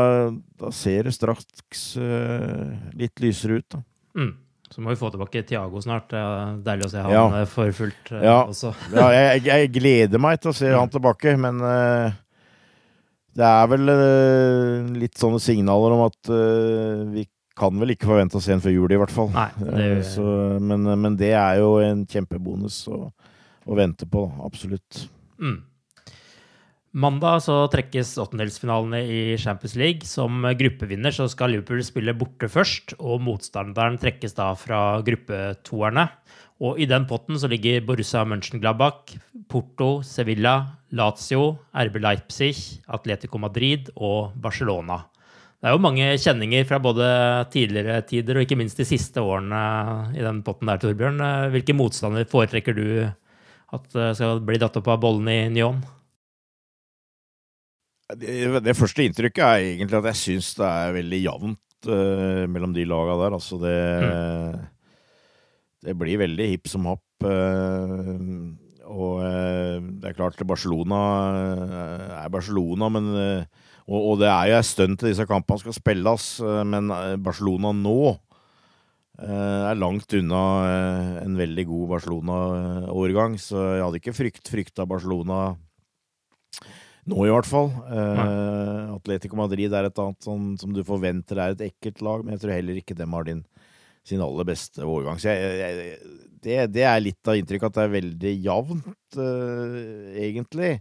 da 0.65 0.71
ser 0.75 1.07
det 1.07 1.13
straks 1.15 1.83
eh, 2.03 2.73
litt 2.99 3.21
lysere 3.23 3.61
ut. 3.61 3.69
da. 3.77 3.83
Mm. 4.19 4.33
Så 4.69 4.83
må 4.85 4.91
vi 4.93 4.99
få 5.01 5.09
tilbake 5.13 5.45
Tiago 5.49 5.81
snart. 5.81 6.11
Det 6.11 6.19
er 6.21 6.57
deilig 6.67 6.89
å 6.89 6.91
se 6.93 7.05
han 7.05 7.15
Ja. 7.15 7.23
eh, 7.39 7.47
for 7.49 7.71
fullt 7.77 8.11
eh, 8.17 8.25
Ja, 8.27 8.41
ja 8.97 9.07
jeg, 9.15 9.45
jeg 9.49 9.71
gleder 9.77 10.21
meg 10.21 10.41
til 10.43 10.51
å 10.51 10.57
se 10.57 10.73
han 10.73 10.91
tilbake, 10.97 11.37
men 11.41 11.61
eh, 11.63 12.19
det 13.39 13.47
er 13.47 13.69
vel 13.71 13.93
eh, 13.93 14.89
litt 14.99 15.19
sånne 15.19 15.39
signaler 15.43 15.95
om 15.95 16.07
at 16.09 16.31
eh, 16.35 17.05
vi 17.13 17.29
kan 17.59 17.79
vel 17.79 17.95
ikke 17.95 18.11
forvente 18.11 18.39
å 18.39 18.43
se 18.43 18.55
en 18.55 18.63
før 18.63 18.75
jul, 18.75 18.93
i 18.95 18.99
hvert 19.01 19.15
fall. 19.15 19.31
Nei, 19.35 19.51
det 19.59 19.87
Eh, 19.89 20.03
så, 20.07 20.27
men, 20.63 20.87
men 21.03 21.17
det 21.19 21.33
er 21.39 21.61
jo 21.63 21.77
en 21.83 22.05
kjempebonus 22.09 22.85
å, 22.91 23.09
å 23.67 23.79
vente 23.79 24.07
på, 24.11 24.27
absolutt. 24.47 25.07
Mm. 25.43 25.59
Mandag 26.99 27.43
så 27.45 27.55
trekkes 27.71 28.15
åttendelsfinalene 28.23 29.03
i 29.05 29.21
Champions 29.39 29.75
League. 29.79 30.09
Som 30.09 30.47
gruppevinner 30.59 31.15
så 31.15 31.29
skal 31.31 31.53
Liverpool 31.53 31.83
spille 31.87 32.15
borte 32.17 32.49
først, 32.51 32.97
og 32.99 33.21
motstanderen 33.27 33.99
trekkes 34.01 34.35
da 34.39 34.49
fra 34.59 34.81
gruppetoerne. 35.07 36.09
Og 36.59 36.81
i 36.83 36.89
den 36.91 37.05
potten 37.07 37.39
så 37.39 37.47
ligger 37.51 37.85
Borussia 37.87 38.25
Mönchengladbach, 38.27 39.15
Porto, 39.49 40.01
Sevilla, 40.03 40.57
Lazio, 40.91 41.53
RB 41.71 42.01
Leipzig, 42.03 42.57
Atletico 42.91 43.39
Madrid 43.39 43.93
og 43.95 44.35
Barcelona. 44.43 45.05
Det 45.59 45.67
er 45.67 45.75
jo 45.75 45.83
mange 45.83 46.09
kjenninger 46.23 46.67
fra 46.67 46.79
både 46.83 47.07
tidligere 47.51 48.01
tider 48.07 48.39
og 48.39 48.45
ikke 48.45 48.59
minst 48.59 48.79
de 48.79 48.87
siste 48.87 49.23
årene 49.23 49.61
i 50.15 50.23
den 50.23 50.43
potten 50.47 50.71
der, 50.71 50.79
Torbjørn. 50.83 51.23
Hvilke 51.55 51.75
motstander 51.75 52.27
foretrekker 52.31 52.77
du 52.79 52.85
at 53.07 53.97
eh, 53.99 54.13
skal 54.17 54.43
bli 54.47 54.59
datt 54.63 54.79
opp 54.79 54.91
av 54.91 55.01
bollen 55.03 55.31
i 55.31 55.41
Nyon? 55.53 55.81
Det, 58.19 58.63
det 58.65 58.77
første 58.79 59.05
inntrykket 59.05 59.45
er 59.45 59.65
egentlig 59.75 59.99
at 59.99 60.11
jeg 60.13 60.21
syns 60.23 60.55
det 60.57 60.69
er 60.69 60.95
veldig 60.97 61.19
jevnt 61.21 61.91
uh, 61.91 62.45
mellom 62.49 62.73
de 62.73 62.87
laga 62.89 63.19
der. 63.21 63.37
Altså 63.37 63.59
det 63.61 63.75
Det 65.85 65.95
blir 65.99 66.21
veldig 66.21 66.49
hipp 66.53 66.71
som 66.71 66.89
happ. 66.91 67.05
eh, 67.27 68.23
og 68.89 69.21
eh, 69.21 69.79
det 70.01 70.11
er 70.11 70.17
klart 70.17 70.41
Barcelona 70.49 71.01
eh, 71.39 72.15
er 72.23 72.31
Barcelona, 72.33 72.89
men 72.89 73.11
og, 73.89 73.99
og 73.99 74.17
det 74.21 74.31
er 74.31 74.51
jo 74.51 74.57
en 74.59 74.67
stund 74.69 74.99
til 74.99 75.13
disse 75.13 75.27
kampene 75.29 75.63
skal 75.63 75.77
spilles, 75.77 76.25
men 76.69 76.91
Barcelona 77.25 77.73
nå 77.73 78.01
er 79.19 79.79
langt 79.81 80.13
unna 80.15 80.43
en 81.25 81.39
veldig 81.41 81.65
god 81.67 81.87
Barcelona-årgang, 81.95 83.39
så 83.41 83.65
jeg 83.75 83.83
hadde 83.83 84.01
ikke 84.03 84.15
frykt, 84.15 84.51
frykta 84.53 84.87
Barcelona 84.87 85.57
nå, 87.09 87.25
i 87.25 87.33
hvert 87.33 87.49
fall. 87.49 87.71
Uh, 87.89 88.95
Atletico 88.97 89.39
Madrid 89.39 89.73
er 89.73 89.89
et 89.89 90.01
annet 90.03 90.25
sånn, 90.25 90.53
som 90.61 90.75
du 90.77 90.83
forventer 90.87 91.41
er 91.41 91.55
et 91.55 91.67
ekkelt 91.71 92.03
lag, 92.05 92.25
men 92.25 92.35
jeg 92.35 92.45
tror 92.45 92.55
heller 92.57 92.81
ikke 92.81 92.97
dem 92.99 93.17
har 93.17 93.29
din, 93.29 93.43
sin 94.09 94.25
aller 94.25 94.49
beste 94.49 94.87
årgang. 94.87 95.21
Så 95.21 95.31
jeg, 95.31 95.59
jeg, 95.61 95.99
det, 96.43 96.59
det 96.75 96.87
er 96.87 97.03
litt 97.03 97.31
av 97.31 97.39
inntrykket 97.39 97.71
at 97.71 97.79
det 97.79 97.85
er 97.85 97.95
veldig 97.97 98.35
jevnt, 98.47 99.19
uh, 99.19 99.79
egentlig. 100.19 100.73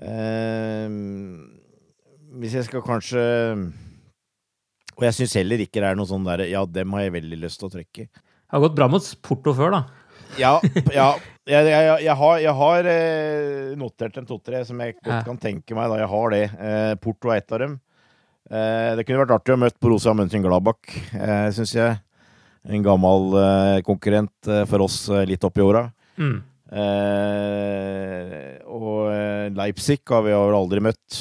Uh, 0.00 0.88
hvis 2.40 2.54
jeg 2.56 2.64
skal 2.64 2.80
kanskje 2.80 3.22
Og 4.94 5.02
jeg 5.04 5.16
syns 5.16 5.34
heller 5.36 5.60
ikke 5.60 5.82
det 5.82 5.90
er 5.90 5.98
noe 5.98 6.08
sånn 6.08 6.24
der 6.24 6.46
Ja, 6.48 6.62
dem 6.64 6.94
har 6.96 7.02
jeg 7.04 7.16
veldig 7.18 7.40
lyst 7.42 7.60
til 7.60 7.68
å 7.68 7.72
trekke. 7.74 8.06
Det 8.06 8.54
har 8.54 8.62
gått 8.64 8.78
bra 8.78 8.88
mot 8.90 9.10
Porto 9.26 9.52
før, 9.56 9.74
da. 9.74 9.82
Ja, 10.38 10.54
ja 10.98 11.10
jeg, 11.50 11.66
jeg, 11.66 11.86
jeg 12.06 12.16
har, 12.22 12.34
jeg 12.38 12.54
har 12.60 12.88
eh, 12.92 13.70
notert 13.78 14.18
en 14.20 14.28
to-tre 14.28 14.62
som 14.68 14.78
jeg 14.80 14.96
godt 15.00 15.26
kan 15.26 15.40
tenke 15.42 15.74
meg. 15.74 15.90
da 15.90 15.98
Jeg 16.04 16.10
har 16.12 16.34
det. 16.36 16.44
Uh, 16.54 16.92
Porto 17.02 17.32
er 17.32 17.42
ett 17.42 17.56
av 17.56 17.64
dem. 17.64 17.78
Det 18.50 19.04
kunne 19.06 19.20
vært 19.20 19.34
artig 19.36 19.54
å 19.54 19.58
møte 19.62 19.78
Borussia 19.78 20.10
Mönchengladbach, 20.16 20.94
eh, 21.14 21.50
syns 21.54 21.74
jeg. 21.76 21.98
En 22.68 22.84
gammel 22.84 23.36
eh, 23.40 23.80
konkurrent 23.86 24.48
eh, 24.48 24.66
for 24.68 24.84
oss 24.84 25.02
eh, 25.08 25.24
litt 25.28 25.44
i 25.44 25.64
åra. 25.64 25.86
Mm. 26.20 26.38
Og 28.70 28.98
Leipzig 29.56 30.04
har 30.06 30.20
vi 30.22 30.30
vel 30.30 30.54
aldri 30.54 30.82
møtt. 30.84 31.16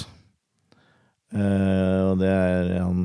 Og 1.34 2.20
det 2.22 2.30
er 2.30 2.70
han 2.84 3.00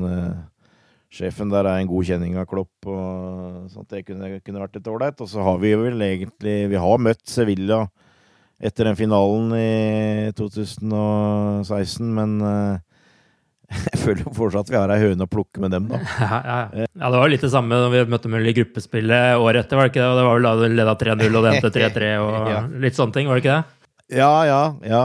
Sjefen 1.15 1.49
der 1.49 1.65
er 1.65 1.79
en 1.79 1.89
god 1.89 2.05
kjenning 2.05 2.35
av 2.37 2.45
Klopp, 2.49 2.73
og 2.85 3.69
sånt. 3.71 3.87
det 3.89 4.03
kunne, 4.03 4.29
kunne 4.43 4.61
vært 4.61 4.75
litt 4.77 4.89
ålreit. 4.91 5.21
Og 5.23 5.31
så 5.31 5.41
har 5.47 5.57
vi 5.61 5.71
vel 5.79 6.01
egentlig 6.03 6.55
Vi 6.69 6.81
har 6.81 7.01
møtt 7.01 7.23
Sevilla 7.31 7.85
etter 8.59 8.87
den 8.87 8.97
finalen 8.99 9.51
i 9.57 10.31
2016, 10.37 12.03
men 12.15 12.35
eh, 12.39 12.83
jeg 13.91 13.99
føler 14.01 14.23
jo 14.25 14.33
fortsatt 14.37 14.71
vi 14.71 14.77
har 14.79 14.93
ei 14.93 15.01
høne 15.03 15.27
å 15.27 15.31
plukke 15.31 15.61
med 15.63 15.75
dem, 15.75 15.89
da. 15.91 15.99
Ja, 16.21 16.39
ja, 16.39 16.57
ja. 16.81 16.87
ja, 16.87 17.11
det 17.11 17.19
var 17.21 17.31
litt 17.31 17.45
det 17.45 17.51
samme 17.53 17.81
da 17.81 17.91
vi 17.93 18.03
møtte 18.11 18.29
dem 18.29 18.39
i 18.39 18.55
gruppespillet 18.57 19.41
året 19.41 19.65
etter, 19.65 19.79
var 19.79 19.87
det 19.89 19.93
ikke 19.95 20.05
det? 20.05 20.17
Det 20.19 20.25
var 20.29 20.39
vel 20.39 20.47
da 20.49 20.55
du 20.59 20.65
leda 20.79 20.95
3-0, 21.03 21.37
og 21.39 21.45
det 21.45 21.53
endte 21.55 21.73
3-3 21.79 22.11
og 22.23 22.79
litt 22.85 22.97
sånne 22.97 23.17
ting, 23.17 23.29
var 23.31 23.39
det 23.39 23.45
ikke 23.45 23.59
det? 23.59 23.91
Ja, 24.19 24.33
ja, 24.45 24.61
ja. 24.85 25.03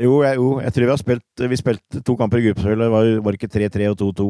Jo, 0.00 0.20
jeg, 0.22 0.38
jo, 0.38 0.50
jeg 0.62 0.72
tror 0.72 0.86
vi 0.86 0.92
har 0.94 1.00
spilt 1.00 1.42
Vi 1.50 1.56
spilte 1.58 2.00
to 2.06 2.14
kamper 2.16 2.38
i 2.38 2.44
gruppespillet. 2.46 2.84
Det 2.86 2.92
var, 2.94 3.08
var 3.26 3.36
ikke 3.36 3.48
3-3 3.50 3.88
og 3.90 3.96
2-2. 4.00 4.26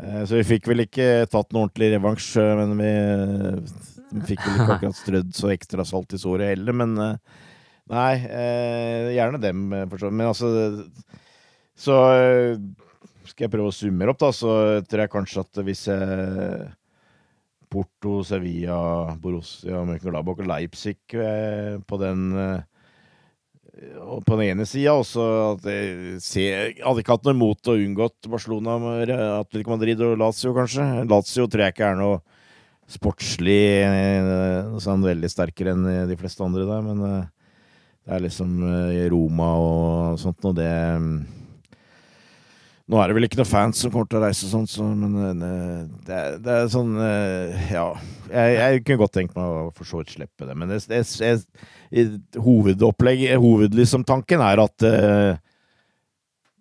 Eh, 0.00 0.22
Så 0.28 0.38
vi 0.38 0.46
fikk 0.48 0.70
vel 0.70 0.86
ikke 0.86 1.26
tatt 1.30 1.52
noe 1.52 1.66
ordentlig 1.66 1.92
revansj, 1.94 2.30
eh, 2.40 2.54
men 2.62 2.72
vi 2.80 2.94
vi 4.16 4.22
fikk 4.30 4.42
vel 4.46 4.54
ikke 4.54 4.74
akkurat 4.76 4.96
strødd 4.96 5.32
så 5.36 5.48
ekstra 5.52 5.84
salt 5.84 6.14
i 6.16 6.20
såret 6.22 6.52
heller. 6.54 6.76
Men 6.78 6.96
eh, 7.02 7.44
nei, 7.92 8.10
gjerne 9.16 9.40
dem, 9.42 9.64
for 9.90 10.00
så 10.00 10.08
vidt. 10.08 10.18
Men 10.22 10.30
altså 10.30 10.50
Så 11.76 11.96
eh, 12.16 12.56
skal 13.28 13.46
jeg 13.46 13.52
prøve 13.52 13.70
å 13.70 13.74
summere 13.74 14.12
opp, 14.14 14.22
da, 14.22 14.32
så 14.32 14.52
tror 14.88 15.04
jeg 15.04 15.12
kanskje 15.12 15.42
at 15.44 15.60
hvis 15.66 15.84
jeg 15.90 16.70
Porto, 17.72 18.22
Sevilla, 18.24 18.78
Borussia, 19.20 19.82
Mönchengladbach 19.84 20.40
og 20.40 20.48
Leipzig 20.48 20.96
eh, 21.18 21.76
på 21.84 22.00
den 22.00 22.30
eh, 22.40 22.64
på 23.76 24.38
den 24.38 24.54
ene 24.54 24.64
sida 24.64 24.94
også 24.96 25.24
at 25.50 25.66
jeg 25.68 26.20
ser, 26.24 26.70
hadde 26.80 27.02
ikke 27.02 27.12
hatt 27.12 27.26
noe 27.26 27.34
imot 27.36 27.68
å 27.68 27.74
unngått 27.76 28.28
Barcelona, 28.32 28.78
Atletico 29.42 29.74
Madrid 29.74 30.00
og 30.00 30.14
Lazio, 30.16 30.54
kanskje. 30.56 30.86
Lazio 31.04 31.44
tror 31.44 31.66
jeg 31.66 31.74
ikke 31.74 31.90
er 31.90 31.98
noe 32.00 32.22
sportslig 32.88 33.60
sånn 34.80 35.04
veldig 35.04 35.28
sterkere 35.28 35.74
enn 35.76 36.08
de 36.08 36.16
fleste 36.16 36.40
andre 36.46 36.64
der, 36.64 36.86
men 36.86 37.04
det 37.04 38.16
er 38.16 38.24
liksom 38.24 38.56
Roma 39.12 39.50
og 39.60 40.22
sånt, 40.24 40.40
og 40.48 40.56
det 40.56 40.72
Nå 42.86 43.00
er 43.02 43.10
det 43.10 43.16
vel 43.16 43.26
ikke 43.26 43.40
noen 43.40 43.48
fans 43.50 43.80
som 43.82 43.90
kommer 43.90 44.06
til 44.06 44.20
å 44.20 44.22
reise 44.22 44.44
og 44.46 44.50
sånt, 44.52 44.70
så, 44.70 44.84
men 44.86 45.16
eh, 45.42 45.80
det, 46.06 46.14
er- 46.20 46.36
det 46.44 46.52
er 46.54 46.68
sånn 46.70 46.92
eh, 47.02 47.72
Ja. 47.74 47.86
Jeg, 48.30 48.52
jeg 48.60 48.84
kunne 48.86 49.00
godt 49.04 49.14
tenkt 49.16 49.34
meg 49.38 49.46
å 49.56 49.64
for 49.74 49.86
så 49.86 50.00
vidt 50.04 50.12
slippe 50.14 50.46
det, 50.46 50.54
men 50.58 50.70
det, 50.70 50.78
det, 50.90 51.00
jeg, 51.18 51.42
hovedopplegg, 52.42 53.24
hovedlyssom 53.42 54.06
tanken 54.06 54.42
er 54.42 54.62
at 54.62 54.86
eh, 54.86 55.42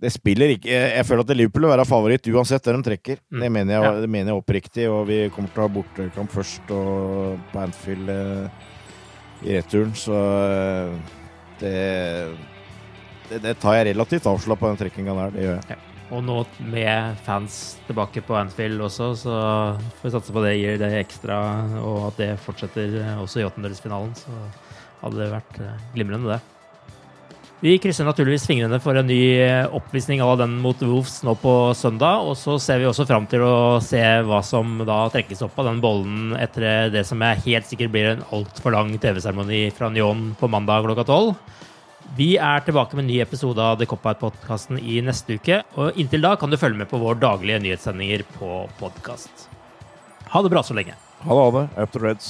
det 0.02 0.12
spiller 0.12 0.52
ikke 0.58 0.68
Jeg 0.76 1.06
føler 1.08 1.24
at 1.24 1.32
Liverpool 1.38 1.64
vil 1.66 1.72
være 1.72 1.86
favoritt 1.88 2.28
uansett 2.34 2.66
der 2.68 2.76
de 2.78 2.84
trekker. 2.90 3.22
Det, 3.32 3.48
mener 3.50 3.78
jeg, 3.78 4.02
det 4.04 4.10
mener 4.12 4.34
jeg 4.34 4.42
oppriktig, 4.42 4.90
og 4.92 5.06
vi 5.08 5.22
kommer 5.34 5.54
til 5.54 5.62
å 5.64 5.68
ha 5.70 5.74
bortekamp 5.78 6.34
først 6.36 6.74
og 6.76 7.40
på 7.54 7.62
Anfield 7.64 8.12
eh, 8.12 8.64
i 9.46 9.56
returen, 9.60 9.94
så 9.98 10.20
det, 11.62 11.74
det 13.30 13.42
Det 13.46 13.56
tar 13.62 13.78
jeg 13.80 13.92
relativt 13.94 14.26
avslappa, 14.30 14.74
den 14.74 14.82
trekkinga 14.84 15.16
der. 15.22 15.36
Det 15.38 15.46
gjør 15.46 15.60
jeg. 15.76 15.84
Og 16.14 16.22
nå 16.22 16.42
med 16.70 17.22
fans 17.26 17.80
tilbake 17.88 18.22
på 18.26 18.36
Anfield 18.38 18.84
også, 18.86 19.12
så 19.18 19.38
får 19.98 20.06
vi 20.06 20.14
satse 20.14 20.36
på 20.36 20.44
det 20.46 20.58
gir 20.60 20.78
det 20.82 20.92
ekstra, 21.00 21.38
og 21.82 22.12
at 22.12 22.20
det 22.22 22.34
fortsetter 22.46 23.00
også 23.18 23.42
i 23.42 23.48
åttendedelsfinalen. 23.48 24.14
Så 24.20 24.36
hadde 25.02 25.24
det 25.24 25.32
vært 25.34 25.64
eh, 25.64 25.88
glimrende, 25.96 26.36
det. 26.36 26.44
Vi 27.66 27.78
krysser 27.82 28.06
naturligvis 28.06 28.46
fingrene 28.46 28.78
for 28.84 29.00
en 29.00 29.08
ny 29.08 29.40
oppvisning 29.74 30.20
av 30.22 30.36
den 30.42 30.58
mot 30.62 30.82
Wolves 30.84 31.22
nå 31.26 31.34
på 31.40 31.54
søndag. 31.74 32.28
Og 32.28 32.36
så 32.38 32.60
ser 32.62 32.82
vi 32.82 32.86
også 32.90 33.08
fram 33.10 33.26
til 33.32 33.42
å 33.42 33.80
se 33.82 34.02
hva 34.28 34.42
som 34.46 34.84
da 34.86 35.00
trekkes 35.10 35.42
opp 35.48 35.58
av 35.64 35.72
den 35.72 35.80
bollen 35.82 36.36
etter 36.38 36.92
det 36.94 37.06
som 37.08 37.24
jeg 37.24 37.42
helt 37.48 37.70
sikkert 37.72 37.94
blir 37.96 38.12
en 38.12 38.26
altfor 38.36 38.76
lang 38.76 38.92
TV-seremoni 39.00 39.64
fra 39.74 39.90
Nyon 39.90 40.34
på 40.38 40.52
mandag 40.52 40.86
klokka 40.86 41.08
tolv. 41.08 41.34
Vi 42.14 42.36
er 42.38 42.62
tilbake 42.64 42.96
med 42.96 43.04
en 43.04 43.10
ny 43.10 43.18
episode 43.24 43.60
av 43.60 43.80
The 43.80 43.88
Cop-Out-podkasten 43.90 44.78
i 44.80 45.02
neste 45.04 45.40
uke. 45.40 45.64
Og 45.82 45.98
inntil 46.00 46.24
da 46.24 46.36
kan 46.40 46.54
du 46.54 46.60
følge 46.62 46.78
med 46.84 46.92
på 46.92 47.02
våre 47.02 47.18
daglige 47.20 47.60
nyhetssendinger 47.66 48.24
på 48.38 48.62
podkast. 48.80 49.48
Ha 50.32 50.44
det 50.46 50.54
bra 50.54 50.64
så 50.64 50.78
lenge. 50.78 50.96
Ha 51.26 51.42
det. 51.58 51.68
Up 51.82 51.92
to 51.92 52.04
Reds. 52.06 52.30